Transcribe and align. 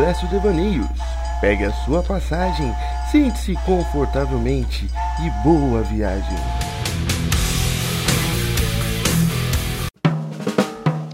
Expresso 0.00 0.26
Devaneios. 0.28 0.86
Pegue 1.42 1.64
a 1.66 1.72
sua 1.84 2.02
passagem, 2.02 2.74
sente-se 3.12 3.54
confortavelmente 3.66 4.88
e 5.22 5.30
boa 5.44 5.82
viagem. 5.82 6.38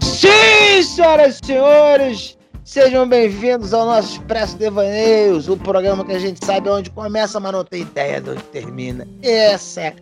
Sim, 0.01 0.81
senhoras 0.81 1.39
e 1.43 1.45
senhores, 1.45 2.37
sejam 2.63 3.05
bem-vindos 3.09 3.73
ao 3.73 3.85
nosso 3.85 4.13
Expresso 4.13 4.57
Devaneios, 4.57 5.49
o 5.49 5.57
programa 5.57 6.05
que 6.05 6.13
a 6.13 6.19
gente 6.19 6.45
sabe 6.45 6.69
onde 6.69 6.89
começa, 6.89 7.41
mas 7.41 7.51
não 7.51 7.65
tem 7.65 7.81
ideia 7.81 8.21
de 8.21 8.29
onde 8.29 8.43
termina. 8.43 9.05
Essa 9.21 9.81
é, 9.81 9.95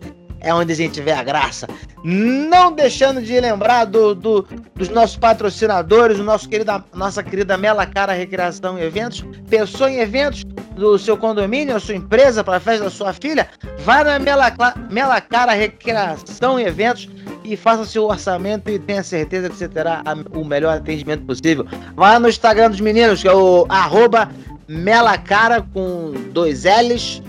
é 0.46 0.54
onde 0.54 0.72
a 0.72 0.76
gente 0.76 1.00
vê 1.00 1.10
a 1.12 1.22
graça. 1.22 1.66
Não 2.04 2.72
deixando 2.72 3.20
de 3.20 3.38
lembrar 3.40 3.84
do, 3.84 4.14
do- 4.14 4.46
dos 4.74 4.88
nossos 4.88 5.16
patrocinadores, 5.16 6.18
o 6.18 6.22
nosso 6.22 6.48
querida, 6.48 6.82
nossa 6.94 7.22
querida 7.22 7.56
Mela 7.58 7.84
Cara 7.84 8.12
Recreação 8.12 8.78
e 8.78 8.82
Eventos. 8.82 9.24
Pensou 9.50 9.88
em 9.88 9.98
eventos 9.98 10.44
do 10.76 10.96
seu 10.98 11.16
condomínio, 11.16 11.74
a 11.74 11.80
sua 11.80 11.96
empresa, 11.96 12.44
para 12.44 12.58
a 12.58 12.60
festa 12.60 12.84
da 12.84 12.90
sua 12.90 13.12
filha? 13.12 13.48
Vá 13.80 14.04
na 14.04 14.18
Mela, 14.18 14.52
Mela 14.90 15.20
Cara 15.20 15.52
Recreação 15.52 16.60
e 16.60 16.64
Eventos 16.64 17.08
e 17.42 17.56
faça 17.56 17.84
seu 17.84 18.04
orçamento 18.04 18.70
e 18.70 18.78
tenha 18.78 19.02
certeza 19.02 19.48
que 19.48 19.56
você 19.56 19.68
terá 19.68 20.02
a- 20.04 20.38
o 20.38 20.44
melhor 20.44 20.76
atendimento 20.76 21.24
possível. 21.24 21.66
Vá 21.96 22.18
no 22.20 22.28
Instagram 22.28 22.70
dos 22.70 22.80
meninos, 22.80 23.20
que 23.22 23.28
é 23.28 23.34
o 23.34 23.66
arroba 23.68 24.30
melacara 24.68 25.64
com 25.72 26.12
dois 26.32 26.64
L's, 26.64 27.22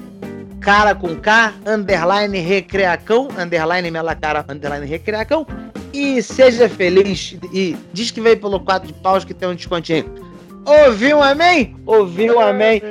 cara 0.67 0.93
com 0.93 1.15
K, 1.15 1.53
underline 1.65 2.37
recreacão, 2.39 3.29
underline 3.39 3.89
melacara, 3.89 4.43
underline 4.49 4.85
recreacão, 4.85 5.47
e 5.93 6.21
seja 6.21 6.67
feliz. 6.67 7.37
E 7.53 7.77
diz 7.93 8.11
que 8.11 8.19
veio 8.19 8.37
pelo 8.37 8.59
4 8.59 8.85
de 8.85 8.93
paus 8.95 9.23
que 9.23 9.33
tem 9.33 9.47
um 9.47 9.55
descontinho. 9.55 10.13
Ouviu, 10.65 11.23
amém? 11.23 11.73
Ouviu, 11.85 12.41
amém? 12.41 12.81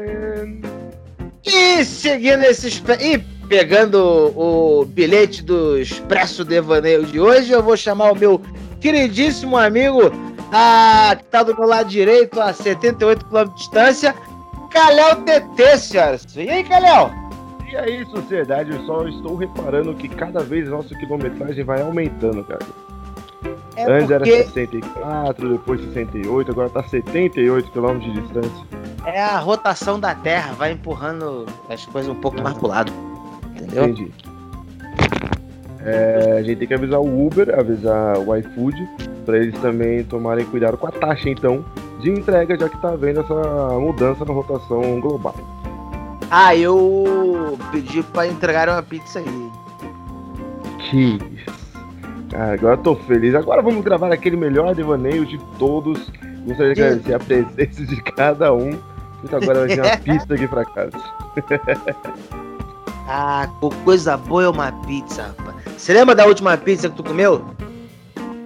E 1.44 1.84
seguindo 1.84 2.44
esse 2.44 2.69
espe- 2.69 2.97
e 2.98 3.19
pegando 3.47 3.98
o 4.34 4.86
bilhete 4.86 5.42
do 5.42 5.78
Expresso 5.78 6.47
Devaneio 6.47 7.04
de 7.04 7.20
hoje, 7.20 7.52
eu 7.52 7.62
vou 7.62 7.77
chamar 7.77 8.10
o 8.12 8.16
meu 8.19 8.41
queridíssimo 8.80 9.54
amigo, 9.54 10.10
ah, 10.50 11.14
que 11.14 11.24
tá 11.24 11.42
do 11.42 11.54
meu 11.54 11.69
lado 11.69 11.91
direito, 11.91 12.41
a 12.41 12.54
78 12.54 13.27
km 13.27 13.44
de 13.50 13.54
distância, 13.56 14.14
Calhau 14.70 15.16
TT, 15.16 15.77
senhoras. 15.77 16.27
E 16.34 16.48
aí, 16.48 16.64
Calhau? 16.64 17.25
E 17.69 17.77
aí, 17.77 18.06
sociedade, 18.06 18.70
eu 18.70 18.84
só 18.86 19.06
estou 19.09 19.36
reparando 19.36 19.92
que 19.95 20.09
cada 20.09 20.41
vez 20.41 20.69
nossa 20.69 20.95
quilometragem 20.95 21.64
vai 21.64 21.83
aumentando, 21.83 22.45
cara. 22.45 22.64
É 23.77 23.84
Antes 23.84 24.11
era 24.11 24.20
porque 24.20 24.45
64, 24.45 25.48
depois 25.50 25.81
68, 25.81 26.50
agora 26.50 26.70
tá 26.70 26.83
78 26.83 27.70
km 27.70 27.98
de 27.98 28.12
distância. 28.12 28.67
é 29.05 29.20
a 29.20 29.39
rotação 29.39 30.00
da 30.00 30.14
Terra, 30.14 30.55
vai 30.55 30.72
empurrando 30.72 31.44
as 31.69 31.84
coisas 31.84 32.11
um 32.11 32.19
pouco 32.20 32.41
mais 32.41 32.56
pro 32.56 32.69
lado. 32.69 32.92
Entendeu? 33.50 33.84
Entendi. 33.84 34.12
É, 35.84 36.37
a 36.38 36.43
gente 36.43 36.59
tem 36.59 36.69
que 36.69 36.75
avisar 36.75 37.00
o 37.00 37.26
Uber, 37.26 37.59
avisar 37.59 38.19
o 38.19 38.34
iFood, 38.37 38.76
para 39.25 39.38
eles 39.38 39.60
também 39.60 40.03
tomarem 40.05 40.47
cuidado 40.47 40.76
com 40.76 40.87
a 40.87 40.91
taxa, 40.91 41.28
então, 41.28 41.65
de 42.00 42.10
entrega, 42.10 42.59
já 42.59 42.69
que 42.69 42.81
tá 42.81 42.91
havendo 42.91 43.21
essa 43.21 43.78
mudança 43.78 44.25
na 44.25 44.32
rotação 44.32 45.00
global. 45.00 45.34
Ah, 46.31 46.54
eu 46.56 47.59
pedi 47.70 48.03
pra 48.03 48.26
entregar 48.26 48.69
uma 48.69 48.82
pizza 48.82 49.19
aí. 49.20 49.50
Que 50.78 51.16
isso. 51.16 51.56
Cara, 52.31 52.54
agora 52.54 52.75
eu 52.75 52.82
tô 52.82 52.97
feliz. 52.97 53.34
Agora 53.34 53.62
vamos 53.62 53.84
gravar 53.84 54.12
aquele 54.12 54.37
melhor 54.37 54.75
devaneio 54.75 55.25
de 55.25 55.38
todos. 55.59 56.10
Gostaria 56.47 56.75
de 56.75 56.82
agradecer 56.82 57.14
a 57.14 57.19
presença 57.19 57.84
de 57.87 58.03
cada 58.03 58.53
um. 58.53 58.78
Então 59.25 59.38
agora 59.41 59.60
vai 59.60 59.69
vir 59.69 59.81
uma 59.81 59.97
pista 59.98 60.34
aqui 60.34 60.47
pra 60.48 60.64
casa. 60.64 60.98
Ah, 63.08 63.48
co- 63.60 63.70
coisa 63.84 64.16
boa 64.16 64.43
é 64.43 64.48
uma 64.48 64.72
pizza, 64.84 65.32
rapaz. 65.38 65.54
Você 65.78 65.93
lembra 65.93 66.12
da 66.12 66.26
última 66.26 66.56
pizza 66.56 66.88
que 66.91 66.97
tu 66.97 67.04
comeu? 67.04 67.41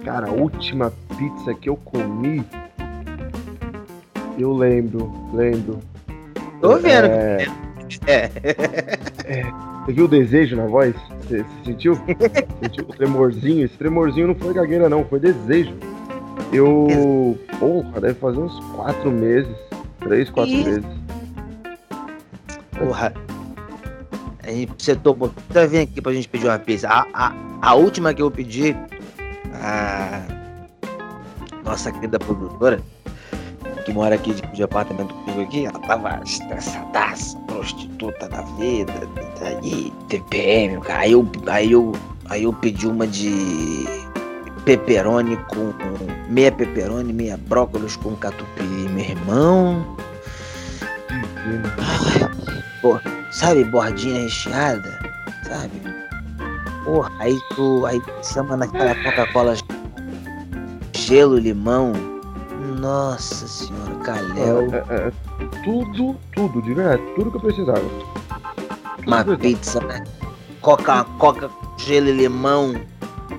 Cara, 0.05 0.27
a 0.27 0.31
última 0.31 0.93
pizza 1.17 1.51
que 1.55 1.67
eu 1.67 1.75
comi. 1.77 2.45
Eu 4.37 4.53
lembro, 4.53 5.11
lembro. 5.33 5.79
Tô 6.61 6.77
vendo. 6.77 7.05
É, 7.07 7.47
É. 8.07 8.29
Você 9.85 9.93
viu 9.93 10.05
o 10.05 10.07
desejo 10.07 10.55
na 10.55 10.65
voz? 10.65 10.95
Você, 11.21 11.43
você 11.43 11.65
sentiu? 11.65 11.95
sentiu 12.61 12.85
o 12.87 12.93
tremorzinho? 12.93 13.65
Esse 13.65 13.77
tremorzinho 13.77 14.27
não 14.27 14.35
foi 14.35 14.53
gagueira, 14.53 14.89
não, 14.89 15.05
foi 15.05 15.19
desejo. 15.19 15.73
Eu. 16.51 17.37
Porra, 17.59 18.01
deve 18.01 18.13
fazer 18.15 18.39
uns 18.39 18.59
quatro 18.75 19.11
meses. 19.11 19.55
Três, 19.99 20.29
quatro 20.29 20.53
Ih. 20.53 20.63
meses. 20.63 20.85
Porra. 22.77 23.13
A 24.43 24.51
gente 24.51 24.73
você 24.77 24.95
tomou. 24.95 25.31
Tá 25.53 25.65
vindo 25.65 25.83
aqui 25.83 26.01
pra 26.01 26.13
gente 26.13 26.27
pedir 26.27 26.47
uma 26.47 26.59
pizza. 26.59 26.87
A, 26.87 27.05
a, 27.13 27.33
a 27.61 27.73
última 27.75 28.13
que 28.13 28.21
eu 28.21 28.31
pedi, 28.31 28.75
a 29.53 30.23
nossa 31.63 31.91
querida 31.91 32.17
produtora, 32.19 32.81
que 33.81 33.93
mora 33.93 34.15
aqui 34.15 34.33
de, 34.33 34.63
apartamento 34.63 35.13
comigo 35.13 35.41
aqui, 35.41 35.65
ela 35.65 35.79
tava 35.79 36.21
estressadaça, 36.23 37.37
prostituta 37.47 38.27
da 38.29 38.41
vida, 38.41 38.93
aí, 39.41 39.91
TPM, 40.07 40.79
cara. 40.81 41.01
Aí 41.01 41.11
eu, 41.11 41.27
aí 41.47 41.71
eu, 41.71 41.91
aí 42.29 42.43
eu 42.43 42.53
pedi 42.53 42.87
uma 42.87 43.07
de 43.07 43.85
pepperoni 44.65 45.37
com 45.47 45.73
meia 46.29 46.51
pepperoni, 46.51 47.11
meia 47.11 47.37
brócolis 47.37 47.95
com 47.95 48.15
catupiry, 48.15 48.89
meu 48.89 49.05
irmão. 49.05 49.85
sabe, 53.31 53.63
bordinha 53.65 54.21
recheada, 54.21 54.99
sabe? 55.47 55.81
Porra, 56.83 57.11
aí 57.19 57.37
tu, 57.55 57.85
aí 57.85 57.99
tu 57.99 58.11
chama 58.33 58.57
naquela 58.57 58.95
Coca-Cola 59.03 59.55
gelo, 60.95 61.37
limão. 61.37 61.93
Nossa 62.81 63.47
senhora, 63.47 63.93
Calhau, 64.03 64.63
É, 64.89 65.07
é, 65.07 65.11
tudo, 65.63 66.15
tudo, 66.33 66.61
de 66.63 66.73
verdade, 66.73 67.03
tudo 67.15 67.29
que 67.29 67.37
eu 67.37 67.41
precisava. 67.41 67.79
Tudo 67.79 69.07
uma 69.07 69.23
precisava. 69.23 69.37
pizza, 69.37 69.79
né? 69.81 70.03
Coca, 70.61 71.03
Coca, 71.19 71.49
gelo 71.77 72.07
e 72.09 72.11
limão. 72.11 72.73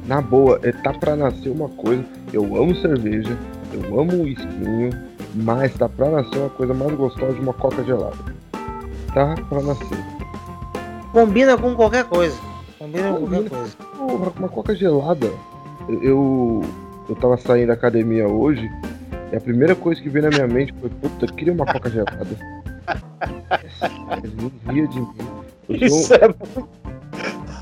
Na 0.06 0.20
boa, 0.22 0.60
é, 0.62 0.70
tá 0.70 0.92
pra 0.92 1.16
nascer 1.16 1.48
uma 1.50 1.68
coisa. 1.70 2.04
Eu 2.32 2.44
amo 2.56 2.72
cerveja, 2.76 3.36
eu 3.72 4.00
amo 4.00 4.28
esquinho, 4.28 4.90
mas 5.34 5.74
tá 5.74 5.88
pra 5.88 6.08
nascer 6.08 6.38
uma 6.38 6.50
coisa 6.50 6.72
mais 6.72 6.94
gostosa 6.94 7.32
de 7.34 7.40
uma 7.40 7.52
coca 7.52 7.82
gelada. 7.82 8.16
Tá 9.12 9.34
pra 9.48 9.60
nascer. 9.60 9.98
Combina 11.12 11.58
com 11.58 11.74
qualquer 11.74 12.04
coisa. 12.04 12.36
Combina 12.78 13.12
com 13.12 13.18
qualquer 13.26 13.36
Combina. 13.38 13.50
coisa. 13.50 13.76
Porra, 13.98 14.32
uma 14.38 14.48
coca 14.48 14.74
gelada. 14.76 15.30
Eu, 15.88 16.00
eu, 16.02 16.64
eu 17.08 17.16
tava 17.16 17.36
saindo 17.38 17.66
da 17.68 17.74
academia 17.74 18.28
hoje 18.28 18.70
e 19.32 19.36
a 19.36 19.40
primeira 19.40 19.74
coisa 19.74 20.00
que 20.00 20.08
veio 20.08 20.24
na 20.24 20.30
minha 20.30 20.46
mente 20.46 20.72
foi: 20.78 20.90
puta, 20.90 21.24
eu 21.24 21.34
queria 21.34 21.52
uma 21.52 21.66
coca 21.66 21.90
gelada. 21.90 22.26
Não 24.36 24.72
ria 24.72 24.86
de 24.86 25.00
mim. 25.00 25.08
Eu 25.68 25.88
sou, 25.88 26.16
é 26.16 26.28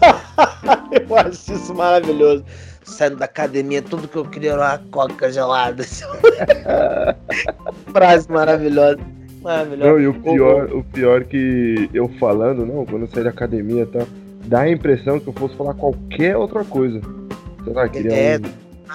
eu 1.09 1.17
acho 1.17 1.53
isso 1.53 1.75
maravilhoso. 1.75 2.44
Saindo 2.83 3.17
da 3.17 3.27
academia, 3.27 3.83
tudo 3.83 4.09
que 4.09 4.17
eu 4.17 4.25
queria 4.25 4.53
era 4.53 4.61
uma 4.61 4.79
coca 4.91 5.31
gelada. 5.31 5.85
Frase 7.93 8.31
maravilhosa. 8.31 8.99
Maravilhosa. 9.43 9.93
Não, 9.93 10.00
e 10.00 10.09
o 10.09 10.15
pior, 10.15 10.73
o 10.73 10.83
pior 10.83 11.25
que 11.25 11.89
eu 11.94 12.09
falando, 12.19 12.67
não, 12.67 12.85
quando 12.85 13.03
eu 13.03 13.09
saí 13.09 13.23
da 13.23 13.31
academia, 13.31 13.87
tá? 13.87 14.00
Dá 14.47 14.62
a 14.62 14.71
impressão 14.71 15.21
que 15.21 15.29
eu 15.29 15.33
fosse 15.33 15.55
falar 15.56 15.75
qualquer 15.75 16.37
outra 16.37 16.65
coisa. 16.65 17.00
Sei 17.62 17.73
lá, 17.73 17.89
queria 17.89 18.12
É, 18.12 18.39
um, 18.39 18.43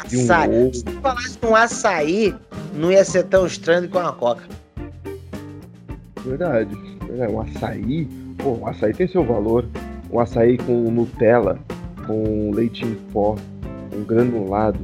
de 0.07 0.17
um 0.17 0.21
Açaí. 0.23 0.49
ovo. 0.63 0.73
Se 0.73 0.83
tu 0.83 1.01
falasse 1.01 1.37
um 1.43 1.55
açaí, 1.55 2.35
não 2.73 2.91
ia 2.91 3.05
ser 3.05 3.23
tão 3.25 3.45
estranho 3.45 3.89
com 3.89 3.99
uma 3.99 4.13
coca. 4.13 4.43
Verdade, 6.25 6.75
verdade. 7.07 7.31
Um 7.31 7.41
açaí, 7.41 8.05
pô, 8.37 8.51
um 8.53 8.67
açaí 8.67 8.93
tem 8.93 9.07
seu 9.07 9.23
valor. 9.23 9.65
Um 10.11 10.19
açaí 10.19 10.57
com 10.57 10.89
Nutella, 10.91 11.59
com 12.05 12.51
leite 12.53 12.85
em 12.85 12.95
pó, 13.11 13.35
com 13.91 14.03
granulado. 14.03 14.79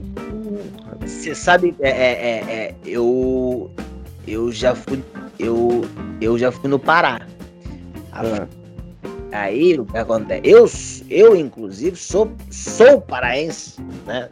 Você 1.01 1.33
sabe, 1.33 1.75
é, 1.79 1.89
é, 1.89 2.11
é, 2.11 2.53
é, 2.53 2.75
eu. 2.85 3.71
Eu 4.27 4.51
já 4.51 4.75
fui. 4.75 5.03
Eu, 5.39 5.81
eu 6.19 6.37
já 6.37 6.51
fui 6.51 6.69
no 6.69 6.77
Pará. 6.77 7.21
Ah, 8.13 8.47
Aí 9.31 9.79
o 9.79 9.85
que 9.85 9.97
acontece? 9.97 10.41
Eu, 10.43 10.69
eu 11.09 11.35
inclusive, 11.35 11.95
sou, 11.95 12.31
sou 12.49 12.99
paraense, 13.01 13.81
né? 14.05 14.29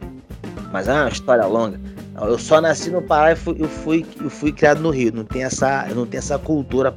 Mas 0.72 0.88
é 0.88 0.92
uma 0.92 1.08
história 1.08 1.46
longa. 1.46 1.80
Eu 2.20 2.38
só 2.38 2.60
nasci 2.60 2.90
no 2.90 3.00
Pará 3.00 3.32
e 3.32 3.36
fui, 3.36 3.56
eu, 3.58 3.68
fui, 3.68 4.06
eu 4.20 4.28
fui 4.28 4.52
criado 4.52 4.80
no 4.80 4.90
Rio. 4.90 5.12
Não 5.14 5.24
tem 5.24 5.44
essa, 5.44 5.86
eu 5.88 5.94
não 5.94 6.06
tenho 6.06 6.18
essa 6.18 6.38
cultura. 6.38 6.94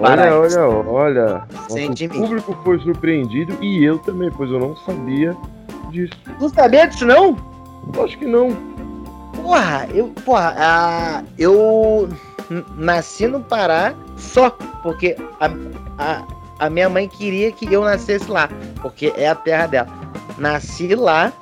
olha, 0.00 0.38
olha, 0.38 0.68
olha. 0.68 1.42
De 1.68 1.88
Nosso 1.88 2.02
mim. 2.02 2.08
público 2.08 2.58
foi 2.64 2.78
surpreendido 2.80 3.56
e 3.62 3.84
eu 3.84 3.98
também, 4.00 4.30
pois 4.30 4.50
eu 4.50 4.58
não 4.58 4.76
sabia 4.76 5.36
disso. 5.90 6.14
Não 6.40 6.48
sabia 6.48 6.86
disso, 6.86 7.06
não? 7.06 7.36
Acho 8.02 8.18
que 8.18 8.26
não. 8.26 8.48
Porra, 9.42 9.86
eu, 9.94 10.08
porra, 10.24 11.24
eu 11.38 12.08
nasci 12.76 13.28
no 13.28 13.40
Pará 13.40 13.94
só 14.16 14.50
porque 14.82 15.16
a, 15.40 15.50
a, 15.98 16.22
a 16.58 16.70
minha 16.70 16.88
mãe 16.88 17.08
queria 17.08 17.52
que 17.52 17.72
eu 17.72 17.82
nascesse 17.82 18.30
lá, 18.30 18.48
porque 18.82 19.12
é 19.16 19.28
a 19.28 19.34
terra 19.34 19.66
dela. 19.66 19.88
Nasci 20.38 20.94
lá. 20.94 21.32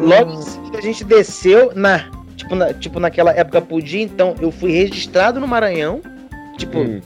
Logo 0.00 0.32
em 0.32 0.42
seguida 0.42 0.78
a 0.78 0.80
gente 0.80 1.04
desceu 1.04 1.72
na 1.74 2.10
tipo, 2.36 2.54
na, 2.54 2.72
tipo 2.72 3.00
naquela 3.00 3.32
época 3.32 3.60
podia, 3.60 4.02
então 4.02 4.34
eu 4.40 4.50
fui 4.50 4.70
registrado 4.70 5.40
no 5.40 5.46
Maranhão, 5.46 6.00
tipo, 6.56 6.78
hum. 6.78 7.00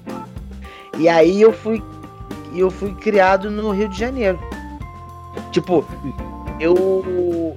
e 0.98 1.08
aí 1.08 1.40
eu 1.40 1.52
fui 1.52 1.82
eu 2.54 2.70
fui 2.70 2.92
criado 2.94 3.50
no 3.50 3.70
Rio 3.70 3.88
de 3.88 3.98
Janeiro. 3.98 4.38
Tipo, 5.50 5.84
eu 6.60 7.56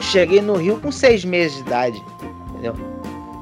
cheguei 0.00 0.40
no 0.40 0.54
Rio 0.54 0.78
com 0.80 0.92
seis 0.92 1.24
meses 1.24 1.56
de 1.56 1.62
idade, 1.62 2.02
entendeu? 2.50 2.74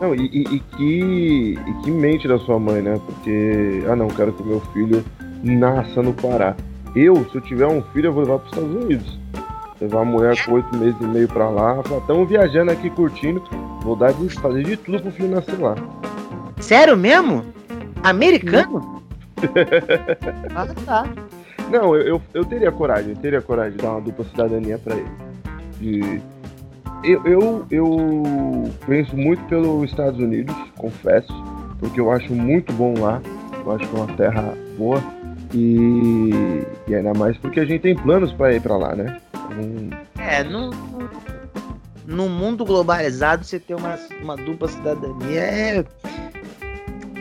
Não, 0.01 0.15
e, 0.15 0.27
e, 0.27 0.57
e, 0.57 0.61
que, 0.61 1.59
e 1.67 1.83
que 1.83 1.91
mente 1.91 2.29
da 2.29 2.39
sua 2.39 2.59
mãe, 2.59 2.83
né? 2.83 3.01
Porque, 3.05 3.83
ah 3.91 3.97
não, 3.97 4.09
quero 4.09 4.33
que 4.33 4.43
meu 4.43 4.61
filho 4.73 5.05
nasça 5.43 6.03
no 6.03 6.13
Pará. 6.13 6.55
Eu, 6.95 7.27
se 7.31 7.37
eu 7.37 7.41
tiver 7.41 7.67
um 7.67 7.83
filho, 7.93 8.09
eu 8.09 8.13
vou 8.13 8.23
levar 8.23 8.39
para 8.39 8.47
os 8.47 8.53
Estados 8.53 8.85
Unidos. 8.85 9.19
Levar 9.81 10.01
a 10.01 10.05
mulher 10.05 10.45
com 10.45 10.53
oito 10.53 10.77
meses 10.77 11.01
e 11.01 11.05
meio 11.05 11.29
para 11.29 11.49
lá. 11.49 11.81
Estamos 11.81 12.29
viajando 12.29 12.73
aqui, 12.73 12.89
curtindo. 12.91 13.43
Vou 13.83 13.95
dar 13.95 14.13
de 14.13 14.29
fazer 14.31 14.65
de 14.65 14.77
tudo 14.77 15.03
pro 15.03 15.11
filho 15.11 15.29
nascer 15.29 15.59
lá. 15.59 15.75
Sério 16.61 16.97
mesmo? 16.97 17.45
Americano? 18.03 19.03
ah, 20.55 20.67
tá. 20.85 21.07
Não, 21.71 21.95
eu, 21.95 22.03
eu, 22.03 22.23
eu, 22.33 22.45
teria 22.45 22.71
coragem, 22.73 23.11
eu 23.11 23.17
teria 23.17 23.43
coragem 23.43 23.77
de 23.77 23.83
dar 23.83 23.93
uma 23.93 24.01
dupla 24.01 24.25
cidadania 24.25 24.79
para 24.79 24.97
ele. 24.97 25.11
De 25.79 26.23
eu, 27.05 27.23
eu, 27.27 27.67
eu 27.71 28.73
penso 28.87 29.17
muito 29.17 29.43
pelos 29.45 29.91
Estados 29.91 30.19
Unidos, 30.19 30.55
confesso, 30.77 31.33
porque 31.79 32.01
eu 32.01 32.11
acho 32.11 32.33
muito 32.35 32.73
bom 32.73 32.95
lá. 32.99 33.21
Eu 33.65 33.73
acho 33.73 33.87
que 33.89 33.97
é 33.97 33.99
uma 33.99 34.17
terra 34.17 34.55
boa. 34.79 35.03
E, 35.55 36.31
e 36.89 36.95
ainda 36.95 37.15
mais 37.15 37.37
porque 37.39 37.61
a 37.61 37.65
gente 37.65 37.83
tem 37.83 37.95
planos 37.95 38.33
para 38.33 38.55
ir 38.55 38.61
para 38.61 38.77
lá, 38.77 38.95
né? 38.95 39.21
Um... 39.51 39.91
É, 40.19 40.43
no, 40.43 40.71
no 42.07 42.29
mundo 42.29 42.65
globalizado, 42.65 43.45
você 43.45 43.59
ter 43.59 43.75
uma, 43.75 43.99
uma 44.23 44.37
dupla 44.37 44.69
cidadania 44.69 45.41
é, 45.41 45.85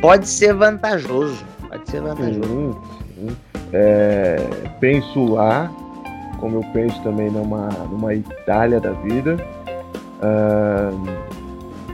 pode 0.01 0.27
ser 0.27 0.53
vantajoso. 0.53 1.43
Pode 1.67 1.89
ser 1.89 2.01
vantajoso. 2.01 2.43
Sim, 2.43 2.75
sim. 3.15 3.37
É, 3.73 4.37
penso 4.79 5.33
lá, 5.33 5.71
como 6.39 6.57
eu 6.57 6.63
penso 6.71 7.01
também 7.03 7.29
numa, 7.29 7.69
numa 7.89 8.13
Itália 8.13 8.79
da 8.79 8.91
vida 8.91 9.37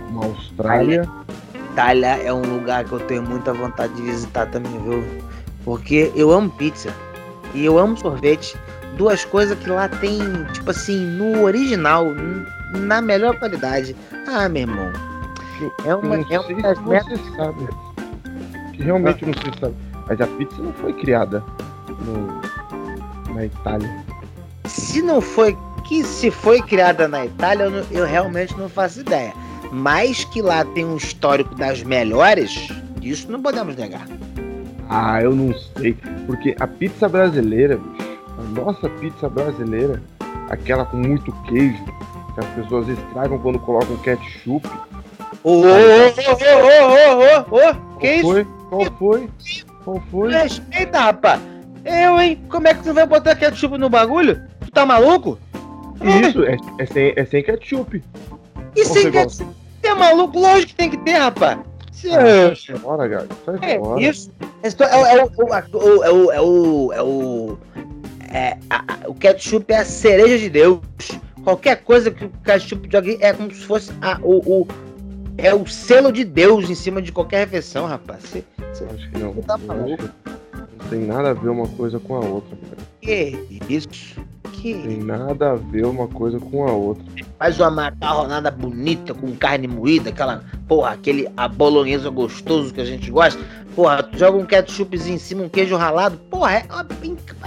uma 0.10 0.26
Austrália. 0.26 1.10
Itália 1.72 2.22
é 2.24 2.34
um 2.34 2.42
lugar 2.42 2.84
que 2.86 2.92
eu 2.92 3.00
tenho 3.00 3.24
muita 3.24 3.54
vontade 3.54 3.94
de 3.94 4.02
visitar 4.02 4.46
também, 4.48 4.72
viu? 4.80 5.04
Porque 5.64 6.12
eu 6.16 6.32
amo 6.32 6.50
pizza 6.50 6.94
e 7.54 7.64
eu 7.64 7.78
amo 7.78 7.98
sorvete. 7.98 8.58
Duas 8.98 9.26
coisas 9.26 9.58
que 9.60 9.70
lá 9.70 9.88
tem, 9.88 10.20
tipo 10.54 10.70
assim, 10.70 11.06
no 11.06 11.44
original, 11.44 12.06
na 12.74 13.02
melhor 13.02 13.38
qualidade. 13.40 13.96
Ah, 14.28 14.48
meu 14.48 14.64
irmão. 14.64 14.92
É 15.86 15.96
uma, 15.96 16.16
é 16.16 16.40
uma 16.40 16.62
das 16.62 16.80
metas. 16.86 17.20
Você 17.20 17.36
sabe. 17.36 17.68
Que 18.74 18.84
realmente 18.84 19.24
ah. 19.24 19.28
não 19.28 19.34
sei 19.34 19.52
sabe. 19.60 19.76
Mas 20.08 20.22
a 20.22 20.28
pizza 20.28 20.62
não 20.62 20.74
foi 20.74 20.94
criada 20.94 21.44
no, 22.00 23.34
na 23.34 23.46
Itália. 23.46 24.04
Se 24.66 25.02
não 25.02 25.22
foi 25.22 25.56
que 25.92 26.04
se 26.04 26.32
foi 26.32 26.62
criada 26.62 27.08
na 27.08 27.26
Itália, 27.26 27.66
eu, 27.66 27.86
eu, 27.92 28.06
realmente 28.06 28.58
não 28.58 28.70
faço 28.70 29.02
ideia. 29.02 29.34
Mas 29.72 30.26
que 30.26 30.42
lá 30.42 30.66
tem 30.66 30.86
um 30.86 30.98
histórico 30.98 31.56
das 31.56 31.84
melhores, 31.84 32.70
isso 33.02 33.32
não 33.32 33.42
podemos 33.42 33.76
negar. 33.76 34.08
Ah, 34.90 35.22
eu 35.22 35.36
não 35.36 35.54
sei. 35.78 35.96
Porque 36.26 36.56
a 36.60 36.68
pizza 36.68 37.08
brasileira, 37.08 37.78
bicho, 37.78 38.01
a 38.38 38.62
nossa 38.62 38.90
pizza 38.90 39.30
brasileira, 39.30 40.02
aquela 40.50 40.86
com 40.86 40.98
muito 40.98 41.32
queijo, 41.44 41.84
que 42.34 42.40
as 42.40 42.46
pessoas 42.56 42.88
estragam 42.88 43.40
quando 43.40 43.60
colocam 43.60 43.98
ketchup. 43.98 44.68
Ô, 45.44 45.52
ô, 45.52 45.62
ô, 45.62 45.64
ô, 45.64 45.76
ô, 47.18 47.56
ô, 47.56 47.70
ô, 47.70 47.98
que 47.98 48.16
isso? 48.16 48.46
Qual 48.70 48.86
foi? 48.98 49.30
Qual 49.84 50.02
foi? 50.12 50.32
Respeita, 50.32 51.00
rapaz. 51.00 51.42
Eu, 51.84 52.20
hein? 52.20 52.42
Como 52.50 52.68
é 52.68 52.74
que 52.74 52.84
tu 52.84 52.94
vai 52.94 53.06
botar 53.06 53.36
ketchup 53.36 53.78
no 53.78 53.90
bagulho? 53.90 54.42
Tu 54.62 54.72
tá 54.72 54.86
maluco? 54.86 55.38
Isso, 56.02 56.44
é, 56.44 56.58
é, 56.78 56.86
sem, 56.86 57.14
é 57.16 57.26
sem 57.26 57.44
ketchup. 57.44 58.04
E 58.76 58.86
sem 58.86 59.12
ketchup? 59.12 59.48
Você 59.82 59.88
é 59.88 59.94
maluco? 59.96 60.40
Lógico 60.40 60.68
que 60.70 60.76
tem 60.76 60.90
que 60.90 60.98
ter, 60.98 61.18
rapaz. 61.18 61.60
Ah, 62.10 62.56
sai 62.56 62.76
fora, 62.78 63.10
cara. 63.10 63.28
Sai 63.46 63.60
é, 63.62 63.80
fora. 63.80 64.02
Isso. 64.02 64.32
É, 64.64 64.68
é, 64.68 64.98
o, 64.98 65.06
é 65.06 66.12
o. 66.12 66.32
É 66.32 66.42
o. 66.42 66.94
É 66.94 67.02
o. 67.02 67.58
É, 68.34 68.58
a, 68.70 68.84
o 69.08 69.14
ketchup 69.14 69.72
é 69.74 69.80
a 69.80 69.86
cereja 69.86 70.38
de 70.38 70.50
Deus. 70.50 70.82
Qualquer 71.44 71.84
coisa 71.84 72.12
que 72.12 72.26
o 72.26 72.30
ketchup 72.44 72.88
jogue 72.92 73.18
é 73.20 73.34
como 73.34 73.54
se 73.54 73.66
fosse 73.66 73.92
a, 74.02 74.20
o, 74.22 74.62
o, 74.62 74.68
é 75.38 75.54
o 75.54 75.66
selo 75.68 76.12
de 76.12 76.24
Deus 76.24 76.70
em 76.70 76.76
cima 76.76 77.02
de 77.02 77.12
qualquer 77.12 77.40
refeição, 77.40 77.86
rapaz. 77.86 78.24
Você, 78.24 78.44
você, 78.72 78.86
Acho 78.86 79.10
que 79.10 79.18
não. 79.18 79.34
Tá 79.34 79.58
maluco. 79.58 80.10
Não 80.80 80.88
tem 80.90 81.02
nada 81.02 81.32
a 81.32 81.34
ver 81.34 81.50
uma 81.50 81.68
coisa 81.68 82.00
com 82.00 82.16
a 82.16 82.20
outra, 82.20 82.58
cara. 82.58 82.82
Que 83.02 83.60
isso? 83.68 83.90
que. 84.62 84.76
Tem 84.76 84.98
nada 84.98 85.52
a 85.52 85.56
ver 85.56 85.86
uma 85.86 86.08
coisa 86.08 86.40
com 86.40 86.68
a 86.68 86.72
outra. 86.72 87.04
Faz 87.38 87.60
uma 87.60 87.72
macarronada 87.72 88.52
bonita 88.52 89.14
com 89.14 89.36
carne 89.36 89.68
moída, 89.68 90.10
aquela. 90.10 90.44
Porra, 90.68 90.92
aquele 90.92 91.28
a 91.36 91.48
bolonhesa 91.48 92.10
gostoso 92.10 92.74
que 92.74 92.80
a 92.80 92.86
gente 92.86 93.10
gosta. 93.10 93.42
Porra, 93.76 94.10
joga 94.14 94.38
um 94.38 94.46
ketchupzinho 94.46 95.16
em 95.16 95.20
cima, 95.20 95.44
um 95.44 95.50
queijo 95.50 95.76
ralado. 95.76 96.18
Porra, 96.30 96.56
é, 96.56 96.66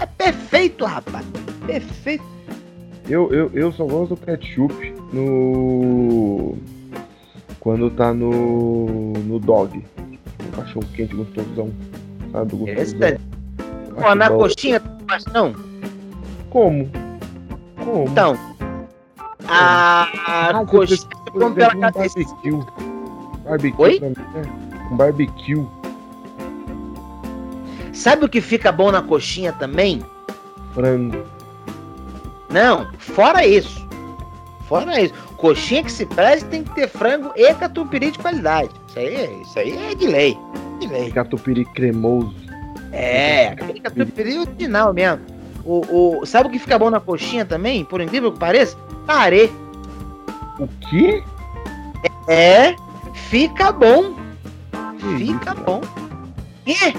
é 0.01 0.07
perfeito, 0.07 0.85
rapaz. 0.85 1.25
Perfeito. 1.67 2.25
Eu, 3.09 3.31
eu, 3.33 3.51
eu 3.53 3.71
só 3.73 3.85
gosto 3.85 4.15
do 4.15 4.21
ketchup 4.21 4.95
no. 5.13 6.57
Quando 7.61 7.91
tá 7.91 8.15
no. 8.15 9.13
no 9.13 9.39
dog. 9.39 9.85
Um 10.43 10.51
cachorro 10.57 10.87
quente 10.95 11.15
gostosão. 11.15 11.71
Sabe? 12.33 12.57
Gostosão. 12.57 12.83
Esse 12.83 13.21
Pô, 13.95 14.15
na 14.15 14.29
bom. 14.31 14.39
coxinha, 14.39 14.83
não? 15.33 15.55
Como? 16.51 16.91
Como? 17.85 18.09
Então, 18.09 18.37
a 19.47 20.09
ah, 20.27 20.65
coxinha 20.65 21.09
come 21.31 21.55
pela 21.55 21.77
cabeça. 21.77 22.19
Barbecue. 22.19 22.65
Barbecue 23.45 23.83
Oi? 23.83 24.01
Mim, 24.01 24.15
é 24.35 24.93
um 24.93 24.97
barbecue. 24.97 25.67
Sabe 27.95 28.25
o 28.25 28.29
que 28.29 28.41
fica 28.41 28.73
bom 28.73 28.91
na 28.91 29.01
coxinha 29.01 29.53
também? 29.53 30.05
Frango. 30.75 31.25
Não, 32.51 32.93
fora 32.99 33.47
isso. 33.47 33.87
Fora 34.69 35.01
isso. 35.01 35.15
Coxinha 35.37 35.85
que 35.85 35.93
se 35.93 36.05
preze 36.07 36.45
tem 36.47 36.65
que 36.65 36.75
ter 36.75 36.89
frango 36.89 37.33
e 37.37 37.55
catupiry 37.55 38.11
de 38.11 38.19
qualidade. 38.19 38.71
Isso 38.89 38.99
aí, 38.99 39.43
isso 39.43 39.59
aí 39.59 39.93
é 39.93 39.95
de 39.95 40.07
lei. 40.07 40.39
De 40.81 40.87
lei. 40.89 41.11
Catupiry 41.13 41.65
cremoso. 41.67 42.35
É, 42.93 43.49
aquele 43.49 43.81
catupiry 43.81 44.39
original 44.39 44.93
mesmo. 44.93 45.21
O, 45.65 46.21
o, 46.21 46.27
sabe 46.27 46.49
o 46.49 46.51
que 46.51 46.59
fica 46.59 46.79
bom 46.79 46.91
na 46.91 47.01
coxinha 47.01 47.45
também? 47.45 47.85
Por 47.85 48.01
incrível 48.01 48.33
que 48.33 48.39
pareça? 48.39 48.77
Tarê. 49.07 49.51
O 50.59 50.69
quê? 50.89 51.23
É, 52.29 52.75
fica 53.15 53.73
bom. 53.73 54.15
Fica 55.19 55.55
bom. 55.55 55.81
E, 56.67 56.95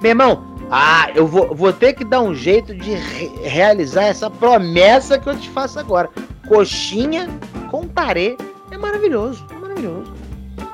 meu 0.00 0.10
irmão, 0.10 0.44
ah, 0.70 1.10
eu 1.14 1.26
vou, 1.26 1.54
vou 1.54 1.72
ter 1.72 1.92
que 1.94 2.04
dar 2.04 2.20
um 2.20 2.34
jeito 2.34 2.74
de 2.74 2.94
re 2.94 3.30
realizar 3.42 4.04
essa 4.04 4.30
promessa 4.30 5.18
que 5.18 5.28
eu 5.28 5.36
te 5.36 5.48
faço 5.50 5.78
agora. 5.78 6.08
Coxinha 6.46 7.28
com 7.70 7.86
tarê 7.86 8.36
é 8.70 8.76
maravilhoso, 8.76 9.44
é 9.50 9.54
maravilhoso. 9.54 10.12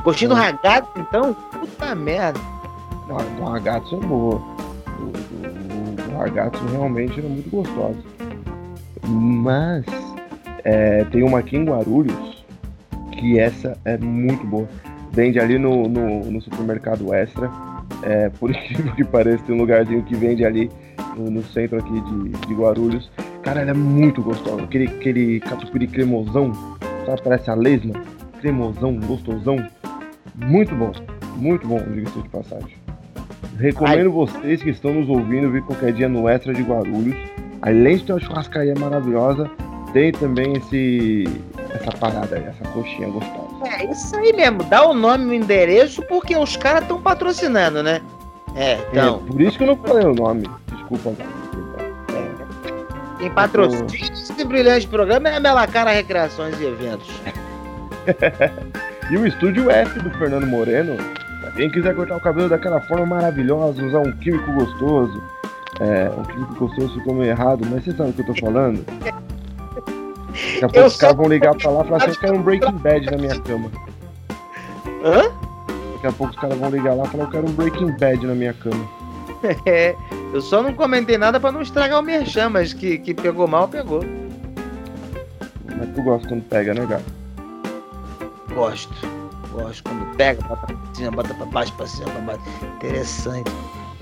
Coxinha 0.02 0.28
do 0.28 0.34
ragazzo, 0.34 0.88
então, 0.96 1.34
puta 1.34 1.94
merda. 1.94 2.40
Não, 3.08 3.16
do 3.16 3.44
ragazzo 3.44 3.96
é 3.96 4.06
boa 4.06 4.54
ragazzo 6.24 6.64
realmente 6.70 7.18
era 7.18 7.28
muito 7.28 7.50
gostosa. 7.50 7.98
Mas 9.06 9.84
é, 10.64 11.04
tem 11.04 11.22
uma 11.22 11.40
aqui 11.40 11.56
em 11.56 11.64
Guarulhos 11.64 12.44
que 13.12 13.38
essa 13.38 13.76
é 13.84 13.98
muito 13.98 14.46
boa. 14.46 14.68
Vende 15.12 15.38
ali 15.38 15.58
no, 15.58 15.88
no, 15.88 16.30
no 16.30 16.40
supermercado 16.40 17.12
Extra. 17.14 17.50
É, 18.04 18.28
por 18.28 18.50
incrível 18.52 18.94
que 18.94 19.04
pareça, 19.04 19.42
tem 19.44 19.54
um 19.54 19.58
lugarzinho 19.58 20.02
que 20.02 20.14
vende 20.14 20.44
ali 20.44 20.70
no, 21.16 21.30
no 21.30 21.42
centro 21.42 21.78
aqui 21.78 22.00
de, 22.00 22.28
de, 22.46 22.54
Guarulhos. 22.54 23.10
Cara, 23.42 23.62
ela 23.62 23.70
é 23.70 23.74
muito 23.74 24.22
gostosa. 24.22 24.62
Aquele, 24.62 24.86
aquele 24.86 25.40
catupiry 25.40 25.86
cremosão, 25.86 26.52
sabe? 27.06 27.22
Parece 27.22 27.50
a 27.50 27.54
lesma. 27.54 27.94
Cremosão, 28.40 28.98
gostosão. 29.00 29.56
Muito 30.34 30.74
bom. 30.74 30.92
Muito 31.36 31.66
bom, 31.66 31.82
diga-se 31.92 32.20
de 32.20 32.28
passagem. 32.28 32.76
Recomendo 33.58 34.06
Ai. 34.06 34.08
vocês 34.08 34.62
que 34.62 34.70
estão 34.70 34.92
nos 34.92 35.08
ouvindo 35.08 35.50
vir 35.50 35.62
qualquer 35.62 35.92
dia 35.92 36.08
no 36.08 36.28
Extra 36.28 36.52
de 36.52 36.62
Guarulhos. 36.62 37.16
Além 37.62 37.96
de 37.96 38.04
ter 38.04 38.12
uma 38.12 38.20
churrascaria 38.20 38.74
maravilhosa, 38.78 39.50
tem 39.94 40.10
também 40.12 40.54
esse 40.56 41.24
essa 41.70 41.96
parada 41.98 42.36
aí, 42.36 42.44
essa 42.44 42.68
coxinha 42.72 43.08
gostosa. 43.08 43.54
É, 43.64 43.84
É 43.84 43.90
isso 43.90 44.14
aí 44.16 44.32
mesmo, 44.32 44.62
dá 44.64 44.86
o 44.86 44.92
nome 44.92 45.24
e 45.24 45.28
o 45.28 45.34
endereço 45.34 46.02
porque 46.02 46.36
os 46.36 46.56
caras 46.56 46.82
estão 46.82 47.00
patrocinando, 47.00 47.82
né? 47.82 48.02
É, 48.54 48.78
então. 48.90 49.22
É, 49.24 49.32
por 49.32 49.40
isso 49.40 49.56
que 49.56 49.62
eu 49.62 49.68
não 49.68 49.76
falei 49.76 50.04
o 50.04 50.14
nome. 50.14 50.50
Desculpa, 50.70 51.12
Quem 53.18 53.30
patrocina 53.30 53.86
esse 53.86 54.44
brilhante 54.44 54.86
programa 54.86 55.28
é 55.28 55.36
a 55.36 55.40
Melacara 55.40 55.90
Recreações 55.92 56.60
e 56.60 56.66
Eventos. 56.66 57.08
e 59.10 59.16
o 59.16 59.26
estúdio 59.26 59.70
F 59.70 59.98
do 60.00 60.10
Fernando 60.18 60.46
Moreno. 60.46 60.96
Pra 61.40 61.52
quem 61.52 61.70
quiser 61.70 61.94
cortar 61.94 62.16
o 62.16 62.20
cabelo 62.20 62.48
daquela 62.48 62.80
forma 62.82 63.06
maravilhosa, 63.06 63.84
usar 63.84 64.00
um 64.00 64.12
químico 64.12 64.52
gostoso. 64.52 65.22
É, 65.80 66.10
um 66.16 66.22
químico 66.24 66.54
gostoso 66.54 66.94
ficou 66.94 67.14
meio 67.14 67.30
errado, 67.30 67.66
mas 67.70 67.84
você 67.84 67.92
sabe 67.92 68.10
o 68.10 68.12
que 68.12 68.22
eu 68.22 68.26
tô 68.26 68.34
falando? 68.34 68.84
Daqui 70.34 70.64
a 70.64 70.68
pouco 70.68 70.88
os 70.88 70.96
caras 70.96 71.16
vão 71.16 71.28
ligar 71.28 71.54
pra 71.54 71.70
lá 71.70 71.82
e 71.82 71.84
falar 71.84 71.96
assim, 71.98 72.10
eu 72.10 72.20
quero 72.20 72.36
um 72.36 72.42
Breaking 72.42 72.78
Bad 72.78 73.10
na 73.10 73.16
minha 73.16 73.40
cama. 73.40 73.70
Hã? 75.04 75.22
Daqui 75.92 76.06
a 76.06 76.12
pouco 76.12 76.32
os 76.32 76.38
caras 76.38 76.58
vão 76.58 76.70
ligar 76.70 76.94
lá 76.94 77.04
e 77.04 77.08
falar, 77.08 77.24
eu 77.24 77.30
quero 77.30 77.48
um 77.48 77.52
Breaking 77.52 77.96
Bad 77.98 78.26
na 78.26 78.34
minha 78.34 78.52
cama. 78.52 78.88
É, 79.66 79.94
eu 80.32 80.40
só 80.40 80.62
não 80.62 80.72
comentei 80.72 81.18
nada 81.18 81.38
pra 81.38 81.52
não 81.52 81.60
estragar 81.60 82.00
o 82.00 82.02
merchan, 82.02 82.48
mas 82.48 82.72
que, 82.72 82.96
que 82.96 83.12
pegou 83.12 83.46
mal, 83.46 83.68
pegou. 83.68 84.02
Mas 85.76 85.94
tu 85.94 86.02
gosta 86.02 86.26
quando 86.28 86.42
pega, 86.44 86.72
né, 86.72 86.86
gato? 86.86 87.04
Gosto. 88.54 88.94
Gosto 89.52 89.82
quando 89.84 90.16
pega, 90.16 90.40
bota 90.48 90.66
pra 90.66 90.94
cima, 90.94 91.10
bota 91.10 91.34
pra 91.34 91.46
baixo, 91.46 91.72
pra 91.74 91.86
cima, 91.86 92.10
pra 92.10 92.20
baixo. 92.22 92.42
Interessante. 92.76 93.52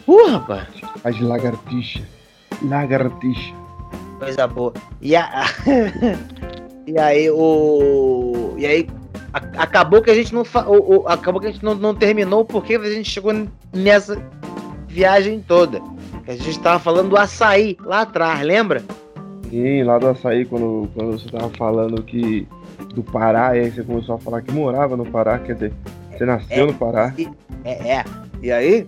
Uh, 0.07 0.31
rapaz. 0.31 0.69
As 1.03 1.19
lagartixa. 1.21 2.03
Lagartixa. 2.63 3.62
Coisa 4.25 4.47
boa. 4.47 4.73
E, 5.01 5.17
a... 5.17 5.45
e 6.87 6.99
aí 6.99 7.31
o. 7.31 8.55
E 8.57 8.67
aí 8.67 8.89
acabou 9.57 10.03
que 10.03 10.11
a 10.11 10.15
gente 10.15 10.33
não 10.35 10.45
fa... 10.45 10.69
o- 10.69 11.01
o- 11.03 11.09
acabou 11.09 11.41
que 11.41 11.47
a 11.49 11.51
gente 11.53 11.65
não, 11.65 11.75
não 11.75 11.95
terminou 11.95 12.45
porque 12.45 12.75
a 12.77 12.85
gente 12.91 13.09
chegou 13.11 13.33
nessa 13.75 14.21
viagem 14.89 15.41
toda. 15.41 15.81
A 16.27 16.33
gente 16.35 16.59
tava 16.61 16.79
falando 16.79 17.11
do 17.11 17.17
açaí 17.17 17.77
lá 17.85 18.03
atrás, 18.03 18.41
lembra? 18.43 18.83
Sim, 19.51 19.83
lá 19.83 19.99
do 19.99 20.09
açaí, 20.09 20.45
quando, 20.45 20.89
quando 20.95 21.13
você 21.19 21.29
tava 21.29 21.51
falando 21.59 22.03
que 22.03 22.47
do 22.95 23.03
Pará, 23.03 23.57
e 23.57 23.61
aí 23.61 23.71
você 23.71 23.83
começou 23.83 24.15
a 24.15 24.19
falar 24.19 24.43
que 24.43 24.53
morava 24.53 24.97
no 24.97 25.05
Pará, 25.07 25.39
quer 25.39 25.55
dizer, 25.55 25.73
você 26.11 26.25
nasceu 26.25 26.65
É. 26.65 26.67
no 26.67 26.75
Pará. 26.75 27.13
É, 27.65 27.71
é. 27.97 28.05
E 28.43 28.53
aí, 28.53 28.87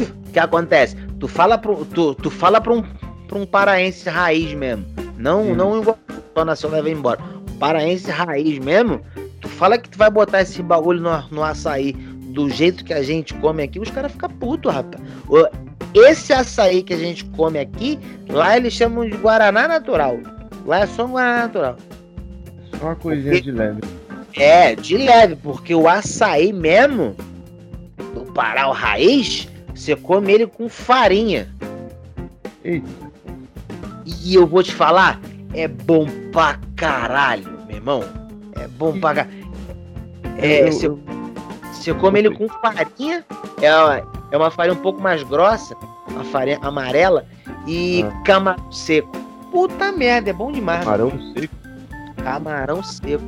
o 0.00 0.32
que 0.32 0.38
acontece? 0.38 0.96
Tu 1.18 1.26
fala 1.26 1.56
pro, 1.58 1.84
tu, 1.86 2.14
tu 2.14 2.30
fala 2.30 2.60
pra 2.60 2.72
um, 2.74 2.84
pra 3.26 3.38
um 3.38 3.46
paraense 3.46 4.08
raiz 4.08 4.52
mesmo. 4.54 4.84
Não, 5.18 5.42
Uhum. 5.48 5.54
não 5.54 5.80
igual 5.80 5.98
nasceu 6.44 6.70
e 6.70 6.72
leva 6.72 6.90
embora. 6.90 7.20
Paraense 7.58 8.10
raiz 8.10 8.58
mesmo, 8.58 9.00
tu 9.40 9.48
fala 9.48 9.78
que 9.78 9.88
tu 9.88 9.96
vai 9.96 10.10
botar 10.10 10.42
esse 10.42 10.62
bagulho 10.62 11.00
no, 11.00 11.28
no 11.30 11.42
açaí 11.42 11.92
do 11.92 12.50
jeito 12.50 12.84
que 12.84 12.92
a 12.92 13.02
gente 13.02 13.32
come 13.34 13.62
aqui, 13.62 13.80
os 13.80 13.90
caras 13.90 14.12
ficam 14.12 14.28
putos, 14.28 14.72
rapaz. 14.72 15.02
Esse 15.94 16.34
açaí 16.34 16.82
que 16.82 16.92
a 16.92 16.98
gente 16.98 17.24
come 17.24 17.58
aqui, 17.58 17.98
lá 18.28 18.56
eles 18.56 18.74
chamam 18.74 19.08
de 19.08 19.16
Guaraná 19.16 19.66
natural. 19.66 20.18
Lá 20.66 20.80
é 20.80 20.86
só 20.86 21.06
um 21.06 21.12
Guaraná 21.12 21.44
natural. 21.44 21.76
Só 22.78 22.84
uma 22.86 22.96
coisinha 22.96 23.40
de 23.40 23.50
leve. 23.50 23.80
É, 24.34 24.74
de 24.74 24.98
leve, 24.98 25.36
porque 25.36 25.74
o 25.74 25.88
açaí 25.88 26.52
mesmo, 26.52 27.16
do 28.12 28.30
Pará, 28.32 28.68
o 28.68 28.72
raiz, 28.72 29.48
você 29.74 29.96
come 29.96 30.30
ele 30.34 30.46
com 30.46 30.68
farinha. 30.68 31.48
Eita, 32.62 32.86
E 34.06 34.34
eu 34.34 34.46
vou 34.46 34.62
te 34.62 34.72
falar, 34.74 35.20
é 35.52 35.66
bom 35.66 36.06
pra 36.32 36.58
caralho, 36.76 37.44
meu 37.66 37.76
irmão. 37.76 38.04
É 38.54 38.68
bom 38.68 38.98
pra 38.98 39.14
caralho. 39.14 39.46
É, 40.38 40.70
você, 40.70 40.88
você 41.72 41.92
come 41.94 42.18
ele 42.20 42.30
com 42.30 42.48
farinha, 42.48 43.24
é 43.60 43.74
uma, 43.74 44.02
é 44.32 44.36
uma 44.36 44.50
farinha 44.50 44.74
um 44.78 44.82
pouco 44.82 45.00
mais 45.00 45.22
grossa, 45.22 45.74
uma 46.08 46.24
farinha 46.24 46.58
amarela, 46.62 47.24
e 47.66 48.02
Ah. 48.04 48.22
camarão 48.24 48.70
seco. 48.72 49.10
Puta 49.50 49.90
merda, 49.92 50.30
é 50.30 50.32
bom 50.32 50.52
demais. 50.52 50.84
camarão 50.84 51.10
seco. 51.34 51.54
Camarão 52.22 52.82
seco. 52.82 53.24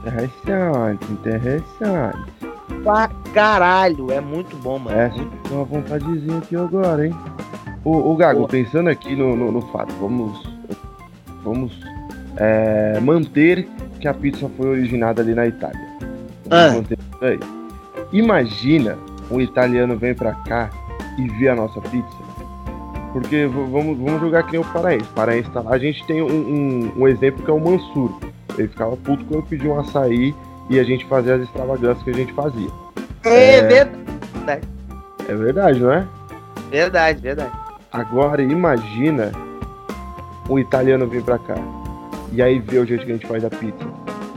Interessante, 0.00 1.04
interessante. 1.12 2.18
Pra 2.82 3.08
caralho, 3.34 4.10
é 4.10 4.20
muito 4.20 4.56
bom, 4.56 4.78
mano. 4.78 4.96
É, 4.98 5.10
você 5.10 5.18
deu 5.48 5.56
uma 5.58 5.64
vontadezinha 5.64 6.38
aqui 6.38 6.56
agora, 6.56 7.06
hein? 7.06 7.14
Ô, 7.84 8.12
ô 8.12 8.16
Gago, 8.16 8.40
Boa. 8.40 8.48
pensando 8.48 8.88
aqui 8.90 9.14
no, 9.16 9.34
no, 9.36 9.50
no 9.52 9.60
fato, 9.68 9.92
vamos. 10.00 10.42
Vamos 11.42 11.72
é, 12.36 13.00
manter 13.00 13.66
que 13.98 14.06
a 14.06 14.12
pizza 14.14 14.50
foi 14.56 14.68
originada 14.68 15.22
ali 15.22 15.34
na 15.34 15.46
Itália. 15.46 15.80
Vamos 16.46 16.50
Ah. 16.50 16.72
manter 16.74 16.98
isso 16.98 17.24
aí. 17.24 17.40
Imagina 18.12 18.98
um 19.30 19.40
italiano 19.40 19.96
vem 19.96 20.14
pra 20.14 20.32
cá 20.34 20.68
e 21.18 21.28
vê 21.38 21.48
a 21.48 21.54
nossa 21.54 21.80
pizza. 21.80 22.18
Porque 23.12 23.46
vamos, 23.46 23.96
vamos 23.98 24.20
jogar 24.20 24.42
que 24.44 24.52
nem 24.52 24.60
o 24.60 24.64
paraense. 24.64 25.04
O 25.06 25.14
paraense 25.14 25.50
tá 25.50 25.60
lá. 25.60 25.74
A 25.74 25.78
gente 25.78 26.04
tem 26.06 26.22
um, 26.22 26.26
um, 26.28 26.92
um 27.02 27.08
exemplo 27.08 27.42
que 27.44 27.50
é 27.50 27.54
o 27.54 27.58
Mansur. 27.60 28.20
Ele 28.58 28.68
ficava 28.68 28.96
puto 28.96 29.24
quando 29.24 29.40
eu 29.40 29.42
pedi 29.42 29.66
um 29.66 29.78
açaí 29.80 30.34
e 30.68 30.78
a 30.78 30.84
gente 30.84 31.04
fazia 31.06 31.34
as 31.36 31.42
extravagâncias 31.42 32.02
que 32.02 32.10
a 32.10 32.14
gente 32.14 32.32
fazia. 32.34 32.68
É, 33.24 33.62
verdade, 33.62 34.68
É 35.28 35.34
verdade, 35.34 35.80
não 35.80 35.92
é? 35.92 36.06
verdade, 36.70 37.20
verdade. 37.20 37.50
Agora 37.92 38.42
imagina 38.42 39.32
o 40.48 40.58
italiano 40.58 41.06
vir 41.06 41.22
pra 41.22 41.38
cá 41.38 41.56
e 42.32 42.40
aí 42.40 42.58
vê 42.58 42.78
o 42.78 42.86
jeito 42.86 43.04
que 43.04 43.10
a 43.10 43.14
gente 43.14 43.26
faz 43.26 43.44
a 43.44 43.50
pizza, 43.50 43.84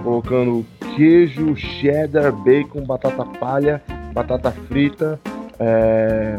colocando 0.03 0.65
queijo, 0.95 1.55
cheddar, 1.55 2.31
bacon, 2.31 2.83
batata 2.83 3.23
palha, 3.39 3.81
batata 4.13 4.51
frita, 4.67 5.19
é, 5.59 6.37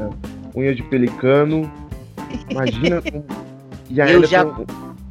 unha 0.57 0.75
de 0.75 0.83
pelicano. 0.83 1.71
Imagina 2.51 3.01
como... 3.09 3.25
e 3.89 4.01
ainda, 4.01 4.27
já- 4.27 4.45
tem, 4.45 4.67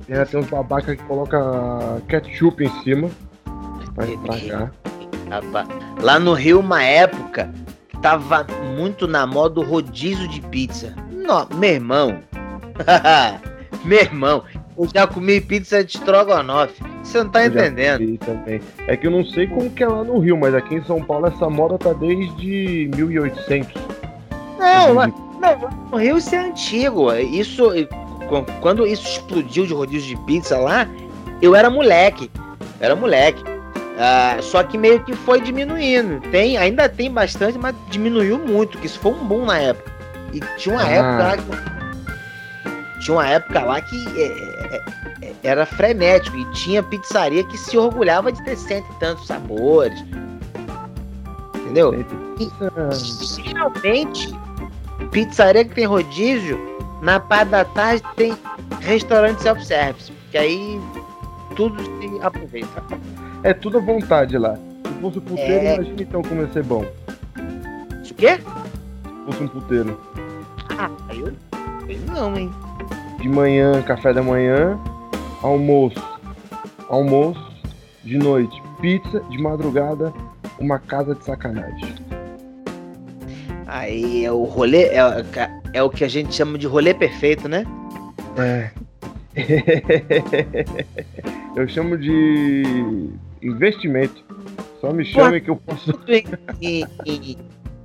e 0.10 0.14
ainda 0.14 0.26
tem 0.26 0.40
uns 0.40 0.48
babaca 0.48 0.96
que 0.96 1.04
coloca 1.04 1.40
ketchup 2.10 2.66
em 2.66 2.84
cima 2.84 3.10
pra 3.96 4.06
estragar. 4.06 4.72
Rapaz, 5.30 5.68
Lá 6.02 6.20
no 6.20 6.34
Rio, 6.34 6.60
uma 6.60 6.84
época, 6.84 7.50
tava 8.02 8.46
muito 8.76 9.08
na 9.08 9.26
moda 9.26 9.62
o 9.62 9.64
rodízio 9.64 10.28
de 10.28 10.42
pizza. 10.42 10.94
Não, 11.24 11.48
meu 11.58 11.70
irmão. 11.70 12.20
meu 13.86 14.00
irmão, 14.00 14.44
eu 14.78 14.88
já 14.94 15.08
comi 15.08 15.40
pizza 15.42 15.84
de 15.84 15.98
estrogonofe. 15.98 16.82
Você 17.04 17.24
não 17.24 17.30
tá 17.30 17.44
Eu 17.46 17.48
entendendo. 17.52 18.18
também. 18.20 18.62
É 18.88 18.96
que 18.98 19.08
eu 19.08 19.12
não 19.12 19.26
sei 19.26 19.48
como 19.48 19.70
que 19.70 19.84
é 19.84 19.88
lá 19.88 20.04
no 20.04 20.20
Rio, 20.20 20.38
mas 20.38 20.54
aqui 20.56 20.76
em 20.76 20.84
São 20.84 21.02
Paulo 21.04 21.28
essa 21.28 21.50
moda 21.50 21.78
tá 21.78 21.94
desde 21.94 22.90
1800. 22.96 23.74
Não, 24.60 24.94
lá- 24.94 25.08
não, 25.08 25.70
no 25.92 25.98
Rio 25.98 26.18
isso 26.18 26.34
é 26.34 26.40
antigo. 26.40 27.14
Isso, 27.14 27.70
qu- 28.30 28.46
quando 28.62 28.88
isso 28.88 29.04
explodiu 29.08 29.66
de 29.66 29.74
rodízio 29.74 30.16
de 30.16 30.22
pizza 30.26 30.58
lá, 30.58 30.88
eu 31.42 31.56
era 31.56 31.70
moleque. 31.70 32.32
Era 32.80 32.96
moleque. 32.96 33.44
Ah, 34.00 34.38
só 34.42 34.64
que 34.64 34.78
meio 34.78 35.02
que 35.04 35.14
foi 35.14 35.40
diminuindo. 35.40 36.20
Tem, 36.32 36.58
ainda 36.58 36.90
tem 36.90 37.12
bastante, 37.12 37.58
mas 37.60 37.76
diminuiu 37.92 38.40
muito, 38.40 38.78
que 38.80 38.88
isso 38.88 39.00
foi 39.00 39.12
um 39.12 39.24
boom 39.26 39.46
na 39.46 39.60
época. 39.60 39.92
E 40.34 40.40
tinha 40.58 40.76
uma 40.76 40.84
Ah. 40.84 40.90
época 40.90 41.24
lá 41.24 41.38
que, 41.38 43.00
tinha 43.06 43.18
uma 43.18 43.28
época 43.28 43.64
lá 43.64 43.82
que 43.82 44.22
é, 44.22 44.26
é, 44.76 44.84
é, 45.28 45.34
era 45.44 45.66
frenético 45.66 46.36
e 46.38 46.46
tinha 46.52 46.82
pizzaria 46.82 47.44
que 47.44 47.58
se 47.58 47.78
orgulhava 47.78 48.32
de 48.32 48.44
ter 48.44 48.56
cento 48.58 48.86
e 48.92 49.00
tantos 49.00 49.28
sabores. 49.28 50.04
Entendeu? 51.56 52.06
Pizza- 52.38 53.42
Geralmente, 53.44 54.34
pizzaria 55.12 55.64
que 55.66 55.74
tem 55.76 55.86
rodízio, 55.86 56.60
na 57.02 57.20
parte 57.20 57.50
da 57.50 57.66
tarde 57.66 58.04
tem 58.16 58.36
restaurante 58.82 59.42
self-service. 59.42 60.12
Porque 60.12 60.38
aí 60.38 60.82
tudo 61.56 61.84
se 61.84 62.20
aproveita. 62.22 62.84
É 63.44 63.54
tudo 63.54 63.78
à 63.78 63.82
vontade 63.82 64.38
lá. 64.38 64.56
Se 64.56 64.94
fosse 65.02 65.18
um 65.20 65.22
puteiro, 65.22 65.66
É. 65.66 65.76
imagina 65.76 66.02
então 66.02 66.22
como 66.22 66.42
ia 66.42 66.48
ser 66.52 66.64
bom. 66.64 66.86
O 66.86 68.14
quê? 68.16 68.38
Se 68.38 69.26
fosse 69.26 69.44
um 69.44 69.48
puteiro. 69.48 70.00
Ah, 70.78 70.90
eu, 71.14 71.34
não, 72.12 72.36
hein? 72.38 72.52
De 73.20 73.30
manhã, 73.30 73.82
café 73.84 74.14
da 74.14 74.22
manhã, 74.22 74.80
almoço. 75.42 76.02
Almoço, 76.90 77.52
de 78.04 78.18
noite, 78.18 78.62
pizza, 78.82 79.20
de 79.30 79.38
madrugada, 79.42 80.14
uma 80.60 80.78
casa 80.80 81.16
de 81.16 81.24
sacanagem. 81.24 81.96
Aí 83.66 84.24
é 84.26 84.32
o 84.32 84.44
rolê, 84.44 84.84
é, 84.84 85.00
é 85.74 85.82
o 85.84 85.90
que 85.90 86.04
a 86.04 86.08
gente 86.08 86.34
chama 86.36 86.58
de 86.58 86.68
rolê 86.68 86.94
perfeito, 86.94 87.48
né? 87.48 87.66
É. 88.38 88.70
Eu 91.56 91.68
chamo 91.68 91.98
de 91.98 92.64
investimento. 93.42 94.24
Só 94.82 94.92
me 94.92 95.06
chame 95.06 95.40
que 95.40 95.50
eu 95.50 95.56
posso. 95.56 95.94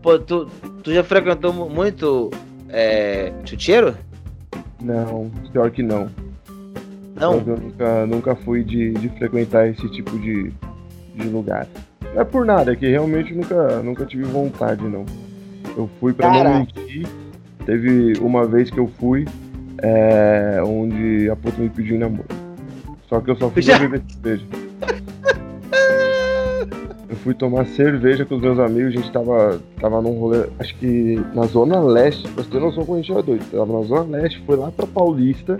Pô, 0.02 0.18
tu, 0.18 0.46
tu 0.82 0.92
já 0.92 1.04
frequentou 1.04 1.52
mu- 1.52 1.68
muito 1.70 2.30
é, 2.68 3.32
chuteiro? 3.44 3.94
Não, 4.80 5.30
pior 5.52 5.70
que 5.70 5.82
não. 5.82 6.08
Não? 7.18 7.34
Eu 7.34 7.56
nunca, 7.56 8.06
nunca 8.06 8.36
fui 8.36 8.62
de, 8.62 8.92
de 8.92 9.08
frequentar 9.10 9.68
esse 9.68 9.88
tipo 9.90 10.18
de, 10.18 10.52
de 11.16 11.28
lugar. 11.28 11.66
não 12.14 12.22
é 12.22 12.24
por 12.24 12.44
nada, 12.44 12.72
é 12.72 12.76
que 12.76 12.86
realmente 12.86 13.34
nunca, 13.34 13.82
nunca 13.82 14.06
tive 14.06 14.24
vontade, 14.24 14.82
não. 14.82 15.04
Eu 15.76 15.88
fui 16.00 16.12
pra 16.12 16.30
não 16.30 16.58
mentir. 16.60 17.06
Teve 17.66 18.18
uma 18.20 18.46
vez 18.46 18.70
que 18.70 18.78
eu 18.78 18.88
fui, 18.98 19.26
é, 19.82 20.62
onde 20.64 21.28
a 21.28 21.36
puta 21.36 21.60
me 21.60 21.68
pediu 21.68 21.96
em 21.96 21.98
namoro. 21.98 22.28
Só 23.08 23.20
que 23.20 23.30
eu 23.30 23.36
só 23.36 23.50
fui 23.50 23.62
Já? 23.62 23.78
beber 23.78 24.02
cerveja. 24.08 24.46
Fui 27.28 27.34
tomar 27.34 27.66
cerveja 27.66 28.24
com 28.24 28.36
os 28.36 28.40
meus 28.40 28.58
amigos, 28.58 28.94
a 28.94 28.96
gente 28.96 29.12
tava, 29.12 29.60
tava 29.78 30.00
num 30.00 30.18
rolê, 30.18 30.48
acho 30.58 30.74
que 30.76 31.22
na 31.34 31.42
Zona 31.42 31.78
Leste, 31.78 32.26
pra 32.30 32.42
você 32.42 32.48
ter 32.48 32.58
noção 32.58 32.86
como 32.86 32.96
a 32.96 33.02
gente 33.02 33.12
era 33.12 33.22
doido. 33.22 33.44
Tava 33.50 33.70
na 33.70 33.82
Zona 33.82 34.16
Leste, 34.16 34.42
foi 34.46 34.56
lá 34.56 34.72
pra 34.72 34.86
Paulista, 34.86 35.58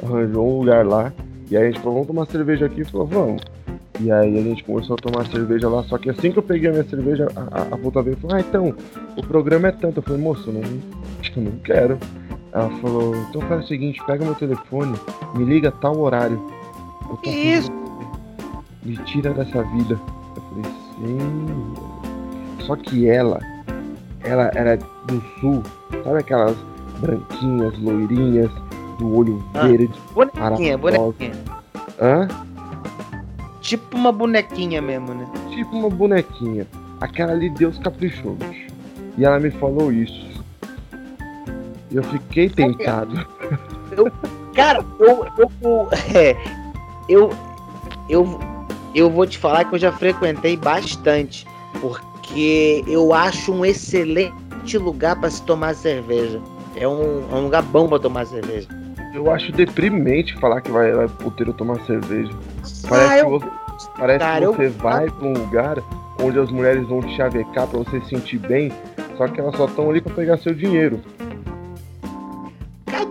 arranjou 0.00 0.48
um 0.48 0.60
lugar 0.60 0.86
lá, 0.86 1.12
e 1.50 1.56
aí 1.56 1.64
a 1.64 1.66
gente 1.66 1.80
falou, 1.80 1.94
vamos 1.94 2.06
tomar 2.06 2.26
cerveja 2.26 2.66
aqui, 2.66 2.82
e 2.82 2.84
falou, 2.84 3.08
vamos. 3.08 3.42
E 4.00 4.12
aí 4.12 4.38
a 4.38 4.42
gente 4.42 4.62
começou 4.62 4.94
a 4.94 4.96
tomar 4.96 5.26
cerveja 5.26 5.68
lá, 5.68 5.82
só 5.82 5.98
que 5.98 6.08
assim 6.08 6.30
que 6.30 6.38
eu 6.38 6.42
peguei 6.44 6.68
a 6.68 6.72
minha 6.72 6.84
cerveja, 6.84 7.26
a, 7.34 7.40
a, 7.40 7.62
a 7.62 7.78
puta 7.78 8.00
veio 8.00 8.16
e 8.16 8.20
falou, 8.20 8.36
ah, 8.36 8.40
então, 8.40 8.74
o 9.16 9.26
programa 9.26 9.66
é 9.66 9.72
tanto. 9.72 9.98
Eu 9.98 10.02
falei, 10.04 10.22
moço, 10.22 10.52
não, 10.52 10.60
eu 10.60 11.42
não 11.42 11.58
quero. 11.64 11.98
Ela 12.52 12.70
falou, 12.80 13.16
então 13.28 13.40
faz 13.40 13.64
o 13.64 13.66
seguinte, 13.66 14.00
pega 14.06 14.24
meu 14.24 14.36
telefone, 14.36 14.96
me 15.34 15.44
liga 15.44 15.70
a 15.70 15.72
tal 15.72 15.98
horário. 15.98 16.40
Eu 17.10 17.16
tô 17.16 17.28
isso? 17.28 17.72
Me 18.84 18.96
tira 18.98 19.34
dessa 19.34 19.64
vida. 19.64 19.98
Eu. 21.00 22.64
Só 22.66 22.76
que 22.76 23.08
ela, 23.08 23.38
ela 24.22 24.50
era 24.54 24.76
do 24.76 25.22
sul, 25.40 25.62
sabe 26.04 26.18
aquelas 26.18 26.56
branquinhas, 27.00 27.78
loirinhas, 27.78 28.50
do 28.98 29.16
olho 29.16 29.44
Ah. 29.54 29.66
verde, 29.66 29.90
Bonequinha, 30.12 30.76
bonequinha. 30.76 31.32
hã? 32.00 32.26
Tipo 33.60 33.96
uma 33.96 34.10
bonequinha 34.12 34.80
mesmo, 34.82 35.14
né? 35.14 35.26
Tipo 35.50 35.76
uma 35.76 35.90
bonequinha. 35.90 36.66
Aquela 37.00 37.32
ali 37.32 37.48
Deus 37.50 37.78
caprichou, 37.78 38.34
bicho. 38.34 38.66
E 39.16 39.24
ela 39.24 39.38
me 39.38 39.50
falou 39.50 39.92
isso. 39.92 40.26
Eu 41.90 42.02
fiquei 42.02 42.48
tentado. 42.50 43.14
Cara, 44.54 44.84
eu. 44.98 45.26
Eu, 45.62 45.88
é, 46.14 46.36
eu, 47.08 47.30
eu, 48.08 48.38
eu 48.98 49.10
vou 49.10 49.26
te 49.26 49.38
falar 49.38 49.64
que 49.64 49.74
eu 49.74 49.78
já 49.78 49.92
frequentei 49.92 50.56
bastante. 50.56 51.46
Porque 51.80 52.84
eu 52.86 53.12
acho 53.14 53.52
um 53.52 53.64
excelente 53.64 54.76
lugar 54.78 55.16
para 55.16 55.30
se 55.30 55.42
tomar 55.42 55.74
cerveja. 55.74 56.40
É 56.76 56.86
um, 56.86 57.24
é 57.30 57.34
um 57.34 57.44
lugar 57.44 57.62
bom 57.62 57.88
para 57.88 57.98
tomar 57.98 58.26
cerveja. 58.26 58.68
Eu 59.14 59.30
acho 59.30 59.50
deprimente 59.52 60.34
falar 60.38 60.60
que 60.60 60.70
vai, 60.70 60.92
vai 60.92 61.08
puteiro 61.08 61.52
tomar 61.52 61.80
cerveja. 61.86 62.30
Ah, 62.32 62.88
Parece 62.88 63.18
eu- 63.20 63.24
que 63.24 63.30
você, 63.30 63.88
parece 63.98 64.18
cara, 64.18 64.38
que 64.40 64.46
eu- 64.46 64.54
você 64.54 64.68
vai 64.68 65.10
pra 65.10 65.26
um 65.26 65.32
lugar 65.32 65.78
onde 66.22 66.38
as 66.38 66.50
mulheres 66.50 66.86
vão 66.86 67.00
te 67.00 67.16
chavecar 67.16 67.66
pra 67.66 67.78
você 67.78 68.00
se 68.00 68.08
sentir 68.10 68.38
bem, 68.38 68.72
só 69.16 69.26
que 69.28 69.40
elas 69.40 69.56
só 69.56 69.66
estão 69.66 69.88
ali 69.90 70.00
pra 70.00 70.12
pegar 70.14 70.36
seu 70.38 70.54
dinheiro. 70.54 71.00
Cara, 72.86 73.06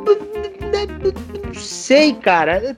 Não 1.45 1.53
sei, 1.53 2.13
cara. 2.13 2.59
Eu 2.59 2.75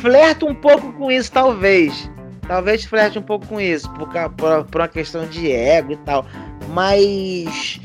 Flerto 0.00 0.46
um 0.46 0.54
pouco 0.54 0.92
com 0.92 1.10
isso, 1.10 1.32
talvez. 1.32 2.10
Talvez 2.48 2.84
flerte 2.84 3.18
um 3.18 3.22
pouco 3.22 3.46
com 3.46 3.60
isso, 3.60 3.90
por, 3.90 4.08
por, 4.08 4.64
por 4.64 4.80
uma 4.80 4.88
questão 4.88 5.26
de 5.26 5.50
ego 5.50 5.92
e 5.92 5.96
tal. 5.98 6.24
Mas 6.68 7.80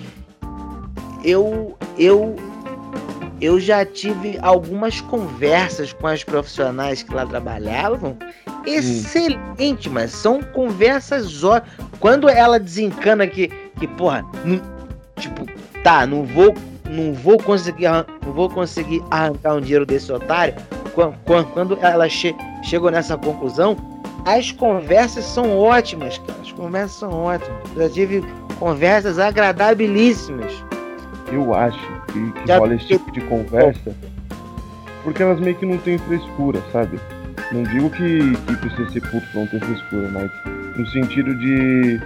eu, 1.23 1.75
eu, 1.97 2.35
eu 3.39 3.59
já 3.59 3.85
tive 3.85 4.37
algumas 4.41 5.01
conversas 5.01 5.93
com 5.93 6.07
as 6.07 6.23
profissionais 6.23 7.01
que 7.03 7.13
lá 7.13 7.25
trabalhavam. 7.25 8.17
Excelente, 8.65 9.89
mas 9.89 10.11
são 10.11 10.41
conversas 10.41 11.43
ótimas. 11.43 11.73
Quando 11.99 12.29
ela 12.29 12.59
desencana 12.59 13.25
que, 13.27 13.47
que 13.79 13.87
porra, 13.87 14.23
não- 14.45 14.61
tipo, 15.17 15.45
tá, 15.83 16.05
não 16.05 16.23
vou 16.23 16.53
não 16.89 17.13
vou 17.13 17.37
conseguir 17.37 17.85
não 18.25 18.33
vou 18.33 18.49
conseguir 18.49 19.01
arrancar 19.09 19.53
um 19.55 19.61
dinheiro 19.61 19.85
desse 19.85 20.11
otário 20.11 20.53
Quan- 20.93 21.13
quan- 21.23 21.45
quando 21.45 21.77
ela 21.81 22.09
che 22.09 22.35
chegou 22.63 22.91
nessa 22.91 23.15
conclusão 23.17 23.77
as 24.25 24.51
conversas 24.51 25.25
são 25.25 25.57
ótimas 25.57 26.17
cara 26.19 26.39
as 26.41 26.51
conversas 26.51 26.91
são 26.97 27.11
ótimas 27.11 27.57
já 27.75 27.89
tive 27.89 28.23
conversas 28.59 29.17
agradabilíssimas 29.19 30.51
Eu 31.31 31.53
acho 31.53 31.79
que, 32.11 32.31
que 32.31 32.47
Já- 32.47 32.57
rola 32.57 32.75
esse 32.75 32.85
tipo 32.87 33.11
de 33.11 33.21
conversa 33.21 33.95
porque 35.03 35.23
elas 35.23 35.39
meio 35.39 35.55
que 35.55 35.65
não 35.65 35.77
têm 35.79 35.97
frescura, 35.97 36.61
sabe? 36.71 36.99
Não 37.51 37.63
digo 37.63 37.89
que, 37.89 38.35
que 38.45 38.55
precisa 38.57 38.87
ser 38.91 39.01
puto 39.01 39.25
pra 39.31 39.39
não 39.41 39.47
ter 39.47 39.59
frescura, 39.59 40.07
mas 40.13 40.77
no 40.77 40.85
sentido 40.89 41.33
de. 41.39 41.97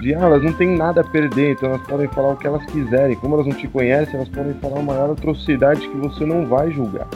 de 0.00 0.12
ah, 0.14 0.22
elas 0.22 0.42
não 0.42 0.52
têm 0.52 0.76
nada 0.76 1.02
a 1.02 1.04
perder, 1.04 1.52
então 1.52 1.68
elas 1.68 1.82
podem 1.86 2.08
falar 2.08 2.32
o 2.32 2.36
que 2.36 2.48
elas 2.48 2.64
quiserem. 2.66 3.14
Como 3.16 3.36
elas 3.36 3.46
não 3.46 3.54
te 3.54 3.68
conhecem, 3.68 4.16
elas 4.16 4.28
podem 4.28 4.54
falar 4.54 4.80
a 4.80 4.82
maior 4.82 5.10
atrocidade 5.12 5.88
que 5.88 5.96
você 5.98 6.26
não 6.26 6.44
vai 6.46 6.68
julgar. 6.72 7.06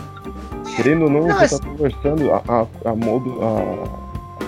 Querendo 0.77 1.03
ou 1.07 1.11
não, 1.11 1.27
Não, 1.27 1.35
você 1.37 1.45
assim- 1.57 1.59
tá 1.59 1.67
conversando 1.69 2.33
a, 2.33 2.43
a, 2.49 2.91
a 2.91 2.95
modo. 2.95 3.37
A 3.43 4.00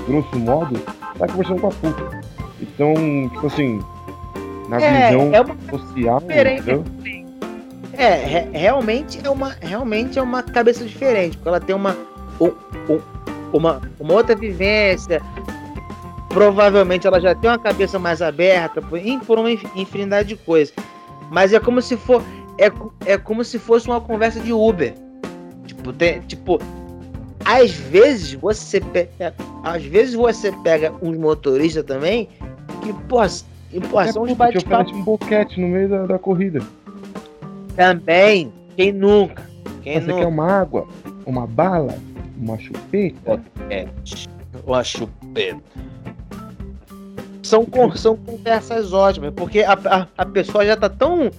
grosso 0.07 0.39
modo, 0.39 0.79
tá 1.19 1.27
conversando 1.27 1.61
com 1.61 1.67
a 1.69 1.71
puta. 1.71 2.21
Então, 2.61 2.95
tipo 3.33 3.47
assim, 3.47 3.81
na 4.69 4.81
é, 4.81 5.11
visão 5.11 5.31
é 5.35 5.41
uma 5.41 5.57
social, 5.71 6.23
entendeu? 6.61 6.85
É, 7.95 8.15
re- 8.15 8.49
realmente 8.53 9.21
é 9.23 9.29
uma 9.29 9.55
realmente 9.61 10.19
é 10.19 10.23
uma 10.23 10.43
cabeça 10.43 10.85
diferente, 10.85 11.37
porque 11.37 11.49
ela 11.49 11.61
tem 11.61 11.75
uma 11.77 11.97
um- 12.41 12.53
um- 12.93 13.01
uma, 13.53 13.81
uma 14.01 14.15
outra 14.15 14.35
vivência. 14.35 15.21
Provavelmente 16.29 17.07
ela 17.07 17.21
já 17.21 17.35
tem 17.35 17.51
uma 17.51 17.59
cabeça 17.59 17.99
mais 17.99 18.23
aberta 18.23 18.81
por, 18.81 18.99
por 19.27 19.39
uma 19.39 19.51
inf- 19.51 19.77
infinidade 19.77 20.29
de 20.31 20.37
coisas. 20.37 20.75
Mas 21.31 21.53
é 21.53 21.61
como 21.61 21.83
se 21.83 21.97
for 21.97 22.23
é, 22.59 22.71
é 23.13 23.19
como 23.19 23.45
se 23.45 23.59
fosse 23.59 23.87
uma 23.89 24.01
conversa 24.01 24.41
de 24.41 24.53
Uber. 24.53 24.95
Tipo, 25.67 25.93
tem, 25.93 26.21
tipo, 26.21 26.59
às 27.45 27.71
vezes 27.73 28.33
você 28.35 28.81
pega, 28.81 29.35
às 29.63 29.85
vezes 29.85 30.15
você 30.15 30.53
pega 30.63 30.93
uns 31.01 31.17
motoristas 31.17 31.85
também 31.85 32.29
que, 32.83 32.93
pô, 33.09 33.25
e, 33.73 33.81
pô 33.81 34.01
É 34.01 34.13
são 34.13 34.25
uns 34.25 34.31
puta, 34.31 34.47
te 34.49 34.55
bate-papo 34.55 34.83
oferece 34.83 34.95
um 34.95 35.05
boquete 35.05 35.61
no 35.61 35.69
meio 35.69 35.89
da, 35.89 36.07
da 36.07 36.19
corrida. 36.19 36.61
também. 37.77 38.53
Quem 38.77 38.93
nunca? 38.93 39.49
Quem 39.83 39.95
você 39.95 40.07
nunca? 40.07 40.21
quer 40.21 40.27
uma 40.27 40.47
água, 40.47 40.87
uma 41.27 41.47
bala, 41.47 41.95
uma 42.37 42.59
chupeta? 42.59 43.41
É, 43.71 43.87
uma 44.67 44.83
chupeta. 44.83 45.61
São, 47.43 47.67
são 47.97 48.17
conversas 48.17 48.93
ótimas, 48.93 49.33
porque 49.35 49.61
a, 49.61 49.73
a, 49.73 50.07
a 50.17 50.27
pessoa 50.27 50.65
já 50.65 50.77
tá 50.77 50.89
tão 50.89 51.31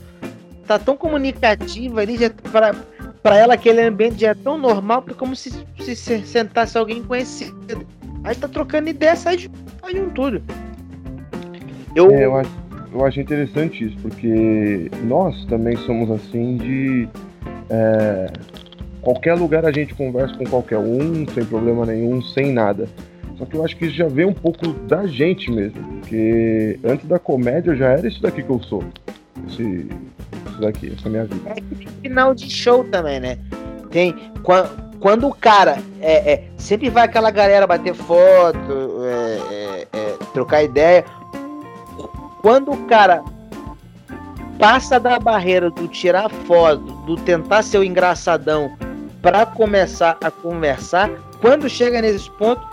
tá 0.68 0.80
tão 0.80 0.96
comunicativa 0.96 2.02
ali, 2.02 2.18
já 2.18 2.30
pra, 2.30 2.74
pra 3.22 3.38
ela 3.38 3.54
aquele 3.56 3.82
ambiente 3.82 4.22
já 4.22 4.30
é 4.30 4.34
tão 4.34 4.58
normal, 4.58 5.02
porque 5.02 5.16
é 5.16 5.20
como 5.20 5.36
se, 5.36 5.52
se 5.80 5.96
sentasse 5.96 6.78
alguém 6.78 7.04
conhecido. 7.04 7.86
Aí 8.24 8.36
tá 8.36 8.48
trocando 8.48 8.90
ideia, 8.90 9.16
sai 9.16 9.38
de, 9.38 9.52
sai 9.82 9.94
de 9.94 10.00
um 10.00 10.10
tudo. 10.10 10.42
Eu, 11.96 12.12
É, 12.12 12.26
eu, 12.26 12.36
acho, 12.36 12.52
eu 12.94 13.06
acho 13.06 13.20
interessante 13.20 13.86
isso, 13.86 13.98
porque 14.02 14.90
nós 15.04 15.46
também 15.46 15.76
somos 15.78 16.10
assim 16.10 16.58
de. 16.58 17.08
é, 17.70 18.28
qualquer 19.02 19.36
lugar 19.36 19.66
a 19.66 19.72
gente 19.72 19.94
conversa 19.94 20.36
com 20.36 20.46
qualquer 20.46 20.78
um, 20.78 21.28
sem 21.28 21.46
problema 21.46 21.86
nenhum, 21.86 22.22
sem 22.22 22.52
nada. 22.52 22.88
Só 23.38 23.46
que 23.46 23.56
eu 23.58 23.66
acho 23.66 23.76
que 23.76 23.86
isso 23.86 23.96
já 23.96 24.08
vem 24.08 24.26
um 24.26 24.34
pouco 24.34 24.68
da 24.88 25.06
gente 25.06 25.52
mesmo. 25.52 25.82
Porque 26.00 26.80
antes 26.84 27.06
da 27.08 27.20
comédia 27.20 27.72
eu 27.72 27.76
já 27.76 27.90
era 27.90 28.08
isso 28.08 28.22
daqui 28.22 28.42
que 28.42 28.50
eu 28.50 28.62
sou. 28.64 28.84
Esse, 29.48 29.88
isso 30.48 30.62
daqui, 30.62 30.94
essa 30.98 31.10
minha 31.10 31.26
vida. 31.26 31.50
É 31.50 31.56
que 31.56 31.76
tem 31.76 31.88
final 32.02 32.34
de 32.34 32.50
show 32.50 32.84
também, 32.86 33.20
né? 33.20 33.38
Tem. 33.92 34.16
Quando 35.04 35.28
o 35.28 35.36
cara. 35.36 35.84
É, 36.00 36.34
é, 36.34 36.44
sempre 36.58 36.90
vai 36.90 37.04
aquela 37.04 37.30
galera 37.30 37.68
bater 37.68 37.94
foto, 37.94 39.04
é, 39.04 39.40
é, 39.52 39.88
é, 39.92 40.18
trocar 40.34 40.64
ideia. 40.64 41.04
Quando 42.42 42.72
o 42.72 42.86
cara 42.86 43.22
passa 44.58 45.00
da 45.02 45.20
barreira 45.20 45.70
do 45.70 45.90
tirar 45.90 46.30
foto, 46.30 46.80
do 47.06 47.18
tentar 47.18 47.64
ser 47.64 47.80
o 47.80 47.84
engraçadão 47.84 48.78
pra 49.22 49.46
começar 49.46 50.18
a 50.24 50.32
conversar, 50.32 51.10
quando 51.42 51.68
chega 51.68 52.02
nesses 52.02 52.30
pontos, 52.30 52.66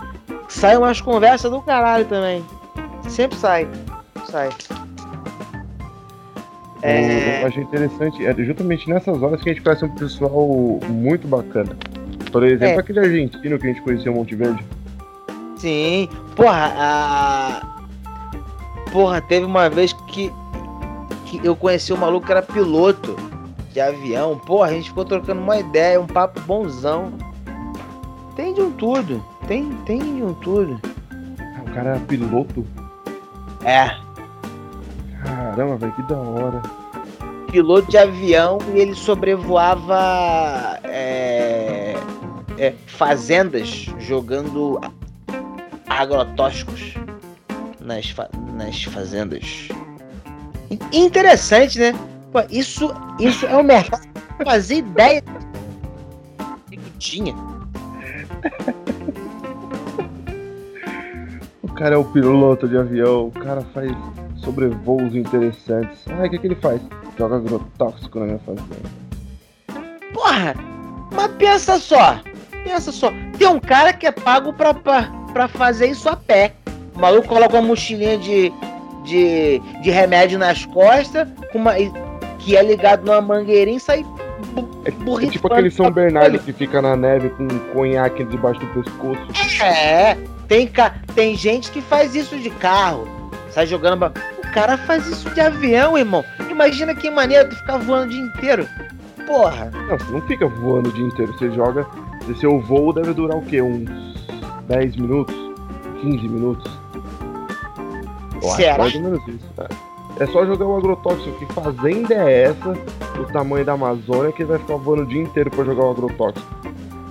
sai 0.47 0.77
umas 0.77 1.01
conversas 1.01 1.51
do 1.51 1.61
caralho 1.61 2.05
também. 2.05 2.45
Sempre 3.09 3.37
sai. 3.37 3.67
Sai. 4.29 4.49
É. 6.81 7.41
Eu 7.41 7.47
achei 7.47 7.63
interessante, 7.63 8.25
é 8.25 8.33
justamente 8.35 8.89
nessas 8.89 9.21
horas 9.21 9.41
que 9.43 9.49
a 9.49 9.53
gente 9.53 9.63
conhece 9.63 9.83
um 9.83 9.95
pessoal 9.95 10.47
muito 10.89 11.27
bacana. 11.27 11.75
Por 12.31 12.43
exemplo, 12.43 12.75
É. 12.75 12.79
aquele 12.79 12.99
argentino 12.99 13.59
que 13.59 13.67
a 13.67 13.69
gente 13.73 13.81
conheceu 13.81 14.11
em 14.11 14.15
Monte 14.15 14.35
Verde. 14.35 14.63
Sim. 15.57 16.07
Porra, 16.35 16.73
a. 16.75 17.61
Porra, 18.91 19.21
teve 19.21 19.45
uma 19.45 19.69
vez 19.69 19.93
que, 19.93 20.31
que 21.25 21.39
eu 21.43 21.55
conheci 21.55 21.93
um 21.93 21.97
maluco 21.97 22.25
que 22.25 22.31
era 22.31 22.41
piloto 22.41 23.15
de 23.71 23.79
avião. 23.79 24.37
Porra, 24.39 24.67
a 24.69 24.73
gente 24.73 24.89
ficou 24.89 25.05
trocando 25.05 25.41
uma 25.41 25.57
ideia, 25.57 25.99
um 25.99 26.07
papo 26.07 26.39
bonzão. 26.41 27.13
Tem 28.35 28.53
de 28.53 28.61
um 28.61 28.71
tudo. 28.71 29.23
Tem, 29.47 29.69
tem 29.85 29.99
de 29.99 30.23
um 30.23 30.33
tudo. 30.33 30.79
Ah, 31.11 31.61
o 31.67 31.73
cara 31.73 31.89
era 31.91 31.99
piloto. 31.99 32.65
É. 33.63 33.91
Caramba, 35.23 35.75
velho, 35.77 35.93
que 35.93 36.01
da 36.03 36.17
hora. 36.17 36.61
Piloto 37.51 37.89
de 37.91 37.97
avião 37.97 38.57
e 38.73 38.79
ele 38.79 38.95
sobrevoava 38.95 40.79
é, 40.85 41.60
é, 42.61 42.75
fazendas 42.85 43.87
jogando 43.97 44.79
agrotóxicos 45.89 46.93
nas, 47.79 48.11
fa 48.11 48.29
nas 48.53 48.83
fazendas. 48.83 49.67
Interessante, 50.93 51.79
né? 51.79 51.93
Pô, 52.31 52.39
isso, 52.51 52.93
isso 53.19 53.47
é 53.47 53.57
um 53.57 53.63
mercado 53.63 54.07
fazer 54.45 54.75
ideia 54.75 55.23
que 56.69 56.77
tinha. 56.99 57.35
O 61.63 61.67
cara 61.73 61.95
é 61.95 61.97
o 61.97 62.05
piloto 62.05 62.67
de 62.67 62.77
avião, 62.77 63.25
o 63.25 63.31
cara 63.31 63.61
faz 63.73 63.91
sobrevoos 64.37 65.15
interessantes. 65.15 66.05
Ah, 66.07 66.27
o 66.27 66.29
que, 66.29 66.37
que 66.37 66.45
ele 66.45 66.55
faz? 66.55 66.79
Joga 67.17 67.37
agrotóxico 67.37 68.19
na 68.19 68.25
minha 68.27 68.39
fazenda. 68.39 68.91
Porra! 70.13 70.53
Mas 71.11 71.31
pensa 71.37 71.79
só! 71.79 72.21
Pensa 72.63 72.91
só, 72.91 73.11
tem 73.37 73.47
um 73.47 73.59
cara 73.59 73.93
que 73.93 74.05
é 74.05 74.11
pago 74.11 74.53
pra, 74.53 74.73
pra, 74.73 75.11
pra 75.33 75.47
fazer 75.47 75.87
isso 75.87 76.07
a 76.07 76.15
pé. 76.15 76.53
O 76.95 76.99
maluco 76.99 77.27
coloca 77.27 77.55
uma 77.55 77.67
mochilinha 77.67 78.17
de, 78.17 78.51
de, 79.03 79.59
de 79.81 79.89
remédio 79.89 80.37
nas 80.37 80.65
costas, 80.65 81.27
com 81.51 81.57
uma, 81.57 81.73
que 82.39 82.55
é 82.55 82.63
ligado 82.63 83.05
numa 83.05 83.21
mangueirinha 83.21 83.77
e 83.77 83.79
sai 83.79 84.05
é, 84.85 85.25
é 85.25 85.29
tipo 85.29 85.47
aquele 85.47 85.69
São 85.69 85.91
Bernardo 85.91 86.39
que 86.39 86.51
fica 86.51 86.81
na 86.81 86.95
neve 86.95 87.29
com 87.29 87.43
um 87.43 87.59
conhaque 87.73 88.23
debaixo 88.23 88.59
do 88.59 88.67
pescoço. 88.67 89.21
É, 89.63 90.17
tem, 90.47 90.69
tem 91.13 91.35
gente 91.35 91.71
que 91.71 91.81
faz 91.81 92.15
isso 92.15 92.37
de 92.37 92.49
carro, 92.49 93.07
sai 93.51 93.67
jogando. 93.67 94.11
O 94.39 94.53
cara 94.53 94.77
faz 94.77 95.07
isso 95.07 95.29
de 95.29 95.39
avião, 95.39 95.97
irmão. 95.97 96.25
Imagina 96.49 96.95
que 96.95 97.09
maneira 97.09 97.47
tu 97.47 97.55
ficar 97.55 97.77
voando 97.77 98.07
o 98.07 98.09
dia 98.09 98.21
inteiro. 98.21 98.67
Porra. 99.25 99.71
Não, 99.87 99.97
você 99.97 100.11
não 100.11 100.21
fica 100.21 100.47
voando 100.47 100.89
o 100.89 100.91
dia 100.91 101.05
inteiro. 101.05 101.33
Você 101.33 101.49
joga. 101.51 101.85
Se 102.25 102.35
seu 102.35 102.59
voo 102.59 102.93
deve 102.93 103.13
durar 103.13 103.37
o 103.37 103.41
quê? 103.45 103.61
Uns 103.61 103.89
10 104.67 104.95
minutos? 104.95 105.35
15 106.01 106.27
minutos? 106.27 106.71
Eu 108.41 108.49
Será? 108.49 108.77
mais 108.77 108.95
ou 108.95 109.01
menos 109.01 109.27
isso. 109.27 109.49
É. 109.57 109.91
É 110.19 110.27
só 110.27 110.45
jogar 110.45 110.65
o 110.65 110.77
agrotóxico. 110.77 111.37
Que 111.39 111.53
fazenda 111.53 112.13
é 112.13 112.43
essa, 112.43 112.73
do 113.15 113.25
tamanho 113.31 113.65
da 113.65 113.73
Amazônia, 113.73 114.31
que 114.31 114.43
vai 114.43 114.59
ficar 114.59 114.75
voando 114.75 115.03
o 115.03 115.05
dia 115.05 115.21
inteiro 115.23 115.49
pra 115.49 115.63
jogar 115.63 115.85
o 115.85 115.91
agrotóxico? 115.91 116.47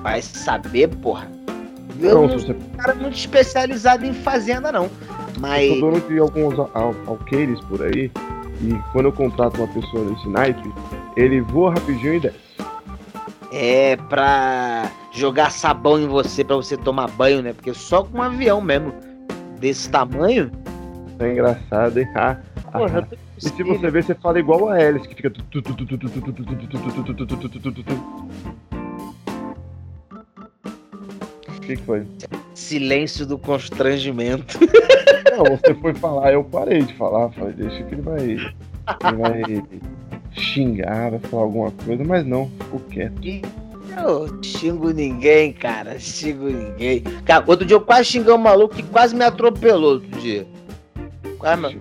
Vai 0.03 0.23
saber, 0.23 0.88
porra. 0.96 1.29
Eu 2.01 2.14
não, 2.14 2.29
não 2.29 2.38
sou 2.38 2.55
um 2.55 2.77
cara 2.77 2.94
muito 2.94 3.16
especializado 3.16 4.07
em 4.07 4.14
fazenda, 4.14 4.70
não. 4.70 4.88
Mas. 5.38 5.70
Eu 5.70 5.81
tô 5.81 5.90
dono 5.90 6.01
de 6.01 6.18
alguns 6.18 6.59
al 6.59 6.94
alqueires 7.07 7.61
por 7.62 7.83
aí. 7.83 8.11
E 8.62 8.75
quando 8.92 9.07
eu 9.07 9.12
contrato 9.12 9.57
uma 9.57 9.68
pessoa 9.68 10.05
nesse 10.05 10.29
naipe, 10.29 10.73
ele 11.16 11.40
voa 11.40 11.70
rapidinho 11.70 12.14
e 12.14 12.20
desce. 12.20 12.38
É 13.53 13.96
pra 14.09 14.90
jogar 15.12 15.51
sabão 15.51 16.01
em 16.01 16.07
você 16.07 16.44
pra 16.44 16.57
você 16.57 16.77
tomar 16.77 17.09
banho, 17.11 17.42
né? 17.42 17.53
Porque 17.53 17.75
só 17.75 18.05
com 18.05 18.18
um 18.18 18.23
avião 18.23 18.61
mesmo 18.61 18.92
desse 19.59 19.90
tamanho. 19.90 20.51
É 21.18 21.33
engraçado, 21.33 21.99
hein? 21.99 22.09
Ah, 22.14 22.37
Porra, 22.73 23.07
e 23.37 23.49
se 23.49 23.62
você 23.62 23.90
ver, 23.90 24.05
você 24.05 24.14
fala 24.14 24.38
igual 24.38 24.68
a 24.68 24.75
Alice, 24.75 25.09
que 25.09 25.14
fica. 25.14 25.29
O 31.49 31.61
que, 31.61 31.77
foi? 31.77 32.07
Silêncio 32.55 33.27
do 33.27 33.38
constrangimento. 33.38 34.59
Não, 35.37 35.57
você 35.57 35.75
foi 35.75 35.94
falar, 35.94 36.33
eu 36.33 36.44
parei 36.44 36.83
de 36.83 36.94
falar. 36.94 37.31
Falei, 37.31 37.55
deixa 37.55 37.83
que 37.85 37.94
ele 37.94 38.03
vai. 38.03 38.20
Ele 38.20 38.55
vai 39.18 39.64
xingar, 40.33 41.11
vai 41.11 41.18
falar 41.20 41.42
alguma 41.42 41.70
coisa, 41.70 42.05
mas 42.05 42.27
não, 42.27 42.51
ficou 42.61 42.81
quieto. 42.90 43.20
Eu 43.96 44.42
xingo 44.42 44.90
ninguém, 44.90 45.53
cara. 45.53 45.98
Xingo 45.98 46.46
ninguém. 46.46 47.03
Cara, 47.24 47.44
outro 47.46 47.66
dia 47.66 47.76
eu 47.76 47.81
quase 47.81 48.05
xinguei 48.07 48.33
um 48.33 48.38
maluco 48.38 48.74
que 48.74 48.83
quase 48.83 49.14
me 49.14 49.24
atropelou 49.24 49.94
outro 49.94 50.20
dia. 50.20 50.46
Quase, 51.38 51.79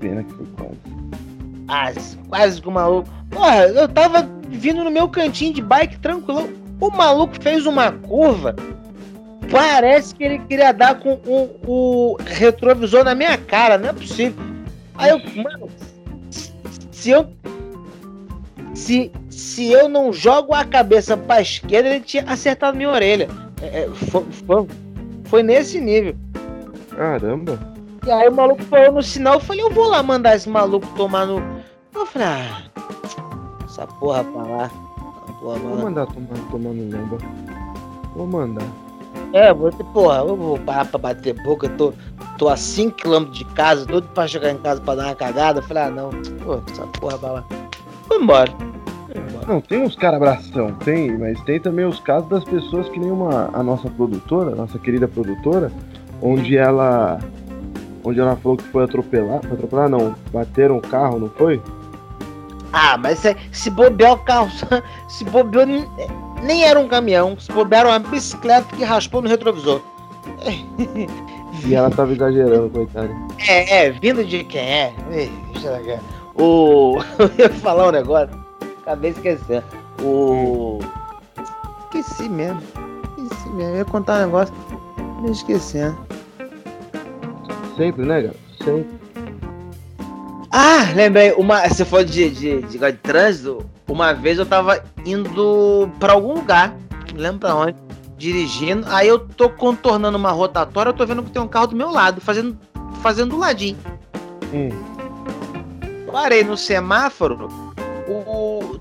pena 0.00 0.24
que 0.24 0.32
foi 0.34 0.46
quase. 0.56 0.78
Ah, 1.68 1.92
quase 2.28 2.62
que 2.62 2.68
o 2.68 2.72
maluco. 2.72 3.08
Porra, 3.30 3.66
eu 3.66 3.88
tava 3.88 4.28
vindo 4.48 4.82
no 4.82 4.90
meu 4.90 5.08
cantinho 5.08 5.52
de 5.52 5.62
bike 5.62 5.98
tranquilo. 5.98 6.48
O 6.80 6.90
maluco 6.90 7.34
fez 7.42 7.66
uma 7.66 7.92
curva. 7.92 8.54
Parece 9.50 10.14
que 10.14 10.24
ele 10.24 10.38
queria 10.40 10.72
dar 10.72 10.98
com 11.00 11.14
o, 11.26 11.60
o 11.66 12.16
retrovisor 12.24 13.04
na 13.04 13.14
minha 13.14 13.36
cara, 13.36 13.78
não 13.78 13.88
é 13.88 13.92
possível. 13.92 14.42
Aí 14.94 15.10
eu, 15.10 15.18
mano, 15.42 15.68
se 16.90 17.10
eu 17.10 17.28
se, 18.74 19.10
se 19.38 19.70
eu 19.70 19.88
não 19.88 20.12
jogo 20.12 20.52
a 20.52 20.64
cabeça 20.64 21.16
pra 21.16 21.40
esquerda, 21.40 21.88
ele 21.88 22.00
tinha 22.00 22.24
acertado 22.24 22.76
minha 22.76 22.90
orelha. 22.90 23.28
É, 23.62 23.84
é 23.84 23.88
foi, 23.88 24.24
foi, 24.24 24.66
foi, 25.26 25.42
nesse 25.44 25.80
nível. 25.80 26.16
Caramba. 26.90 27.56
E 28.04 28.10
aí 28.10 28.28
o 28.28 28.32
maluco 28.32 28.64
falou 28.64 28.94
no 28.94 29.02
sinal, 29.02 29.34
eu 29.34 29.40
falei, 29.40 29.62
eu 29.62 29.70
vou 29.70 29.88
lá 29.88 30.02
mandar 30.02 30.34
esse 30.34 30.48
maluco 30.48 30.86
tomar 30.96 31.24
no. 31.24 31.40
Eu 31.94 32.04
falei, 32.04 32.26
ah, 32.26 32.62
essa 33.64 33.86
porra 33.86 34.24
pra 34.24 34.42
lá. 34.42 34.70
Porra, 35.40 35.58
vou 35.60 35.76
mandar 35.76 36.06
tomar, 36.06 36.50
tomar 36.50 36.70
no 36.70 36.98
lomba. 36.98 37.18
Vou 38.16 38.26
mandar. 38.26 38.66
É, 39.32 39.54
você, 39.54 39.84
porra, 39.92 40.16
eu 40.18 40.34
vou 40.34 40.58
parar 40.58 40.86
pra 40.86 40.98
bater 40.98 41.40
boca, 41.44 41.68
eu 41.68 41.76
tô, 41.76 41.94
tô 42.38 42.48
a 42.48 42.56
5km 42.56 43.30
de 43.30 43.44
casa, 43.44 43.86
doido 43.86 44.08
pra 44.08 44.26
chegar 44.26 44.50
em 44.50 44.58
casa 44.58 44.80
pra 44.80 44.96
dar 44.96 45.04
uma 45.04 45.14
cagada. 45.14 45.60
Eu 45.60 45.62
falei, 45.62 45.84
ah 45.84 45.90
não, 45.90 46.10
pô, 46.44 46.60
essa 46.72 46.84
porra 46.98 47.16
pra 47.18 47.32
lá. 47.34 47.44
Foi 48.08 48.20
embora. 48.20 48.50
Não, 49.46 49.60
tem 49.60 49.82
uns 49.82 49.96
caras 49.96 50.16
abração, 50.16 50.74
tem, 50.84 51.16
mas 51.16 51.40
tem 51.42 51.58
também 51.60 51.84
os 51.84 52.00
casos 52.00 52.28
das 52.28 52.44
pessoas 52.44 52.88
que 52.88 52.98
nem 52.98 53.10
uma, 53.10 53.50
a 53.52 53.62
nossa 53.62 53.88
produtora, 53.88 54.52
a 54.52 54.56
nossa 54.56 54.78
querida 54.78 55.08
produtora, 55.08 55.72
onde 56.20 56.56
ela 56.56 57.18
onde 58.04 58.20
ela 58.20 58.36
falou 58.36 58.56
que 58.56 58.64
foi 58.64 58.84
atropelar. 58.84 59.40
Foi 59.42 59.52
atropelar, 59.52 59.88
não. 59.88 60.14
Bateram 60.32 60.78
o 60.78 60.80
carro, 60.80 61.18
não 61.18 61.30
foi? 61.30 61.60
Ah, 62.72 62.96
mas 62.98 63.18
se, 63.18 63.36
se 63.52 63.70
bobear 63.70 64.12
o 64.12 64.18
carro, 64.18 64.50
se 65.08 65.24
bobeou, 65.24 65.66
nem 66.42 66.64
era 66.64 66.78
um 66.78 66.88
caminhão, 66.88 67.38
se 67.38 67.50
bobear 67.52 67.86
uma 67.86 67.98
bicicleta 67.98 68.74
que 68.76 68.84
raspou 68.84 69.22
no 69.22 69.28
retrovisor. 69.28 69.80
E 71.66 71.74
ela 71.74 71.90
tava 71.90 72.12
exagerando, 72.12 72.70
coitada. 72.70 73.10
É, 73.48 73.86
é, 73.86 73.90
vindo 73.90 74.24
de 74.24 74.44
quem 74.44 74.60
é? 74.60 74.92
O. 76.36 76.98
Eu 77.18 77.30
ia 77.36 77.50
falar 77.50 77.88
um 77.88 77.90
negócio, 77.90 78.30
acabei 78.88 79.10
esquecendo. 79.10 79.64
O. 80.02 80.78
Esqueci 81.84 82.28
mesmo. 82.28 82.62
Esqueci 83.18 83.48
mesmo. 83.50 83.72
Eu 83.72 83.76
ia 83.76 83.84
contar 83.84 84.16
um 84.16 84.26
negócio, 84.26 84.54
me 85.20 85.30
esquecendo. 85.30 85.98
Sempre, 87.76 88.06
né, 88.06 88.22
garoto? 88.22 88.40
Sempre. 88.64 88.98
Ah, 90.50 90.90
lembrei, 90.94 91.32
uma, 91.32 91.68
você 91.68 91.84
falou 91.84 92.04
de, 92.04 92.30
de, 92.30 92.62
de, 92.62 92.78
de 92.78 92.92
trânsito, 92.94 93.64
uma 93.86 94.14
vez 94.14 94.38
eu 94.38 94.46
tava 94.46 94.82
indo 95.04 95.90
para 96.00 96.14
algum 96.14 96.32
lugar, 96.32 96.74
não 97.12 97.20
lembro 97.20 97.40
pra 97.40 97.54
onde, 97.54 97.76
dirigindo, 98.16 98.86
aí 98.88 99.06
eu 99.06 99.18
tô 99.18 99.50
contornando 99.50 100.16
uma 100.16 100.30
rotatória, 100.30 100.88
eu 100.88 100.94
tô 100.94 101.04
vendo 101.04 101.22
que 101.22 101.30
tem 101.30 101.42
um 101.42 101.46
carro 101.46 101.66
do 101.68 101.76
meu 101.76 101.90
lado, 101.90 102.22
fazendo, 102.22 102.58
fazendo 103.02 103.30
do 103.30 103.36
ladinho. 103.36 103.76
Hum. 104.52 104.70
Parei 106.10 106.42
no 106.42 106.56
semáforo, 106.56 107.67
o, 108.08 108.80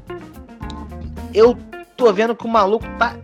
eu 1.33 1.57
tô 1.95 2.11
vendo 2.13 2.35
que 2.35 2.45
o 2.45 2.49
maluco 2.49 2.85
tá 2.97 3.15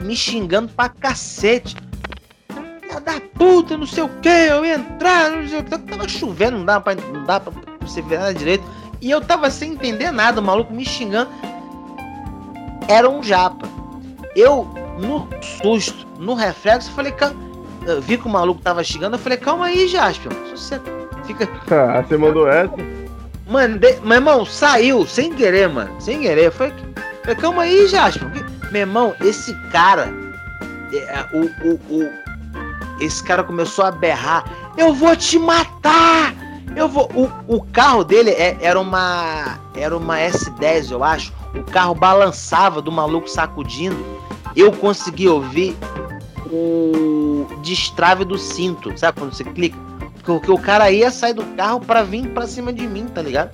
me 0.00 0.14
xingando 0.14 0.68
pra 0.72 0.88
cacete 0.88 1.76
da 3.00 3.20
puta, 3.34 3.76
não 3.76 3.86
sei 3.86 4.02
o 4.02 4.08
que, 4.20 4.28
eu 4.28 4.64
ia 4.64 4.74
entrar, 4.74 5.30
não 5.30 5.46
sei 5.46 5.60
o 5.60 5.64
que. 5.64 5.78
Tava 5.78 6.08
chovendo, 6.08 6.58
não 6.58 6.64
dá 6.64 6.80
pra, 6.80 6.94
não 6.94 7.24
dá 7.24 7.40
pra 7.40 7.52
você 7.80 8.02
ver 8.02 8.18
nada 8.18 8.34
direito. 8.34 8.64
E 9.00 9.10
eu 9.10 9.20
tava 9.20 9.50
sem 9.50 9.72
entender 9.72 10.10
nada, 10.10 10.40
o 10.40 10.44
maluco 10.44 10.72
me 10.72 10.84
xingando. 10.84 11.30
Era 12.88 13.08
um 13.08 13.22
japa. 13.22 13.68
Eu, 14.34 14.68
no 14.98 15.28
susto, 15.42 16.06
no 16.18 16.34
reflexo, 16.34 16.90
falei, 16.92 17.12
calma. 17.12 17.44
Eu 17.86 18.00
vi 18.00 18.16
que 18.16 18.26
o 18.26 18.30
maluco 18.30 18.62
tava 18.62 18.82
xingando, 18.82 19.16
eu 19.16 19.20
falei, 19.20 19.38
calma 19.38 19.66
aí, 19.66 19.86
Jasper. 19.86 20.32
Você 20.50 20.80
fica. 21.26 21.48
Ah, 21.70 22.02
você 22.02 22.16
mandou 22.16 22.48
essa? 22.48 22.74
Mandei, 23.46 24.00
meu 24.00 24.14
irmão, 24.14 24.44
saiu, 24.46 25.06
sem 25.06 25.32
querer, 25.32 25.68
mano. 25.68 26.00
Sem 26.00 26.20
querer. 26.20 26.50
Foi. 26.50 26.72
Falei, 27.22 27.36
calma 27.36 27.62
aí, 27.62 27.86
Jasper. 27.86 28.28
Meu 28.70 28.80
irmão, 28.80 29.14
esse 29.20 29.54
cara. 29.70 30.12
É, 30.92 31.26
o, 31.32 31.44
o, 31.68 31.74
o, 31.90 32.10
esse 33.00 33.22
cara 33.22 33.44
começou 33.44 33.84
a 33.84 33.90
berrar: 33.90 34.44
Eu 34.76 34.94
vou 34.94 35.14
te 35.14 35.38
matar! 35.38 36.34
Eu 36.76 36.88
vou. 36.88 37.08
O, 37.14 37.56
o 37.56 37.62
carro 37.66 38.02
dele 38.02 38.30
é, 38.30 38.56
era 38.60 38.80
uma. 38.80 39.58
Era 39.74 39.96
uma 39.96 40.18
S10, 40.18 40.90
eu 40.90 41.04
acho. 41.04 41.32
O 41.54 41.62
carro 41.64 41.94
balançava 41.94 42.80
do 42.80 42.90
maluco 42.90 43.28
sacudindo. 43.28 44.04
Eu 44.56 44.72
consegui 44.72 45.28
ouvir 45.28 45.76
o 46.50 47.46
destrave 47.62 48.24
do 48.24 48.38
cinto. 48.38 48.96
Sabe 48.98 49.18
quando 49.20 49.34
você 49.34 49.44
clica? 49.44 49.78
Porque 50.24 50.50
o 50.50 50.58
cara 50.58 50.90
ia 50.90 51.10
sair 51.10 51.34
do 51.34 51.44
carro 51.54 51.80
pra 51.80 52.02
vir 52.02 52.28
pra 52.30 52.46
cima 52.46 52.72
de 52.72 52.86
mim, 52.86 53.06
tá 53.06 53.20
ligado? 53.20 53.50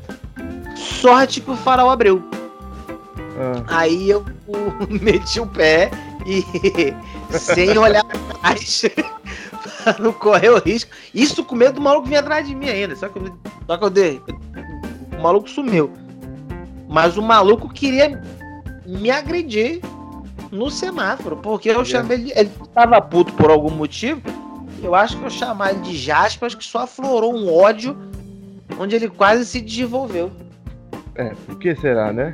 Sorte 0.76 1.40
que 1.40 1.50
o 1.50 1.56
farol 1.56 1.90
abriu. 1.90 2.22
Ah. 3.38 3.78
Aí 3.78 4.10
eu 4.10 4.24
meti 5.02 5.40
o 5.40 5.46
pé 5.46 5.90
e 6.26 6.44
sem 7.36 7.76
olhar 7.76 8.04
pra 8.04 8.18
trás, 8.18 8.82
pra 9.82 9.96
não 9.98 10.12
correr 10.12 10.50
o 10.50 10.58
risco. 10.58 10.90
Isso 11.14 11.44
com 11.44 11.56
medo 11.56 11.74
do 11.74 11.80
maluco 11.80 12.06
vir 12.06 12.16
atrás 12.16 12.46
de 12.46 12.54
mim 12.54 12.68
ainda. 12.68 12.94
Só 12.94 13.08
que, 13.08 13.18
eu, 13.18 13.36
só 13.66 13.76
que 13.76 13.84
eu 13.84 13.90
dei. 13.90 14.22
O 15.18 15.22
maluco 15.22 15.48
sumiu. 15.48 15.90
Mas 16.88 17.16
o 17.16 17.22
maluco 17.22 17.68
queria 17.68 18.20
me 18.86 19.10
agredir 19.10 19.80
no 20.50 20.70
semáforo, 20.70 21.36
porque 21.36 21.70
eu 21.70 21.84
chamei 21.84 22.18
ele, 22.18 22.32
ele 22.34 22.50
tava 22.74 23.00
puto 23.00 23.32
por 23.34 23.50
algum 23.50 23.70
motivo. 23.70 24.20
Eu 24.82 24.94
acho 24.94 25.18
que 25.18 25.24
eu 25.24 25.30
chamar 25.30 25.72
ele 25.72 25.80
de 25.80 25.96
Jaspas 25.96 26.54
que 26.54 26.64
só 26.64 26.80
aflorou 26.80 27.34
um 27.34 27.52
ódio 27.52 27.96
onde 28.78 28.96
ele 28.96 29.08
quase 29.08 29.44
se 29.44 29.60
desenvolveu. 29.60 30.30
É, 31.14 31.34
por 31.46 31.58
que 31.58 31.74
será, 31.76 32.12
né? 32.12 32.32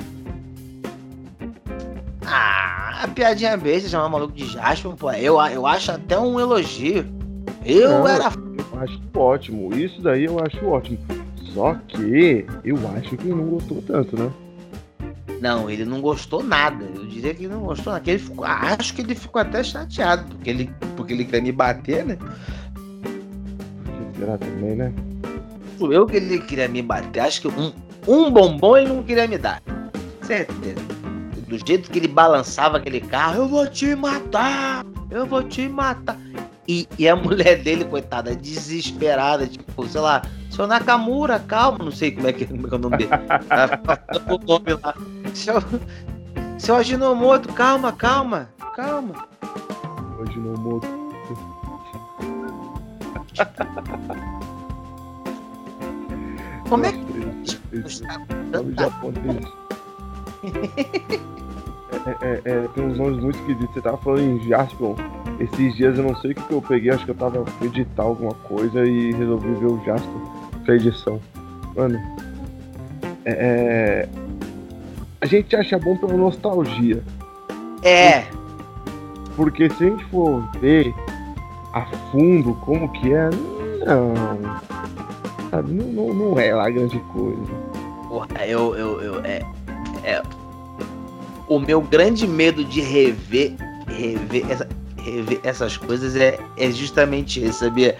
Ah, 2.24 3.00
a 3.02 3.08
piadinha 3.08 3.56
besta 3.56 3.88
chamar 3.88 4.08
maluco 4.08 4.34
de 4.34 4.46
Jasper, 4.46 4.92
pô, 4.92 5.10
eu, 5.12 5.40
eu 5.40 5.66
acho 5.66 5.92
até 5.92 6.18
um 6.18 6.38
elogio. 6.38 7.06
Eu 7.64 7.90
Não, 7.90 8.08
era. 8.08 8.24
Eu 8.24 8.80
acho 8.80 9.00
ótimo, 9.14 9.74
isso 9.74 10.00
daí 10.02 10.24
eu 10.24 10.38
acho 10.38 10.64
ótimo. 10.66 10.98
Só 11.52 11.74
que 11.88 12.46
eu 12.64 12.76
acho 12.96 13.16
que 13.16 13.26
ele 13.26 13.34
não 13.34 13.46
gostou 13.46 13.82
tanto, 13.82 14.16
né? 14.16 14.30
Não, 15.40 15.70
ele 15.70 15.84
não 15.84 16.00
gostou 16.00 16.42
nada. 16.42 16.84
Eu 16.94 17.06
diria 17.06 17.34
que 17.34 17.44
ele 17.44 17.54
não 17.54 17.62
gostou 17.62 17.92
nada. 17.92 18.10
Ele 18.10 18.18
ficou, 18.18 18.44
acho 18.44 18.94
que 18.94 19.02
ele 19.02 19.14
ficou 19.14 19.40
até 19.40 19.62
chateado, 19.62 20.24
porque 20.26 20.50
ele, 20.50 20.70
porque 21.06 21.14
ele 21.14 21.24
queria 21.24 21.40
me 21.40 21.52
bater, 21.52 22.04
né? 22.04 22.18
Será 24.18 24.36
também, 24.36 24.74
né? 24.74 24.92
Eu 25.80 26.06
que 26.06 26.16
ele 26.16 26.40
queria 26.40 26.68
me 26.68 26.82
bater. 26.82 27.20
Acho 27.20 27.42
que 27.42 27.48
um, 27.48 27.72
um 28.08 28.30
bombom 28.30 28.76
ele 28.76 28.88
não 28.88 29.02
queria 29.02 29.28
me 29.28 29.38
dar. 29.38 29.62
Certeza. 30.22 30.80
Do 31.46 31.64
jeito 31.64 31.90
que 31.90 31.98
ele 32.00 32.08
balançava 32.08 32.78
aquele 32.78 33.00
carro, 33.00 33.42
eu 33.42 33.48
vou 33.48 33.66
te 33.68 33.94
matar! 33.94 34.84
Eu 35.08 35.26
vou 35.26 35.44
te 35.44 35.68
matar! 35.68 36.18
E, 36.66 36.88
e 36.98 37.08
a 37.08 37.14
mulher 37.14 37.62
dele, 37.62 37.84
coitada, 37.84 38.34
desesperada, 38.34 39.46
tipo, 39.46 39.86
sei 39.86 40.00
lá, 40.00 40.22
seu 40.50 40.66
Nakamura, 40.66 41.38
calma, 41.38 41.78
não 41.78 41.92
sei 41.92 42.10
como 42.10 42.26
é 42.26 42.32
que, 42.32 42.46
como 42.46 42.66
é, 42.66 42.68
que 42.68 42.74
é 42.74 42.78
o 42.78 42.80
nome 42.80 42.96
dele. 42.96 43.10
o 44.26 44.44
nome 44.44 44.80
lá. 44.82 44.94
Seu, 45.32 45.62
seu 46.58 46.74
Ajinomoto, 46.74 47.52
calma, 47.52 47.92
calma, 47.92 48.48
calma. 48.74 49.35
Ajinomoto. 50.22 50.86
Como 56.68 56.86
é 56.86 56.92
que. 56.92 56.98
Nome 58.52 58.74
japonês. 58.78 59.46
É, 62.06 62.10
é, 62.20 62.40
é, 62.44 62.68
tem 62.68 62.84
uns 62.86 62.98
nomes 62.98 63.20
muito 63.20 63.38
esquisitos. 63.38 63.74
Você 63.74 63.80
tava 63.80 63.96
falando 63.98 64.22
em 64.22 64.48
Jaspion. 64.48 64.94
Esses 65.40 65.76
dias 65.76 65.98
eu 65.98 66.04
não 66.04 66.16
sei 66.16 66.32
o 66.32 66.34
que, 66.34 66.42
que 66.42 66.52
eu 66.52 66.62
peguei, 66.62 66.90
acho 66.90 67.04
que 67.04 67.10
eu 67.10 67.16
tava 67.16 67.44
editar 67.62 68.04
alguma 68.04 68.32
coisa 68.34 68.84
e 68.86 69.12
resolvi 69.12 69.52
ver 69.54 69.66
o 69.66 69.84
Jaspion 69.84 70.20
pra 70.64 70.76
edição. 70.76 71.20
Mano, 71.74 71.98
é, 73.24 73.32
é, 73.32 74.08
a 75.20 75.26
gente 75.26 75.54
acha 75.56 75.78
bom 75.78 75.96
pela 75.96 76.16
nostalgia. 76.16 77.02
É. 77.82 78.24
Porque 79.36 79.68
se 79.70 79.84
a 79.84 79.90
gente 79.90 80.04
for 80.06 80.42
ver 80.58 80.94
a 81.72 81.84
fundo 82.10 82.54
como 82.62 82.88
que 82.88 83.12
é, 83.12 83.30
não. 83.84 84.14
Sabe, 85.50 85.72
não, 85.72 85.86
não, 85.86 86.14
não 86.14 86.40
é 86.40 86.54
lá 86.54 86.70
grande 86.70 86.98
coisa. 87.12 87.52
Porra, 88.08 88.46
eu, 88.46 88.74
eu, 88.74 89.00
eu 89.00 89.20
é, 89.24 89.42
é. 90.02 90.22
O 91.48 91.60
meu 91.60 91.80
grande 91.80 92.26
medo 92.26 92.64
de 92.64 92.80
rever, 92.80 93.54
rever, 93.86 94.50
essa, 94.50 94.68
rever 94.96 95.40
essas 95.44 95.76
coisas 95.76 96.16
é, 96.16 96.38
é 96.56 96.70
justamente 96.70 97.40
esse, 97.40 97.60
sabia? 97.60 97.96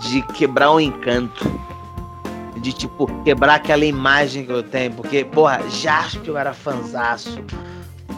De 0.00 0.22
quebrar 0.22 0.72
o 0.72 0.80
encanto 0.80 1.46
de 2.60 2.72
tipo 2.72 3.06
quebrar 3.22 3.54
aquela 3.54 3.84
imagem 3.84 4.44
que 4.44 4.52
eu 4.52 4.62
tenho, 4.62 4.92
porque, 4.92 5.24
porra, 5.24 5.62
Jasper 5.70 6.28
eu 6.28 6.36
era 6.36 6.52
fanzaço. 6.52 7.42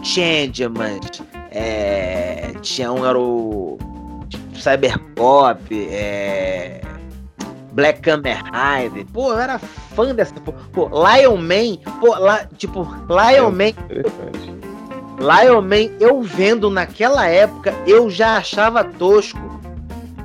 Changeman, 0.03 0.99
é, 1.53 2.53
tinha 2.61 2.93
um 2.93 3.07
era 3.07 3.19
o 3.19 3.79
Cybercop, 4.55 5.89
é, 5.91 6.81
Black 7.73 8.01
Kamen 8.01 8.35
Rider. 8.35 9.07
Pô, 9.13 9.33
eu 9.33 9.39
era 9.39 9.59
fã 9.59 10.15
dessa. 10.15 10.35
Pô, 10.35 10.53
pô 10.73 10.89
Lion 10.89 11.37
Man, 11.37 11.77
pô, 12.01 12.15
lá, 12.19 12.47
tipo, 12.57 12.83
Lion 13.09 13.49
é 13.49 13.51
Man. 13.51 13.73
Lion 15.19 15.63
Man, 15.63 15.97
eu 16.01 16.23
vendo 16.23 16.71
naquela 16.71 17.27
época, 17.27 17.75
eu 17.87 18.11
já 18.11 18.37
achava 18.37 18.83
tosco. 18.83 19.41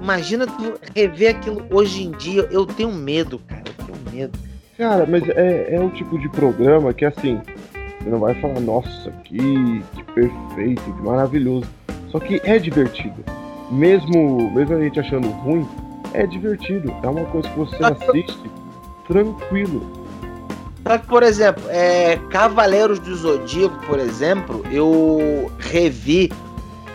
Imagina 0.01 0.47
tu 0.47 0.79
rever 0.95 1.35
aquilo 1.35 1.65
hoje 1.69 2.03
em 2.03 2.11
dia, 2.11 2.47
eu 2.51 2.65
tenho 2.65 2.93
medo, 2.93 3.39
cara 3.39 3.67
medo. 4.17 4.39
Cara, 4.77 5.05
mas 5.07 5.27
é, 5.29 5.75
é 5.75 5.79
o 5.79 5.89
tipo 5.89 6.17
de 6.17 6.29
programa 6.29 6.93
que 6.93 7.05
assim, 7.05 7.39
você 8.07 8.09
não 8.09 8.19
vai 8.19 8.33
falar, 8.35 8.59
nossa, 8.61 9.11
que, 9.25 9.83
que 9.93 10.03
perfeito, 10.13 10.81
que 10.81 11.01
maravilhoso. 11.01 11.67
Só 12.09 12.19
que 12.19 12.41
é 12.43 12.57
divertido. 12.57 13.23
Mesmo, 13.69 14.49
mesmo 14.53 14.75
a 14.75 14.79
gente 14.79 14.99
achando 14.99 15.27
ruim, 15.29 15.67
é 16.13 16.25
divertido. 16.25 16.93
É 17.03 17.07
uma 17.07 17.25
coisa 17.25 17.49
que 17.49 17.57
você 17.57 17.75
assiste 17.83 18.49
tranquilo. 19.07 20.07
Só 20.87 20.97
que, 20.97 21.07
por 21.07 21.21
exemplo, 21.21 21.63
é, 21.67 22.17
Cavaleiros 22.29 22.97
do 22.99 23.13
Zodíaco, 23.13 23.77
por 23.85 23.99
exemplo, 23.99 24.63
eu 24.71 25.51
revi 25.59 26.31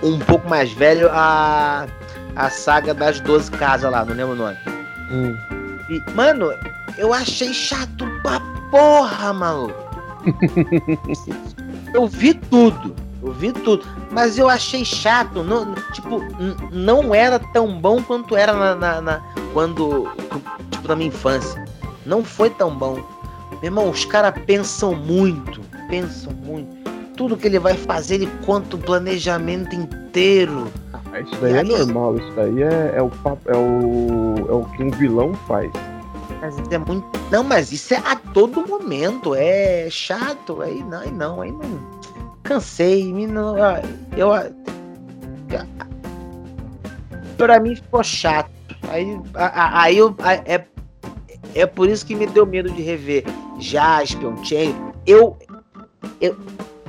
um 0.03 0.19
pouco 0.19 0.49
mais 0.49 0.73
velho 0.73 1.11
a, 1.13 1.87
a 2.35 2.51
saga 2.51 2.95
das 2.95 3.21
12 3.21 3.51
casas 3.51 3.93
lá, 3.93 4.03
não 4.05 4.15
lembro 4.15 4.33
o 4.33 4.37
nome. 4.37 4.57
Hum. 5.11 5.37
E, 5.91 6.11
mano, 6.13 6.51
eu 6.97 7.13
achei 7.13 7.53
chato 7.53 8.07
pra 8.23 8.41
porra, 8.71 9.35
maluco. 9.35 9.92
eu 11.95 12.07
vi 12.07 12.35
tudo. 12.35 12.95
Eu 13.23 13.33
vi 13.33 13.53
tudo. 13.53 13.85
Mas 14.11 14.39
eu 14.39 14.49
achei 14.49 14.85
chato. 14.85 15.43
Não, 15.43 15.75
tipo, 15.93 16.21
não 16.73 17.15
era 17.15 17.39
tão 17.39 17.79
bom 17.81 18.03
quanto 18.03 18.37
era 18.37 18.53
na, 18.53 18.75
na, 18.75 19.01
na, 19.01 19.23
quando. 19.53 20.09
Tipo, 20.71 20.89
na 20.89 20.97
minha 20.97 21.09
infância. 21.09 21.65
Não 22.05 22.25
foi 22.25 22.51
tão 22.51 22.75
bom. 22.75 22.95
Meu 23.53 23.65
irmão, 23.65 23.89
os 23.89 24.05
caras 24.05 24.35
pensam 24.45 24.95
muito. 24.95 25.61
Pensam 25.89 26.33
muito. 26.33 26.83
Tudo 27.17 27.37
que 27.37 27.47
ele 27.47 27.59
vai 27.59 27.75
fazer, 27.75 28.17
ele 28.17 28.29
conta 28.45 28.77
o 28.77 28.79
planejamento 28.79 29.75
inteiro. 29.75 30.67
Isso 31.21 31.41
daí 31.41 31.53
é 31.59 31.63
normal, 31.63 32.17
isso 32.17 32.33
daí 32.33 32.63
é, 32.63 32.95
é, 32.97 33.03
o, 33.03 33.11
é, 33.47 33.57
o, 33.57 34.35
é 34.49 34.53
o 34.53 34.65
que 34.75 34.83
um 34.83 34.91
vilão 34.91 35.35
faz. 35.47 35.71
Mas 36.41 36.59
isso 36.59 36.73
é 36.73 36.79
muito. 36.79 37.07
Não, 37.31 37.45
mas 37.45 37.71
isso 37.71 37.95
é 37.95 37.99
a 37.99 38.17
todo 38.33 38.67
momento. 38.67 39.35
É 39.35 39.89
chato. 39.91 40.63
Aí 40.63 40.83
não, 40.83 41.01
aí 41.01 41.11
não, 41.11 41.41
aí 41.41 41.53
não. 41.53 42.01
Cansei. 42.43 43.13
Não, 43.27 43.57
eu. 44.17 44.31
Pra 47.37 47.61
mim 47.61 47.75
ficou 47.75 48.03
chato. 48.03 48.51
Aí, 48.89 49.19
aí 49.35 49.99
eu. 49.99 50.15
É, 50.45 50.65
é 51.55 51.67
por 51.67 51.89
isso 51.89 52.07
que 52.07 52.15
me 52.15 52.27
deu 52.27 52.47
medo 52.47 52.71
de 52.71 52.83
rever 52.83 53.25
Jaspion, 53.59 54.43
Chain. 54.45 54.75
Eu, 55.07 55.37
eu, 56.21 56.37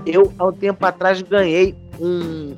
eu, 0.05 0.33
há 0.37 0.47
um 0.47 0.51
tempo 0.51 0.85
atrás, 0.85 1.21
ganhei 1.21 1.75
um, 1.99 2.55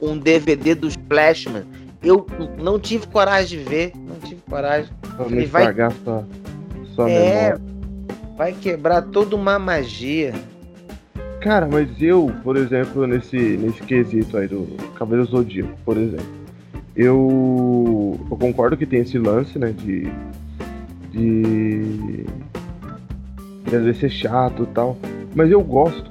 um 0.00 0.18
DVD 0.18 0.74
dos 0.74 0.94
Flashman. 1.08 1.64
Eu 2.02 2.26
não 2.58 2.78
tive 2.78 3.06
coragem 3.08 3.58
de 3.58 3.64
ver. 3.64 3.92
Não 3.94 4.16
tive 4.16 4.40
coragem. 4.48 4.90
Estragar 5.38 5.90
vai... 5.90 5.98
sua, 6.02 6.26
sua 7.00 7.10
é, 7.10 7.24
memória. 7.24 7.60
Vai 8.36 8.52
quebrar 8.52 9.02
toda 9.02 9.36
uma 9.36 9.58
magia. 9.58 10.34
Cara, 11.40 11.66
mas 11.70 11.88
eu, 12.00 12.30
por 12.42 12.56
exemplo, 12.56 13.06
nesse, 13.06 13.36
nesse 13.36 13.82
quesito 13.82 14.36
aí 14.36 14.46
do 14.46 14.66
Cavaleiro 14.94 15.30
Zodíaco, 15.30 15.72
por 15.84 15.96
exemplo, 15.96 16.26
eu, 16.94 18.20
eu 18.30 18.36
concordo 18.36 18.76
que 18.76 18.84
tem 18.84 19.00
esse 19.00 19.18
lance, 19.18 19.58
né, 19.58 19.72
de, 19.72 20.06
de, 21.10 22.24
de 23.64 23.76
às 23.76 23.84
vezes 23.84 24.00
ser 24.00 24.10
chato 24.10 24.64
e 24.64 24.74
tal, 24.74 24.98
mas 25.34 25.50
eu 25.50 25.62
gosto, 25.62 26.10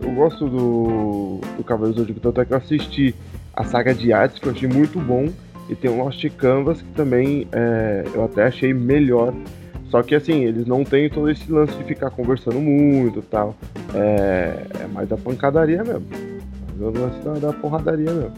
eu 0.00 0.10
gosto 0.12 0.48
do, 0.48 1.40
do 1.56 1.64
Cavaleiro 1.64 1.98
Zodíaco, 1.98 2.20
tanto 2.20 2.40
é 2.40 2.44
que 2.46 2.54
eu 2.54 2.56
assisti 2.56 3.14
a 3.54 3.64
saga 3.64 3.94
de 3.94 4.10
artes, 4.10 4.38
que 4.38 4.48
eu 4.48 4.52
achei 4.52 4.68
muito 4.68 4.98
bom, 4.98 5.28
e 5.68 5.74
tem 5.74 5.90
o 5.90 5.96
Lost 5.96 6.24
Canvas, 6.36 6.80
que 6.80 6.92
também 6.94 7.46
é, 7.52 8.04
eu 8.14 8.24
até 8.24 8.44
achei 8.44 8.72
melhor. 8.72 9.34
Só 9.92 10.02
que 10.02 10.14
assim, 10.14 10.44
eles 10.44 10.66
não 10.66 10.84
têm 10.84 11.10
todo 11.10 11.28
esse 11.28 11.52
lance 11.52 11.76
de 11.76 11.84
ficar 11.84 12.08
conversando 12.08 12.58
muito 12.58 13.18
e 13.18 13.22
tal. 13.22 13.54
É, 13.94 14.66
é 14.80 14.86
mais 14.86 15.06
da 15.06 15.18
pancadaria 15.18 15.84
mesmo. 15.84 16.06
É 16.80 16.82
o 16.82 16.90
lance 16.90 17.18
da, 17.18 17.32
da 17.34 17.52
porradaria 17.52 18.10
mesmo. 18.10 18.32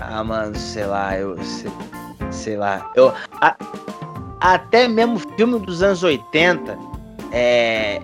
Ah, 0.00 0.24
mano, 0.24 0.56
sei 0.56 0.86
lá, 0.86 1.18
eu. 1.18 1.36
Sei... 1.42 1.70
sei 2.30 2.56
lá. 2.56 2.90
Eu, 2.96 3.12
a, 3.42 3.56
até 4.40 4.88
mesmo 4.88 5.18
filme 5.36 5.58
dos 5.58 5.82
anos 5.82 6.02
80, 6.02 6.78
é, 7.30 8.00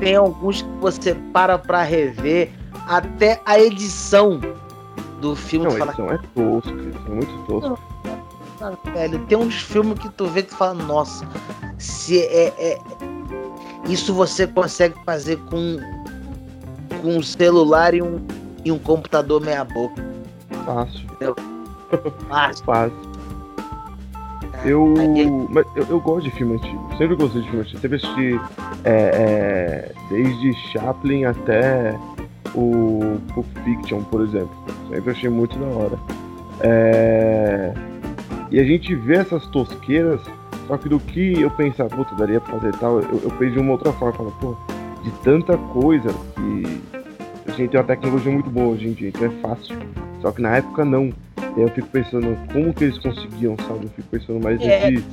tem 0.00 0.16
alguns 0.16 0.62
que 0.62 0.68
você 0.80 1.14
para 1.32 1.58
pra 1.58 1.84
rever, 1.84 2.50
até 2.88 3.40
a 3.46 3.60
edição 3.60 4.40
do 5.20 5.36
filme. 5.36 5.66
Não, 5.66 5.76
a 5.76 5.78
edição 5.78 6.06
fala, 6.06 6.14
é 6.14 6.18
tosca, 6.34 6.70
é 6.70 7.08
muito 7.08 7.46
tosca. 7.46 7.95
Velho, 8.92 9.18
tem 9.26 9.36
uns 9.36 9.60
filmes 9.60 9.98
que 9.98 10.08
tu 10.10 10.26
vê 10.26 10.42
que 10.42 10.50
tu 10.50 10.56
fala, 10.56 10.74
nossa, 10.74 11.26
se 11.78 12.20
é, 12.20 12.52
é, 12.58 12.78
isso 13.88 14.14
você 14.14 14.46
consegue 14.46 14.94
fazer 15.04 15.36
com, 15.50 15.78
com 17.02 17.16
um 17.18 17.22
celular 17.22 17.94
e 17.94 18.02
um, 18.02 18.24
e 18.64 18.72
um 18.72 18.78
computador 18.78 19.40
meia 19.40 19.64
boca. 19.64 20.02
Fácil. 20.64 21.04
Entendeu? 21.04 21.36
Fácil. 22.28 22.64
Fácil. 22.64 23.16
Eu, 24.64 25.46
mas 25.50 25.64
eu, 25.76 25.86
eu, 25.88 26.00
gosto 26.00 26.24
de 26.24 26.30
filme 26.32 26.54
antigo. 26.54 26.88
Sempre 26.96 27.14
gostei 27.14 27.42
de 27.42 27.48
filme 27.48 27.62
antigo. 27.62 27.80
Sempre 27.80 27.96
assisti 27.98 28.40
é, 28.84 28.92
é, 28.92 29.92
desde 30.08 30.54
Chaplin 30.72 31.24
até 31.26 31.96
o 32.54 33.20
Pulp 33.32 33.46
Fiction, 33.64 34.02
por 34.04 34.22
exemplo. 34.22 34.50
Sempre 34.90 35.10
achei 35.10 35.28
muito 35.28 35.56
da 35.58 35.66
hora. 35.66 35.98
É, 36.60 37.72
e 38.50 38.60
a 38.60 38.64
gente 38.64 38.94
vê 38.94 39.16
essas 39.16 39.46
tosqueiras, 39.48 40.20
só 40.66 40.76
que 40.76 40.88
do 40.88 41.00
que 41.00 41.40
eu 41.40 41.50
pensava, 41.50 41.94
puta, 41.94 42.14
daria 42.14 42.40
pra 42.40 42.58
fazer 42.58 42.76
tal, 42.76 43.00
eu, 43.00 43.20
eu 43.22 43.30
penso 43.30 43.52
de 43.52 43.58
uma 43.58 43.72
outra 43.72 43.92
forma. 43.92 44.16
Falo, 44.16 44.36
pô, 44.40 44.56
de 45.02 45.10
tanta 45.22 45.56
coisa 45.56 46.08
que 46.34 46.82
a 47.46 47.52
gente 47.52 47.70
tem 47.70 47.80
uma 47.80 47.86
tecnologia 47.86 48.32
muito 48.32 48.50
boa 48.50 48.68
hoje 48.68 48.88
em 48.88 48.92
dia, 48.92 49.08
então 49.08 49.24
é 49.24 49.30
fácil. 49.40 49.76
Só 50.20 50.32
que 50.32 50.42
na 50.42 50.56
época 50.56 50.84
não. 50.84 51.12
E 51.56 51.60
eu 51.60 51.68
fico 51.68 51.88
pensando 51.88 52.36
como 52.52 52.72
que 52.74 52.84
eles 52.84 52.98
conseguiam, 52.98 53.56
sabe? 53.66 53.84
Eu 53.84 53.90
fico 53.90 54.08
pensando 54.10 54.42
mais 54.42 54.60
é. 54.60 54.90
nesse. 54.90 55.04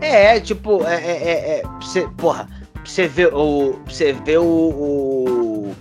É, 0.00 0.40
tipo, 0.40 0.84
é, 0.84 0.94
é, 0.94 1.22
é, 1.22 1.58
é 1.58 1.62
você, 1.80 2.08
porra, 2.16 2.48
você 2.84 3.06
vê 3.08 3.26
o. 3.26 3.78
Você 3.86 4.12
vê 4.12 4.36
o. 4.36 4.44
o 4.44 5.74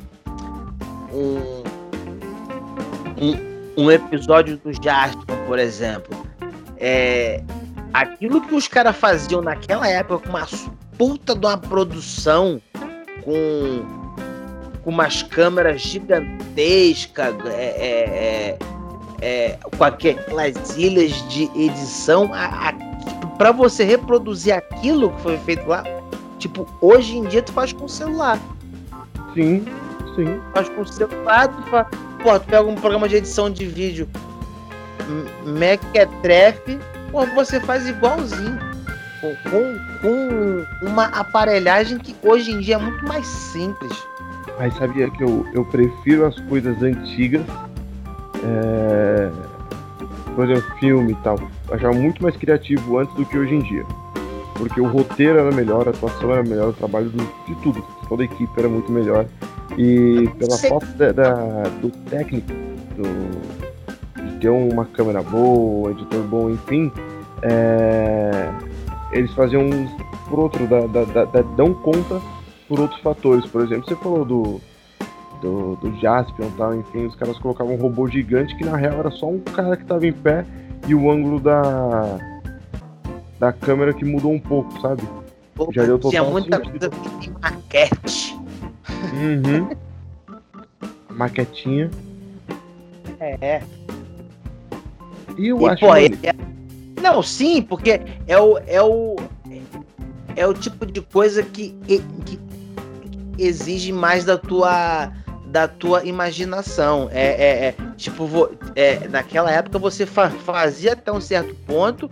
um, 1.13 1.63
um, 3.21 3.52
um, 3.77 3.91
episódio 3.91 4.57
do 4.57 4.71
Jaspion, 4.73 5.45
por 5.47 5.59
exemplo. 5.59 6.15
É, 6.77 7.41
aquilo 7.93 8.41
que 8.41 8.55
os 8.55 8.67
caras 8.67 8.95
faziam 8.95 9.41
naquela 9.41 9.87
época 9.87 10.27
com 10.27 10.37
uma 10.37 10.47
puta 10.97 11.35
de 11.35 11.45
uma 11.45 11.57
produção, 11.57 12.61
com 13.23 14.03
com 14.83 14.89
umas 14.89 15.23
câmeras 15.23 15.81
gigantescas, 15.81 17.33
é, 17.45 17.49
é, 17.49 18.57
é, 19.21 19.47
é 19.49 19.59
com 19.77 19.83
aquelas 19.83 20.77
ilhas 20.77 21.11
de 21.29 21.43
edição, 21.55 22.29
para 23.37 23.51
você 23.51 23.83
reproduzir 23.83 24.53
aquilo 24.53 25.09
que 25.11 25.21
foi 25.21 25.37
feito 25.39 25.67
lá, 25.67 25.83
tipo, 26.37 26.67
hoje 26.81 27.17
em 27.17 27.23
dia 27.23 27.41
tu 27.41 27.53
faz 27.53 27.71
com 27.71 27.85
o 27.85 27.89
celular. 27.89 28.37
Sim, 29.33 29.65
sim. 30.15 30.39
Faz 30.53 30.69
com 30.69 30.81
o 30.81 30.85
celular, 30.87 31.47
tu 31.47 31.63
faz, 31.69 31.87
pô, 32.23 32.39
tu 32.39 32.45
pega 32.45 32.63
um 32.63 32.75
programa 32.75 33.07
de 33.07 33.17
edição 33.17 33.49
de 33.49 33.65
vídeo 33.65 34.07
Mequetrefe, 35.45 36.79
pô, 37.11 37.25
você 37.27 37.59
faz 37.59 37.87
igualzinho. 37.87 38.57
Com, 39.21 39.77
com 40.01 40.85
uma 40.85 41.05
aparelhagem 41.05 41.97
que 41.97 42.13
hoje 42.27 42.51
em 42.51 42.59
dia 42.59 42.75
é 42.75 42.77
muito 42.77 43.07
mais 43.07 43.25
simples. 43.25 43.91
Mas 44.59 44.75
sabia 44.75 45.09
que 45.09 45.23
eu, 45.23 45.45
eu 45.53 45.63
prefiro 45.63 46.25
as 46.25 46.37
coisas 46.41 46.81
antigas, 46.83 47.41
é, 48.43 49.31
por 50.35 50.49
exemplo, 50.49 50.77
filme 50.77 51.13
e 51.13 51.15
tal. 51.23 51.39
Eu 51.69 51.75
achava 51.75 51.93
muito 51.93 52.21
mais 52.21 52.35
criativo 52.35 52.97
antes 52.97 53.15
do 53.15 53.25
que 53.25 53.37
hoje 53.37 53.55
em 53.55 53.61
dia. 53.61 53.85
Porque 54.63 54.79
o 54.79 54.87
roteiro 54.87 55.39
era 55.39 55.51
melhor, 55.51 55.87
a 55.87 55.91
atuação 55.91 56.31
era 56.31 56.41
melhor, 56.41 56.69
o 56.69 56.73
trabalho 56.73 57.09
do, 57.09 57.17
de 57.45 57.55
tudo, 57.61 57.83
toda 58.07 58.23
a 58.23 58.25
equipe 58.25 58.49
era 58.57 58.69
muito 58.69 58.89
melhor. 58.89 59.25
E 59.77 60.29
pela 60.39 60.57
falta 60.57 60.85
da, 60.95 61.11
da, 61.11 61.63
do 61.81 61.89
técnico, 62.09 62.47
do, 62.95 64.23
de 64.23 64.39
ter 64.39 64.49
uma 64.49 64.85
câmera 64.85 65.21
boa, 65.21 65.89
um 65.89 65.91
editor 65.91 66.21
bom, 66.23 66.49
enfim, 66.49 66.89
é, 67.41 68.53
eles 69.11 69.33
faziam 69.33 69.69
por 70.29 70.39
outro, 70.39 70.65
da, 70.65 71.41
dão 71.57 71.73
conta 71.73 72.21
por 72.69 72.79
outros 72.79 73.01
fatores. 73.01 73.45
Por 73.45 73.63
exemplo, 73.63 73.85
você 73.85 73.97
falou 73.97 74.23
do, 74.23 74.61
do, 75.41 75.75
do 75.75 75.99
Jaspion 75.99 76.47
e 76.47 76.51
tal, 76.51 76.73
enfim, 76.73 77.05
os 77.05 77.15
caras 77.17 77.37
colocavam 77.37 77.75
um 77.75 77.81
robô 77.81 78.07
gigante 78.07 78.55
que 78.55 78.63
na 78.63 78.77
real 78.77 78.93
era 78.99 79.11
só 79.11 79.27
um 79.27 79.39
cara 79.39 79.75
que 79.75 79.83
tava 79.83 80.07
em 80.07 80.13
pé 80.13 80.45
e 80.87 80.95
o 80.95 81.11
ângulo 81.11 81.41
da, 81.41 82.17
da 83.43 83.51
câmera 83.51 83.93
que 83.93 84.05
mudou 84.05 84.31
um 84.31 84.39
pouco, 84.39 84.79
sabe? 84.79 85.03
Pô, 85.53 85.69
Já 85.73 85.83
deu 85.83 85.99
tinha 85.99 86.23
muita 86.23 86.59
coisa 86.59 86.89
de 87.19 87.29
maquete. 87.29 88.39
Uhum. 89.13 89.69
Maquetinha. 91.09 91.91
É. 93.19 93.61
E 95.37 95.47
eu 95.47 95.59
e, 95.59 95.69
acho 95.69 95.85
pô, 95.85 95.93
é... 95.93 96.09
Não, 97.01 97.21
sim, 97.21 97.61
porque 97.61 97.99
é 98.27 98.39
o, 98.39 98.57
é 98.59 98.81
o 98.81 99.17
é 100.35 100.47
o 100.47 100.53
tipo 100.53 100.85
de 100.85 101.01
coisa 101.01 101.43
que, 101.43 101.75
que 102.25 102.39
exige 103.37 103.91
mais 103.91 104.23
da 104.23 104.37
tua 104.37 105.11
da 105.45 105.67
tua 105.67 106.03
imaginação. 106.03 107.09
É, 107.11 107.25
é, 107.27 107.65
é 107.67 107.75
tipo, 107.95 108.49
é, 108.75 109.07
naquela 109.07 109.51
época 109.51 109.77
você 109.77 110.05
fa 110.05 110.29
fazia 110.29 110.93
até 110.93 111.11
um 111.11 111.21
certo 111.21 111.53
ponto, 111.67 112.09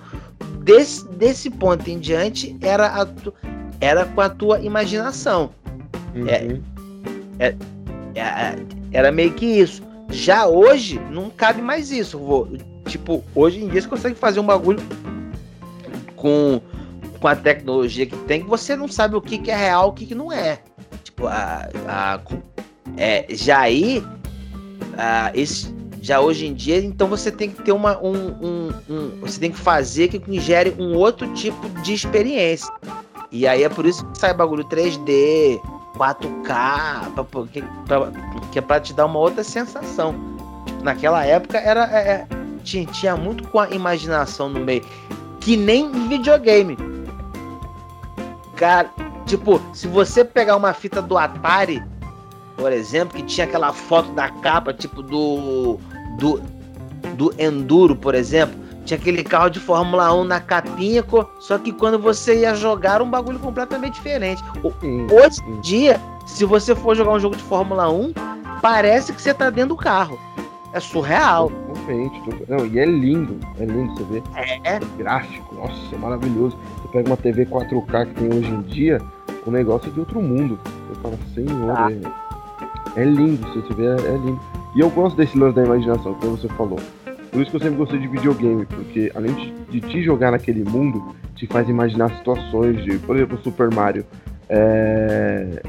desse, 0.61 1.07
desse 1.09 1.49
ponto 1.49 1.89
em 1.89 1.99
diante 1.99 2.55
era, 2.61 2.87
a 2.87 3.05
tu, 3.05 3.33
era 3.79 4.05
com 4.05 4.21
a 4.21 4.29
tua 4.29 4.59
imaginação. 4.59 5.51
É, 6.27 6.43
uhum. 6.43 6.61
É, 7.39 7.55
é, 8.15 8.55
era 8.91 9.11
meio 9.11 9.33
que 9.33 9.45
isso. 9.45 9.83
Já 10.09 10.45
hoje 10.45 10.99
não 11.09 11.29
cabe 11.29 11.61
mais 11.61 11.91
isso. 11.91 12.19
Vou, 12.19 12.49
tipo, 12.85 13.23
hoje 13.33 13.63
em 13.63 13.67
dia 13.67 13.81
você 13.81 13.87
consegue 13.87 14.15
fazer 14.15 14.39
um 14.39 14.45
bagulho 14.45 14.79
com, 16.15 16.61
com 17.19 17.27
a 17.27 17.35
tecnologia 17.35 18.05
que 18.05 18.15
tem 18.17 18.43
que 18.43 18.49
você 18.49 18.75
não 18.75 18.87
sabe 18.87 19.15
o 19.15 19.21
que, 19.21 19.37
que 19.37 19.49
é 19.49 19.55
real 19.55 19.89
o 19.89 19.93
que, 19.93 20.05
que 20.05 20.15
não 20.15 20.31
é. 20.31 20.59
Tipo, 21.03 21.27
a, 21.27 21.69
a, 21.87 22.19
é, 22.97 23.25
já 23.29 23.61
aí, 23.61 24.03
a, 24.97 25.31
esse, 25.33 25.73
já 26.01 26.19
hoje 26.19 26.47
em 26.47 26.53
dia, 26.53 26.77
então 26.83 27.07
você 27.07 27.31
tem 27.31 27.49
que 27.49 27.61
ter 27.61 27.71
uma. 27.71 27.97
Um, 27.99 28.27
um, 28.41 28.69
um, 28.89 29.19
você 29.21 29.39
tem 29.39 29.51
que 29.51 29.59
fazer 29.59 30.07
que 30.07 30.39
gere 30.39 30.75
um 30.77 30.95
outro 30.95 31.31
tipo 31.33 31.69
de 31.81 31.93
experiência. 31.93 32.73
E 33.31 33.47
aí 33.47 33.63
é 33.63 33.69
por 33.69 33.85
isso 33.85 34.05
que 34.07 34.17
sai 34.17 34.33
bagulho 34.33 34.65
3D, 34.65 35.61
4K, 35.95 37.13
pra, 37.13 37.23
pra, 37.23 38.11
que 38.51 38.59
é 38.59 38.61
pra 38.61 38.79
te 38.79 38.93
dar 38.93 39.05
uma 39.05 39.19
outra 39.19 39.43
sensação. 39.43 40.15
Naquela 40.83 41.23
época 41.25 41.57
era. 41.59 41.85
É, 41.85 42.09
é, 42.09 42.27
tinha, 42.63 42.85
tinha 42.87 43.15
muito 43.15 43.47
com 43.47 43.59
a 43.59 43.69
imaginação 43.69 44.49
no 44.49 44.59
meio. 44.59 44.83
Que 45.39 45.55
nem 45.55 45.91
videogame. 46.09 46.77
Cara, 48.55 48.91
Tipo, 49.31 49.61
se 49.73 49.87
você 49.87 50.25
pegar 50.25 50.57
uma 50.57 50.73
fita 50.73 51.01
do 51.01 51.17
Atari, 51.17 51.81
por 52.57 52.69
exemplo, 52.71 53.15
que 53.15 53.23
tinha 53.23 53.45
aquela 53.45 53.71
foto 53.71 54.11
da 54.11 54.29
capa, 54.29 54.73
tipo 54.73 55.01
do. 55.01 55.79
Do, 56.17 56.41
do 57.15 57.33
Enduro, 57.39 57.95
por 57.95 58.15
exemplo. 58.15 58.59
Tinha 58.85 58.97
aquele 58.99 59.23
carro 59.23 59.49
de 59.49 59.59
Fórmula 59.59 60.13
1 60.13 60.23
na 60.23 60.39
capinha, 60.39 61.05
só 61.39 61.57
que 61.57 61.71
quando 61.71 61.99
você 61.99 62.41
ia 62.41 62.55
jogar 62.55 62.95
era 62.95 63.03
um 63.03 63.09
bagulho 63.09 63.39
completamente 63.39 63.93
diferente. 63.95 64.43
Hoje 64.63 65.39
em 65.47 65.61
dia, 65.61 66.01
se 66.25 66.45
você 66.45 66.73
for 66.75 66.95
jogar 66.95 67.13
um 67.13 67.19
jogo 67.19 67.35
de 67.35 67.43
Fórmula 67.43 67.89
1, 67.91 68.13
parece 68.61 69.13
que 69.13 69.21
você 69.21 69.33
tá 69.33 69.49
dentro 69.49 69.69
do 69.69 69.75
carro. 69.75 70.19
É 70.73 70.79
surreal. 70.79 71.51
Não, 72.47 72.65
e 72.65 72.79
é 72.79 72.85
lindo. 72.85 73.37
É 73.59 73.65
lindo 73.65 73.93
você 73.93 74.03
ver. 74.05 74.23
É. 74.35 74.75
é 74.75 74.79
gráfico. 74.97 75.53
Nossa, 75.53 75.93
é 75.93 75.97
maravilhoso. 75.97 76.57
Você 76.77 76.87
pega 76.93 77.09
uma 77.09 77.17
TV 77.17 77.45
4K 77.45 78.07
que 78.07 78.13
tem 78.15 78.29
hoje 78.29 78.49
em 78.49 78.61
dia, 78.61 79.01
o 79.45 79.51
negócio 79.51 79.89
é 79.89 79.91
de 79.91 79.99
outro 79.99 80.21
mundo. 80.21 80.59
Você 80.87 81.01
fala, 81.01 81.17
senhor, 81.33 81.71
ah. 81.71 81.91
é, 82.95 83.01
é, 83.01 83.05
lindo, 83.05 83.45
você 83.49 83.73
vê, 83.73 83.85
é, 83.85 84.13
é, 84.13 84.17
lindo. 84.17 84.39
E 84.75 84.79
eu 84.79 84.89
gosto 84.89 85.17
desse 85.17 85.37
lance 85.37 85.55
da 85.55 85.65
imaginação, 85.65 86.13
como 86.13 86.37
você 86.37 86.47
falou. 86.49 86.79
Por 87.31 87.41
isso 87.41 87.49
que 87.49 87.57
eu 87.57 87.61
sempre 87.61 87.77
gostei 87.77 87.99
de 87.99 88.07
videogame, 88.07 88.65
porque 88.65 89.11
além 89.15 89.53
de, 89.69 89.81
te 89.81 90.03
jogar 90.03 90.31
naquele 90.31 90.63
mundo, 90.63 91.15
te 91.35 91.47
faz 91.47 91.67
imaginar 91.69 92.09
situações 92.17 92.83
de, 92.83 92.97
por 92.99 93.15
exemplo, 93.15 93.37
Super 93.41 93.73
Mario. 93.73 94.05
É... 94.49 95.61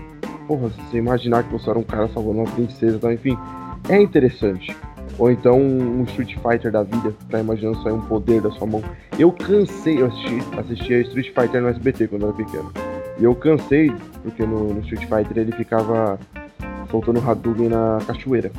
Porra, 0.46 0.68
você 0.68 0.98
imaginar 0.98 1.44
que 1.44 1.52
você 1.52 1.70
era 1.70 1.78
um 1.78 1.84
cara 1.84 2.08
salvando 2.08 2.40
uma 2.40 2.50
princesa, 2.50 2.98
tá? 2.98 3.12
enfim, 3.12 3.38
é 3.88 4.00
interessante. 4.00 4.76
Ou 5.18 5.30
então 5.30 5.60
um 5.60 6.02
Street 6.04 6.36
Fighter 6.36 6.72
da 6.72 6.82
vida, 6.82 7.14
tá 7.30 7.38
imaginando 7.38 7.80
sair 7.82 7.92
um 7.92 8.00
poder 8.00 8.40
da 8.40 8.50
sua 8.50 8.66
mão. 8.66 8.82
Eu 9.18 9.30
cansei, 9.30 10.00
eu 10.00 10.06
assisti, 10.06 10.38
assisti 10.58 10.94
a 10.94 11.00
Street 11.00 11.26
Fighter 11.28 11.62
no 11.62 11.68
SBT 11.68 12.08
quando 12.08 12.22
eu 12.22 12.28
era 12.28 12.36
pequeno. 12.36 12.72
E 13.18 13.24
eu 13.24 13.34
cansei, 13.34 13.92
porque 14.22 14.44
no, 14.44 14.74
no 14.74 14.80
Street 14.80 15.02
Fighter 15.02 15.38
ele 15.38 15.52
ficava 15.52 16.18
soltando 16.90 17.20
Hadouken 17.20 17.68
na 17.68 17.98
cachoeira. 18.06 18.50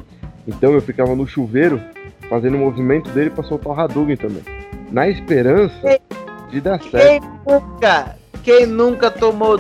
Então 0.48 0.74
eu 0.74 0.82
ficava 0.82 1.16
no 1.16 1.28
chuveiro 1.28 1.82
fazendo 2.30 2.56
o 2.56 2.60
movimento 2.60 3.10
dele 3.12 3.30
pra 3.30 3.44
soltar 3.44 3.74
o 3.74 3.80
Hadouken 3.80 4.18
também. 4.18 4.44
Na 4.92 5.08
esperança 5.08 6.00
de 6.50 6.62
dar 6.62 6.80
Quem 6.80 6.92
certo. 6.92 7.28
nunca, 7.48 8.16
quem 8.44 8.66
nunca 8.66 9.10
tomou, 9.10 9.60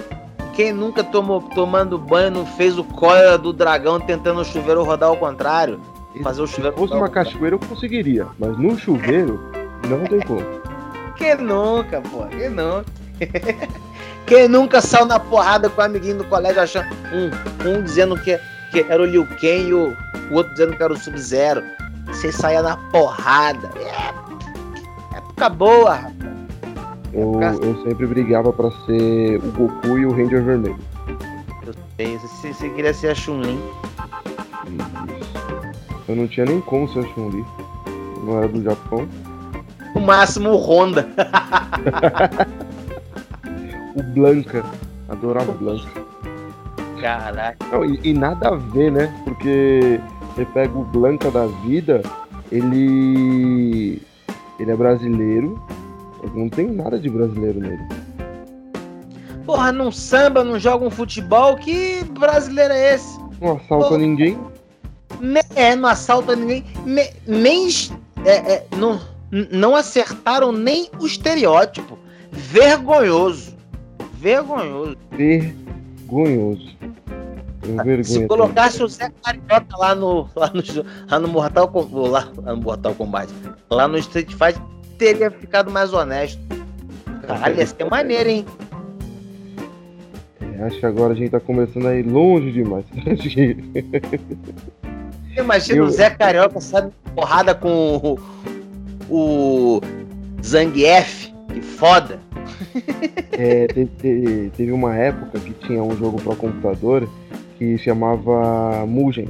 quem 0.54 0.72
nunca 0.72 1.04
tomou 1.04 1.42
tomando 1.42 1.98
banho 1.98 2.32
não 2.32 2.46
fez 2.46 2.78
o 2.78 2.84
cólera 2.84 3.38
do 3.38 3.52
dragão 3.52 4.00
tentando 4.00 4.42
o 4.42 4.46
chuveiro 4.46 4.84
rodar 4.84 5.10
ao 5.10 5.18
contrário? 5.18 5.80
Fazer 6.22 6.42
o 6.42 6.48
Se 6.48 6.56
chuveiro 6.56 6.78
fosse 6.78 6.94
rodar 6.94 7.08
uma 7.08 7.10
cachoeira 7.10 7.56
eu 7.56 7.60
conseguiria, 7.60 8.28
mas 8.38 8.58
no 8.58 8.78
chuveiro 8.78 9.40
não 9.90 10.04
tem 10.06 10.20
como. 10.22 10.46
Quem 11.16 11.36
nunca, 11.38 12.02
pô? 12.02 12.26
Quem 12.28 12.50
nunca? 12.50 12.86
Quem 14.26 14.48
nunca 14.48 14.80
saiu 14.82 15.06
na 15.06 15.20
porrada 15.20 15.70
com 15.70 15.82
o 15.82 15.84
amiguinho 15.84 16.20
do 16.20 16.24
colégio 16.26 16.62
achando 16.62 16.88
um, 17.12 17.68
um 17.70 17.82
dizendo 17.84 18.16
que, 18.18 18.40
que 18.74 18.86
era 18.90 19.02
o 19.02 19.06
Liu 19.06 19.26
Kang 19.26 19.68
e 19.68 19.74
o, 19.74 19.96
o 20.32 20.34
outro 20.34 20.52
dizendo 20.54 20.76
que 20.76 20.84
era 20.84 20.92
o 20.92 20.98
Sub-Zero. 20.98 21.64
Você 22.08 22.32
saía 22.32 22.62
na 22.62 22.76
porrada. 22.92 23.70
É, 23.78 25.18
época 25.18 25.50
boa, 25.50 25.94
rapaz. 25.94 26.24
Eu, 27.14 27.40
eu 27.42 27.84
sempre 27.84 28.08
brigava 28.08 28.52
pra 28.52 28.72
ser 28.86 29.38
o 29.38 29.52
Goku 29.52 30.00
e 30.00 30.06
o 30.06 30.12
Ranger 30.12 30.44
Vermelho. 30.44 30.80
Eu 31.66 31.74
sei. 31.96 32.18
Você, 32.18 32.54
você 32.54 32.70
queria 32.72 32.94
ser 32.94 33.10
a 33.10 33.16
Chun-Li. 33.16 33.60
Eu 36.08 36.16
não 36.16 36.28
tinha 36.28 36.48
nem 36.48 36.60
como 36.62 36.90
ser 36.90 37.00
a 37.00 37.08
Chun-Li. 37.14 37.46
Não 38.24 38.40
era 38.40 38.48
do 38.48 38.64
Japão. 38.64 39.08
O 39.94 40.00
máximo 40.00 40.50
o 40.50 40.58
Honda. 40.58 41.08
O 43.96 44.02
Blanca. 44.02 44.66
Adorava 45.08 45.52
o 45.52 45.54
Blanca. 45.54 46.03
Caraca. 47.04 47.58
Não, 47.70 47.84
e, 47.84 48.00
e 48.02 48.14
nada 48.14 48.48
a 48.48 48.56
ver, 48.56 48.90
né? 48.90 49.14
Porque 49.26 50.00
você 50.34 50.46
pega 50.46 50.78
o 50.78 50.86
Blanca 50.86 51.30
da 51.30 51.46
vida, 51.48 52.02
ele. 52.50 54.02
Ele 54.58 54.72
é 54.72 54.76
brasileiro. 54.76 55.62
mas 56.22 56.34
Não 56.34 56.48
tem 56.48 56.68
nada 56.72 56.98
de 56.98 57.10
brasileiro 57.10 57.60
nele. 57.60 57.84
Porra, 59.46 59.74
não 59.74 59.92
samba, 59.92 60.46
não 60.46 60.58
joga 60.58 60.86
um 60.86 60.90
futebol. 60.90 61.58
Que 61.58 62.06
brasileiro 62.18 62.74
é 62.74 62.96
esse? 62.96 63.20
Não 63.42 63.58
assalta 63.58 63.90
Pô. 63.90 63.98
ninguém. 63.98 64.40
Ne- 65.20 65.42
É, 65.56 65.76
não 65.76 65.90
assalta 65.90 66.36
ninguém. 66.38 66.64
ne- 66.86 67.12
nem. 67.28 67.68
é, 68.24 68.54
é, 68.54 68.66
não, 68.78 69.02
não 69.52 69.76
acertaram 69.76 70.54
nem 70.54 70.90
o 71.02 71.06
estereótipo. 71.06 72.00
Vergonhoso. 72.32 73.54
Vergonhoso. 74.14 74.96
Vergonhoso. 76.14 76.76
Vergonha. 77.62 78.04
Se 78.04 78.28
colocasse 78.28 78.84
o 78.84 78.88
Zé 78.88 79.12
Carioca 79.24 79.78
lá 79.78 79.96
no, 79.96 80.28
lá 80.36 80.52
no, 80.54 80.62
lá 81.10 81.20
no 81.20 81.28
Mortal 81.28 81.68
Kombat. 81.70 82.10
Lá, 82.10 82.32
lá 82.44 82.56
no 82.56 82.62
Mortal 82.62 82.94
Kombat. 82.96 83.34
Lá 83.70 83.88
no 83.88 83.98
Street 83.98 84.32
Fighter, 84.32 84.62
teria 84.98 85.32
ficado 85.32 85.72
mais 85.72 85.94
honesto. 85.94 86.42
Caralho, 87.26 87.58
ia 87.58 87.66
ser 87.66 87.90
maneiro, 87.90 88.30
hein? 88.30 88.46
É, 90.60 90.64
acho 90.66 90.80
que 90.80 90.86
agora 90.86 91.14
a 91.14 91.16
gente 91.16 91.32
tá 91.32 91.40
começando 91.40 91.88
a 91.88 91.96
ir 91.96 92.04
longe 92.04 92.52
demais. 92.52 92.86
Imagina 95.38 95.78
Eu- 95.80 95.86
o 95.86 95.90
Zé 95.90 96.10
Carioca 96.12 96.60
sabe 96.62 96.92
porrada 97.16 97.56
com 97.56 97.98
o, 97.98 98.20
o 99.10 99.82
Zangief. 100.44 101.32
Que 101.54 101.62
foda. 101.62 102.20
É, 103.36 103.66
te- 103.68 103.86
te- 103.86 104.52
teve 104.56 104.72
uma 104.72 104.96
época 104.96 105.40
que 105.40 105.54
tinha 105.66 105.82
um 105.82 105.96
jogo 105.98 106.22
para 106.22 106.36
computador 106.36 107.08
que 107.58 107.78
chamava 107.80 108.86
Mugen. 108.86 109.28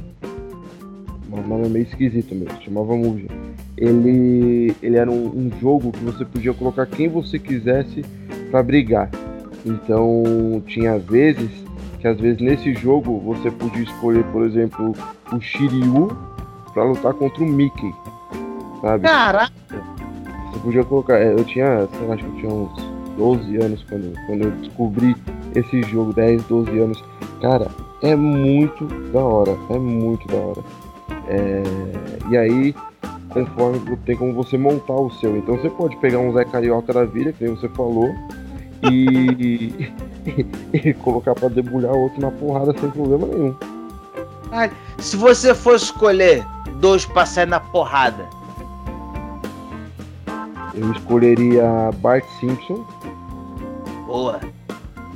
Um 1.32 1.40
nome 1.48 1.68
meio 1.68 1.84
esquisito 1.86 2.34
mesmo, 2.34 2.60
chamava 2.62 2.94
Mugen. 2.94 3.28
Ele, 3.76 4.74
ele 4.82 4.96
era 4.96 5.10
um, 5.10 5.26
um 5.26 5.50
jogo 5.60 5.90
que 5.90 6.04
você 6.04 6.24
podia 6.24 6.52
colocar 6.52 6.86
quem 6.86 7.08
você 7.08 7.38
quisesse 7.38 8.04
para 8.50 8.62
brigar. 8.62 9.10
Então 9.64 10.62
tinha 10.66 10.98
vezes 10.98 11.50
que 11.98 12.06
às 12.06 12.20
vezes 12.20 12.40
nesse 12.42 12.74
jogo 12.74 13.18
você 13.20 13.50
podia 13.50 13.82
escolher, 13.82 14.22
por 14.24 14.44
exemplo, 14.44 14.92
o 15.32 15.40
Shiryu 15.40 16.08
para 16.74 16.84
lutar 16.84 17.14
contra 17.14 17.42
o 17.42 17.46
Mickey. 17.46 17.90
Sabe? 18.82 19.04
Caraca. 19.04 19.52
Você 20.52 20.58
podia 20.62 20.84
colocar. 20.84 21.16
é, 21.18 21.32
Eu 21.32 21.42
tinha, 21.44 21.88
sei 21.96 22.06
lá, 22.06 22.14
acho 22.14 22.24
que 22.24 22.30
eu 22.30 22.36
tinha 22.36 22.52
uns 22.52 22.93
12 23.16 23.56
anos 23.56 23.84
quando, 23.88 24.14
quando 24.26 24.42
eu 24.44 24.50
descobri 24.52 25.16
esse 25.54 25.82
jogo, 25.82 26.12
10, 26.12 26.42
12 26.44 26.78
anos. 26.78 27.04
Cara, 27.40 27.68
é 28.02 28.14
muito 28.14 28.84
da 29.12 29.20
hora. 29.20 29.56
É 29.70 29.78
muito 29.78 30.26
da 30.28 30.36
hora. 30.36 30.60
É, 31.28 31.62
e 32.30 32.36
aí, 32.36 32.74
conforme 33.30 33.80
tem 34.04 34.16
como 34.16 34.32
você 34.32 34.56
montar 34.56 34.94
o 34.94 35.10
seu. 35.10 35.36
Então 35.36 35.56
você 35.56 35.70
pode 35.70 35.96
pegar 35.98 36.18
um 36.18 36.32
Zé 36.32 36.44
Carioca 36.44 36.92
da 36.92 37.04
vida, 37.04 37.32
que 37.32 37.44
nem 37.44 37.54
você 37.54 37.68
falou, 37.70 38.08
e, 38.90 39.90
e 40.72 40.94
colocar 40.94 41.34
pra 41.34 41.48
debulhar 41.48 41.92
o 41.92 42.02
outro 42.02 42.20
na 42.20 42.30
porrada 42.30 42.74
sem 42.78 42.90
problema 42.90 43.26
nenhum. 43.26 43.54
Se 44.98 45.16
você 45.16 45.52
fosse 45.54 45.86
escolher 45.86 46.46
dois 46.80 47.04
pra 47.04 47.26
sair 47.26 47.46
na 47.46 47.58
porrada, 47.58 48.28
Eu 50.74 50.90
escolheria 50.92 51.90
Bart 51.98 52.24
Simpson 52.40 52.84
boa. 54.14 54.40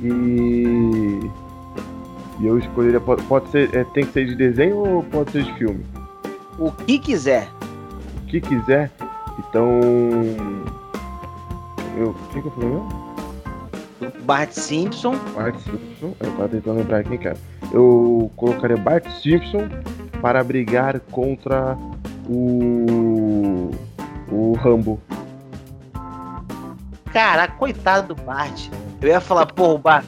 e. 0.01 1.19
E 2.41 2.47
eu 2.47 2.57
escolheria. 2.57 2.99
Pode, 2.99 3.23
pode 3.23 3.49
ser. 3.49 3.73
é, 3.75 3.83
tem 3.85 4.05
que 4.05 4.11
ser 4.11 4.25
de 4.25 4.35
desenho 4.35 4.77
ou 4.77 5.03
pode 5.03 5.31
ser 5.31 5.43
de 5.43 5.53
filme? 5.53 5.85
O 6.57 6.71
que 6.71 6.99
quiser. 6.99 7.47
O 8.23 8.25
que 8.27 8.41
quiser. 8.41 8.91
Então. 9.39 9.69
Eu. 11.97 12.09
O 12.09 12.13
que, 12.33 12.41
que 12.41 12.47
eu 12.47 12.51
falei 12.51 12.69
mesmo? 12.69 13.09
Bart 14.23 14.51
Simpson. 14.51 15.15
Bart 15.35 15.55
Simpson. 15.59 16.13
Eu 16.19 16.31
tava 16.31 16.49
tentando 16.49 16.77
lembrar 16.77 17.03
quem 17.03 17.17
que 17.17 17.27
era. 17.27 17.37
Eu 17.71 18.31
colocaria 18.35 18.77
Bart 18.77 19.05
Simpson 19.21 19.67
para 20.21 20.43
brigar 20.43 20.99
contra 21.11 21.77
o. 22.27 23.71
O 24.31 24.53
Rambo. 24.53 24.99
Caraca, 27.13 27.53
coitado 27.55 28.13
do 28.13 28.21
Bart. 28.23 28.67
Eu 29.01 29.09
ia 29.09 29.21
falar, 29.21 29.45
pô, 29.47 29.73
o 29.73 29.77
Bart. 29.77 30.05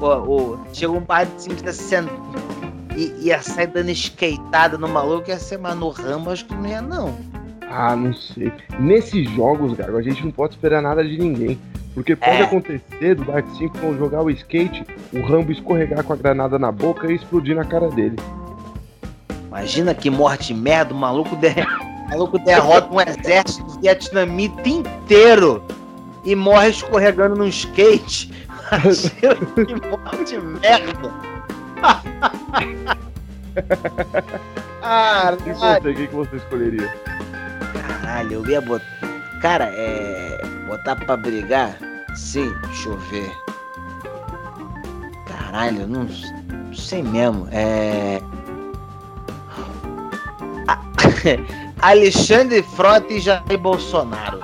O, 0.00 0.06
o, 0.06 0.58
chegou 0.72 0.96
um 0.96 1.00
Bart 1.00 1.28
Simpson 1.36 1.72
sendo. 1.72 2.10
E 2.96 3.26
ia 3.26 3.42
sair 3.42 3.66
dando 3.66 3.90
skateada 3.90 4.78
no 4.78 4.88
maluco, 4.88 5.28
ia 5.28 5.38
ser, 5.38 5.58
mas 5.58 5.76
no 5.76 5.88
Rambo 5.88 6.30
acho 6.30 6.44
que 6.44 6.54
não 6.54 6.66
ia, 6.66 6.80
não. 6.80 7.14
Ah, 7.68 7.96
não 7.96 8.14
sei. 8.14 8.52
Nesses 8.78 9.28
jogos, 9.30 9.72
Gago, 9.74 9.96
a 9.96 10.02
gente 10.02 10.22
não 10.24 10.30
pode 10.30 10.54
esperar 10.54 10.80
nada 10.80 11.02
de 11.02 11.18
ninguém. 11.18 11.58
Porque 11.92 12.14
pode 12.16 12.36
É. 12.36 12.42
acontecer 12.42 13.14
do 13.14 13.24
Bart 13.24 13.46
Simpson 13.56 13.96
jogar 13.96 14.22
o 14.22 14.30
skate, 14.30 14.84
o 15.12 15.22
Rambo 15.22 15.52
escorregar 15.52 16.02
com 16.02 16.12
a 16.12 16.16
granada 16.16 16.58
na 16.58 16.70
boca 16.70 17.10
e 17.10 17.14
explodir 17.14 17.54
na 17.54 17.64
cara 17.64 17.88
dele. 17.88 18.16
Imagina 19.46 19.94
que 19.94 20.10
morte 20.10 20.52
merda, 20.52 20.92
o 20.92 20.96
maluco, 20.96 21.36
de... 21.36 21.48
o 21.48 22.10
maluco 22.10 22.38
derrota 22.40 22.92
um 22.92 23.00
exército 23.00 23.80
vietnamita 23.80 24.68
inteiro 24.68 25.62
e 26.24 26.34
morre 26.34 26.68
escorregando 26.70 27.36
num 27.36 27.46
skate. 27.46 28.32
Que 29.54 29.74
morte 29.88 30.38
merda. 30.38 31.12
E 32.60 32.84
Caralho, 34.80 35.38
você, 35.38 35.90
o 35.90 35.94
que, 35.94 36.06
você 36.08 36.36
escolheria? 36.36 36.94
caralho, 37.72 38.32
eu 38.32 38.46
ia 38.46 38.60
botar. 38.60 38.84
Cara, 39.40 39.64
é. 39.74 40.40
Botar 40.66 40.96
pra 40.96 41.16
brigar? 41.16 41.76
Sim, 42.16 42.52
deixa 42.66 42.88
eu 42.88 42.96
ver. 42.98 43.30
Caralho, 45.26 45.82
eu 45.82 45.86
não, 45.88 46.04
não 46.04 46.74
sei 46.74 47.02
mesmo. 47.02 47.46
É. 47.52 48.20
A- 50.68 50.80
Alexandre 51.90 52.62
Frota 52.62 53.12
e 53.12 53.20
Jair 53.20 53.58
Bolsonaro. 53.58 54.40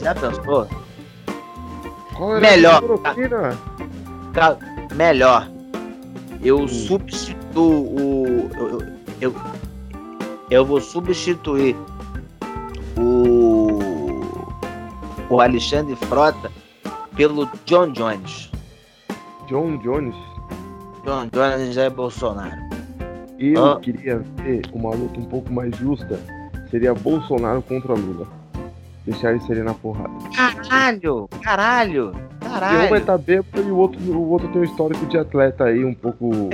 Já 0.00 0.14
pensou? 0.14 0.66
Melhor. 2.40 2.82
Melhor. 4.94 5.48
Eu 6.42 6.60
Hum. 6.60 6.68
substituo 6.68 7.82
o. 7.84 8.50
Eu, 8.58 8.80
eu, 9.20 9.34
eu, 10.50 10.64
vou 10.64 10.80
substituir 10.80 11.76
o. 12.96 13.80
O 15.28 15.40
Alexandre 15.40 15.96
Frota 15.96 16.50
pelo 17.16 17.48
John 17.64 17.90
Jones. 17.92 18.50
John 19.48 19.76
Jones. 19.78 20.14
John 21.04 21.28
Jones 21.32 21.74
já 21.74 21.84
é 21.84 21.90
Bolsonaro. 21.90 22.54
Eu 23.38 23.64
Ah. 23.72 23.80
queria 23.80 24.18
ver 24.36 24.62
uma 24.72 24.90
luta 24.94 25.18
um 25.20 25.24
pouco 25.24 25.52
mais 25.52 25.74
justa. 25.76 26.18
Seria 26.70 26.94
Bolsonaro 26.94 27.60
contra 27.62 27.92
Lula. 27.94 28.26
Deixar 29.06 29.30
eles 29.30 29.44
serem 29.46 29.62
na 29.62 29.72
porrada. 29.72 30.10
Caralho! 30.34 31.28
Caralho! 31.40 32.06
E 32.06 32.08
um 32.08 32.40
vai 32.42 32.60
Caralho! 32.60 32.96
estar 32.96 33.18
bêbado 33.18 33.62
e 33.62 33.70
o 33.70 33.76
outro, 33.76 34.00
o 34.00 34.30
outro 34.30 34.48
tem 34.48 34.62
um 34.62 34.64
histórico 34.64 35.06
de 35.06 35.16
atleta 35.16 35.64
aí 35.64 35.84
um 35.84 35.94
pouco. 35.94 36.50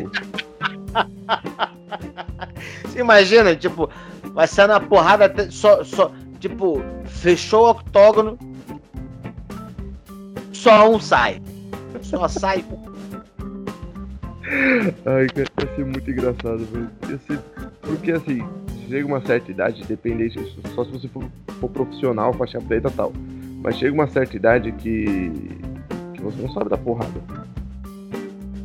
Você 2.85 3.01
imagina, 3.01 3.57
tipo, 3.57 3.89
vai 4.35 4.47
sair 4.47 4.67
na 4.69 4.81
porrada 4.81 5.25
até, 5.25 5.51
só, 5.51 5.83
só. 5.83 6.13
Tipo, 6.39 6.83
fechou 7.07 7.67
o 7.67 7.71
octógono. 7.71 8.39
Só 10.53 10.91
um 10.91 11.01
sai. 11.01 11.41
Só 12.03 12.29
sai. 12.29 12.65
Ai, 15.07 15.27
cara, 15.29 15.49
ia 15.61 15.75
ser 15.75 15.87
muito 15.87 16.11
engraçado, 16.11 16.67
velho. 16.67 16.91
Ia 17.09 17.19
ser... 17.27 17.39
Porque 17.81 18.13
assim, 18.13 18.45
chega 18.89 19.07
uma 19.07 19.21
certa 19.21 19.51
idade, 19.51 19.83
independente, 19.83 20.39
só 20.75 20.85
se 20.85 20.91
você 20.91 21.09
for, 21.09 21.25
for 21.61 21.71
profissional, 21.71 22.33
faixa 22.33 22.61
preta 22.61 22.89
e 22.89 22.93
tal. 22.93 23.13
Mas 23.63 23.77
chega 23.77 23.93
uma 23.93 24.07
certa 24.07 24.37
idade 24.37 24.73
que, 24.73 25.31
que 26.15 26.23
você 26.23 26.43
não 26.43 26.53
sabe 26.53 26.69
da 26.69 26.77
porrada. 26.77 27.21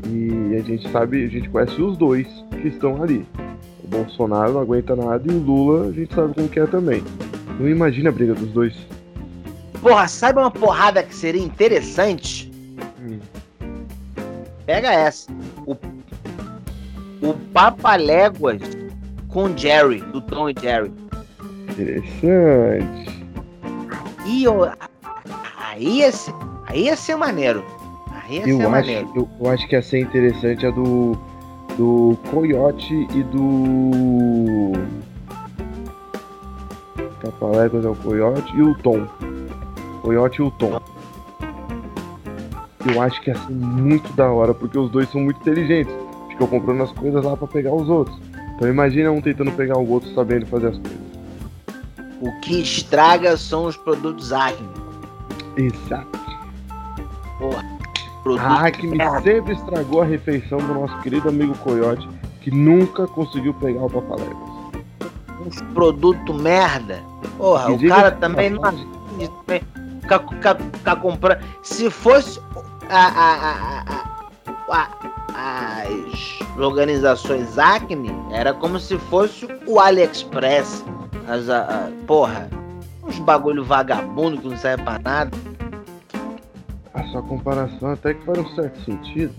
E 0.09 0.55
a 0.55 0.61
gente 0.61 0.89
sabe, 0.89 1.26
a 1.26 1.28
gente 1.28 1.49
conhece 1.49 1.82
os 1.82 1.97
dois 1.97 2.28
que 2.61 2.70
estão 2.70 3.01
ali. 3.01 3.26
O 3.84 3.88
Bolsonaro 3.88 4.53
não 4.53 4.61
aguenta 4.61 4.95
nada 4.95 5.24
e 5.32 5.36
o 5.36 5.39
Lula 5.39 5.89
a 5.89 5.91
gente 5.91 6.13
sabe 6.13 6.34
como 6.34 6.49
que 6.49 6.59
é 6.59 6.65
também. 6.65 7.03
Não 7.59 7.68
imagina 7.68 8.09
a 8.09 8.11
briga 8.11 8.34
dos 8.34 8.49
dois. 8.51 8.76
Porra, 9.82 10.07
sabe 10.07 10.39
uma 10.39 10.51
porrada 10.51 11.03
que 11.03 11.13
seria 11.13 11.41
interessante? 11.41 12.51
Hum. 13.01 13.20
Pega 14.65 14.91
essa. 14.91 15.32
O, 15.65 15.74
o 17.22 17.34
Papaléguas 17.53 18.61
com 19.38 19.55
Jerry, 19.55 20.01
do 20.01 20.19
Tom 20.19 20.49
e 20.49 20.55
Jerry. 20.59 20.91
Interessante. 21.69 23.23
E 24.25 24.43
eu, 24.43 24.63
aí, 25.59 25.99
ia 25.99 26.11
ser, 26.11 26.33
aí 26.65 26.85
ia 26.85 26.95
ser 26.95 27.15
maneiro. 27.15 27.63
Aí 28.11 28.38
ia 28.38 28.41
Eu 28.49 28.57
ser 28.57 28.63
acho, 28.63 28.71
maneiro. 28.71 29.11
eu, 29.15 29.29
eu 29.39 29.51
acho 29.51 29.67
que 29.67 29.75
ia 29.75 29.81
ser 29.83 29.99
interessante 29.99 30.65
a 30.65 30.71
do. 30.71 31.15
Do 31.77 32.17
Coyote 32.31 33.07
e 33.13 33.21
do. 33.21 34.71
Papaléguas 37.21 37.85
é 37.85 37.89
o 37.89 37.95
Coyote 37.95 38.57
e 38.57 38.63
o 38.63 38.73
Tom. 38.79 39.05
Coyote 40.01 40.41
e 40.41 40.45
o 40.45 40.49
Tom. 40.49 40.81
Eu 42.91 42.99
acho 43.03 43.21
que 43.21 43.29
ia 43.29 43.38
ser 43.38 43.51
muito 43.51 44.11
da 44.13 44.31
hora, 44.31 44.55
porque 44.55 44.79
os 44.79 44.89
dois 44.89 45.07
são 45.11 45.21
muito 45.21 45.39
inteligentes. 45.41 45.93
Ficam 46.29 46.47
comprando 46.47 46.81
as 46.81 46.91
coisas 46.91 47.23
lá 47.23 47.38
pra 47.38 47.45
pegar 47.47 47.75
os 47.75 47.88
outros. 47.88 48.26
Então 48.58 48.68
imagina 48.68 49.12
um 49.12 49.22
tentando 49.22 49.51
pegar 49.51 49.78
o 49.78 49.88
outro 49.89 50.14
sabendo 50.14 50.45
fazer 50.47 50.68
as 50.70 50.78
coisas. 50.78 50.97
O 52.20 52.39
que 52.41 52.60
estraga 52.62 53.38
são 53.38 53.66
os 53.66 53.78
produtos 53.78 54.34
Acme. 54.34 54.68
Exato. 55.55 56.20
Porra. 57.38 57.64
Produto 58.24 58.41
A 58.43 58.66
Acme 58.68 58.97
merda. 58.97 59.22
sempre 59.22 59.53
estragou 59.53 60.01
a 60.01 60.05
refeição 60.05 60.58
do 60.58 60.74
nosso 60.74 60.97
querido 61.01 61.30
amigo 61.30 61.55
Coyote, 61.60 62.08
que 62.41 62.49
nunca 62.51 63.05
conseguiu 63.08 63.53
pegar 63.53 63.86
o 63.86 63.89
Papaléguas. 63.89 64.58
uns 65.45 65.62
produtos 65.74 66.36
merda. 66.41 66.99
Porra, 67.38 67.72
E 67.72 67.86
o 67.86 67.89
cara 67.89 68.12
também 68.12 68.49
não 68.49 68.66
atende, 68.66 68.88
também 69.45 69.62
ficar 70.01 70.20
ficar- 70.28 70.55
ficar 70.55 70.95
comprando. 70.97 71.39
Se 71.62 71.89
fosse 71.91 72.41
a, 72.89 72.97
a- 72.97 73.36
a- 73.36 73.84
a- 73.88 74.76
a- 74.76 75.26
as 75.39 76.39
organizações 76.57 77.59
Acme, 77.59 78.09
era 78.31 78.53
como 78.55 78.79
se 78.79 78.97
fosse 78.97 79.47
o 79.67 79.79
AliExpress. 79.79 80.83
As, 81.27 81.47
a- 81.49 81.61
a- 81.63 81.91
porra, 82.07 82.49
uns 83.03 83.19
bagulho 83.19 83.63
vagabundo 83.63 84.41
que 84.41 84.47
não 84.47 84.57
serve 84.57 84.83
pra 84.83 84.97
nada. 84.97 85.31
A 86.93 87.03
sua 87.05 87.21
comparação 87.21 87.91
até 87.91 88.15
que 88.15 88.25
faz 88.25 88.39
um 88.39 88.55
certo 88.55 88.79
sentido. 88.83 89.33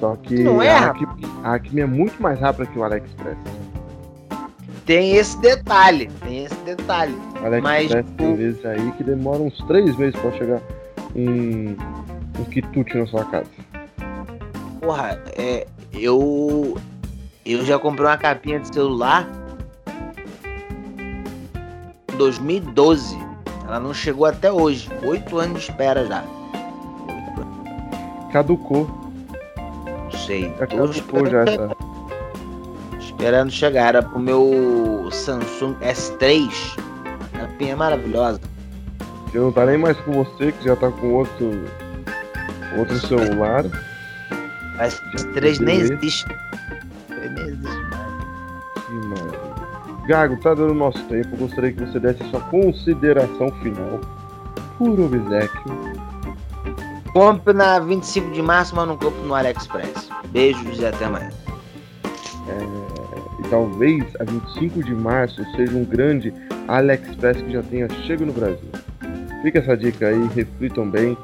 Só 0.00 0.16
que 0.16 0.42
Não 0.42 0.62
é, 0.62 0.70
a, 0.70 0.86
Acme, 0.90 1.06
a 1.44 1.54
Acme 1.54 1.80
é 1.82 1.86
muito 1.86 2.20
mais 2.22 2.40
rápida 2.40 2.66
que 2.66 2.78
o 2.78 2.84
AliExpress. 2.84 3.36
Tem 4.86 5.16
esse 5.16 5.38
detalhe, 5.40 6.08
tem 6.22 6.44
esse 6.44 6.54
detalhe. 6.56 7.14
O 7.42 7.46
AliExpress 7.46 7.92
Mas 8.06 8.10
tem 8.16 8.32
o- 8.32 8.36
vezes 8.36 8.64
aí 8.64 8.92
que 8.92 9.04
demora 9.04 9.40
uns 9.42 9.56
três 9.66 9.94
meses 9.96 10.18
pra 10.20 10.30
chegar 10.32 10.60
um, 11.14 11.76
um 12.38 12.44
quitute 12.50 12.96
na 12.96 13.06
sua 13.06 13.24
casa. 13.26 13.46
Porra, 14.84 15.18
é, 15.34 15.66
eu 15.94 16.76
eu 17.46 17.64
já 17.64 17.78
comprei 17.78 18.06
uma 18.06 18.18
capinha 18.18 18.60
de 18.60 18.68
celular 18.68 19.26
2012. 22.18 23.16
Ela 23.66 23.80
não 23.80 23.94
chegou 23.94 24.26
até 24.26 24.52
hoje. 24.52 24.90
Oito 25.02 25.38
anos 25.38 25.62
de 25.64 25.70
espera 25.70 26.06
já. 26.06 26.22
Caducou. 28.30 28.86
Não 29.86 30.10
sei. 30.10 30.52
Já 30.58 30.66
Tô 30.66 30.76
caducou 30.76 31.26
já 31.26 31.44
esperando, 31.44 31.48
essa. 31.48 31.76
esperando 33.00 33.50
chegar. 33.50 33.88
Era 33.88 34.02
pro 34.02 34.18
meu 34.18 35.08
Samsung 35.10 35.76
S3. 35.80 36.50
A 37.32 37.38
capinha 37.38 37.72
é 37.72 37.76
maravilhosa. 37.76 38.40
Que 39.30 39.38
não 39.38 39.50
tá 39.50 39.64
nem 39.64 39.78
mais 39.78 39.96
com 40.00 40.12
você, 40.12 40.52
que 40.52 40.62
já 40.62 40.76
tá 40.76 40.90
com 40.90 41.14
outro, 41.14 41.64
outro 42.76 42.98
celular. 43.00 43.64
A 44.78 44.88
S3 44.88 45.58
nem 45.60 45.78
Beleza. 45.78 45.94
existe. 45.94 46.26
Nem 47.08 47.48
existe 47.48 47.82
mais. 47.90 48.04
Gago, 50.06 50.36
tá 50.36 50.54
dando 50.54 50.74
nosso 50.74 51.02
tempo. 51.04 51.36
Gostaria 51.36 51.72
que 51.72 51.80
você 51.80 51.98
desse 51.98 52.22
sua 52.30 52.40
consideração 52.40 53.50
final. 53.62 54.00
Por 54.78 55.00
obsequio. 55.00 55.94
Compre 57.12 57.52
na 57.54 57.78
25 57.78 58.32
de 58.32 58.42
março, 58.42 58.74
mas 58.74 58.88
não 58.88 58.96
compre 58.96 59.22
no 59.22 59.34
AliExpress. 59.34 60.08
Beijos 60.30 60.78
e 60.80 60.86
até 60.86 61.04
amanhã. 61.04 61.30
E 63.38 63.48
talvez 63.48 64.04
a 64.20 64.24
25 64.24 64.82
de 64.82 64.94
março 64.94 65.42
seja 65.56 65.76
um 65.76 65.84
grande 65.84 66.34
AliExpress 66.68 67.40
que 67.40 67.52
já 67.52 67.62
tenha 67.62 67.88
chego 68.06 68.26
no 68.26 68.32
Brasil. 68.32 68.68
Fica 69.42 69.60
essa 69.60 69.76
dica 69.76 70.08
aí, 70.08 70.28
reflitam 70.34 70.90
bem. 70.90 71.16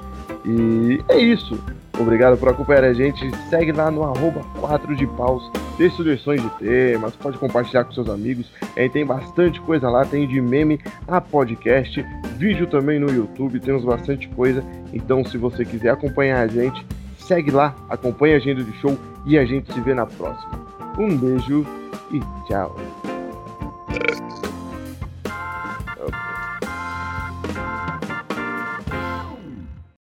E 0.47 1.03
é 1.09 1.19
isso. 1.19 1.63
Obrigado 2.01 2.39
por 2.39 2.49
acompanhar 2.49 2.85
a 2.85 2.95
gente. 2.95 3.31
Segue 3.51 3.73
lá 3.73 3.91
no 3.91 4.03
arroba 4.03 4.41
4 4.59 4.97
de 4.97 5.07
paus. 5.07 5.51
Tem 5.77 5.91
sugestões 5.91 6.41
de 6.41 6.49
temas, 6.59 7.15
pode 7.15 7.37
compartilhar 7.37 7.85
com 7.85 7.93
seus 7.93 8.09
amigos. 8.09 8.51
É, 8.75 8.89
tem 8.89 9.05
bastante 9.05 9.61
coisa 9.61 9.91
lá, 9.91 10.03
tem 10.05 10.27
de 10.27 10.41
meme 10.41 10.81
a 11.07 11.21
podcast, 11.21 12.03
vídeo 12.39 12.67
também 12.67 12.99
no 12.99 13.11
YouTube, 13.11 13.61
temos 13.61 13.85
bastante 13.85 14.27
coisa. 14.29 14.65
Então, 14.95 15.23
se 15.23 15.37
você 15.37 15.63
quiser 15.63 15.91
acompanhar 15.91 16.41
a 16.41 16.47
gente, 16.47 16.85
segue 17.19 17.51
lá, 17.51 17.77
acompanha 17.91 18.37
a 18.37 18.39
agenda 18.39 18.65
de 18.65 18.73
show 18.79 18.97
e 19.27 19.39
a 19.39 19.45
gente 19.45 19.71
se 19.71 19.81
vê 19.81 19.93
na 19.93 20.07
próxima. 20.07 20.59
Um 20.99 21.15
beijo 21.15 21.67
e 22.11 22.21
tchau. 22.49 22.75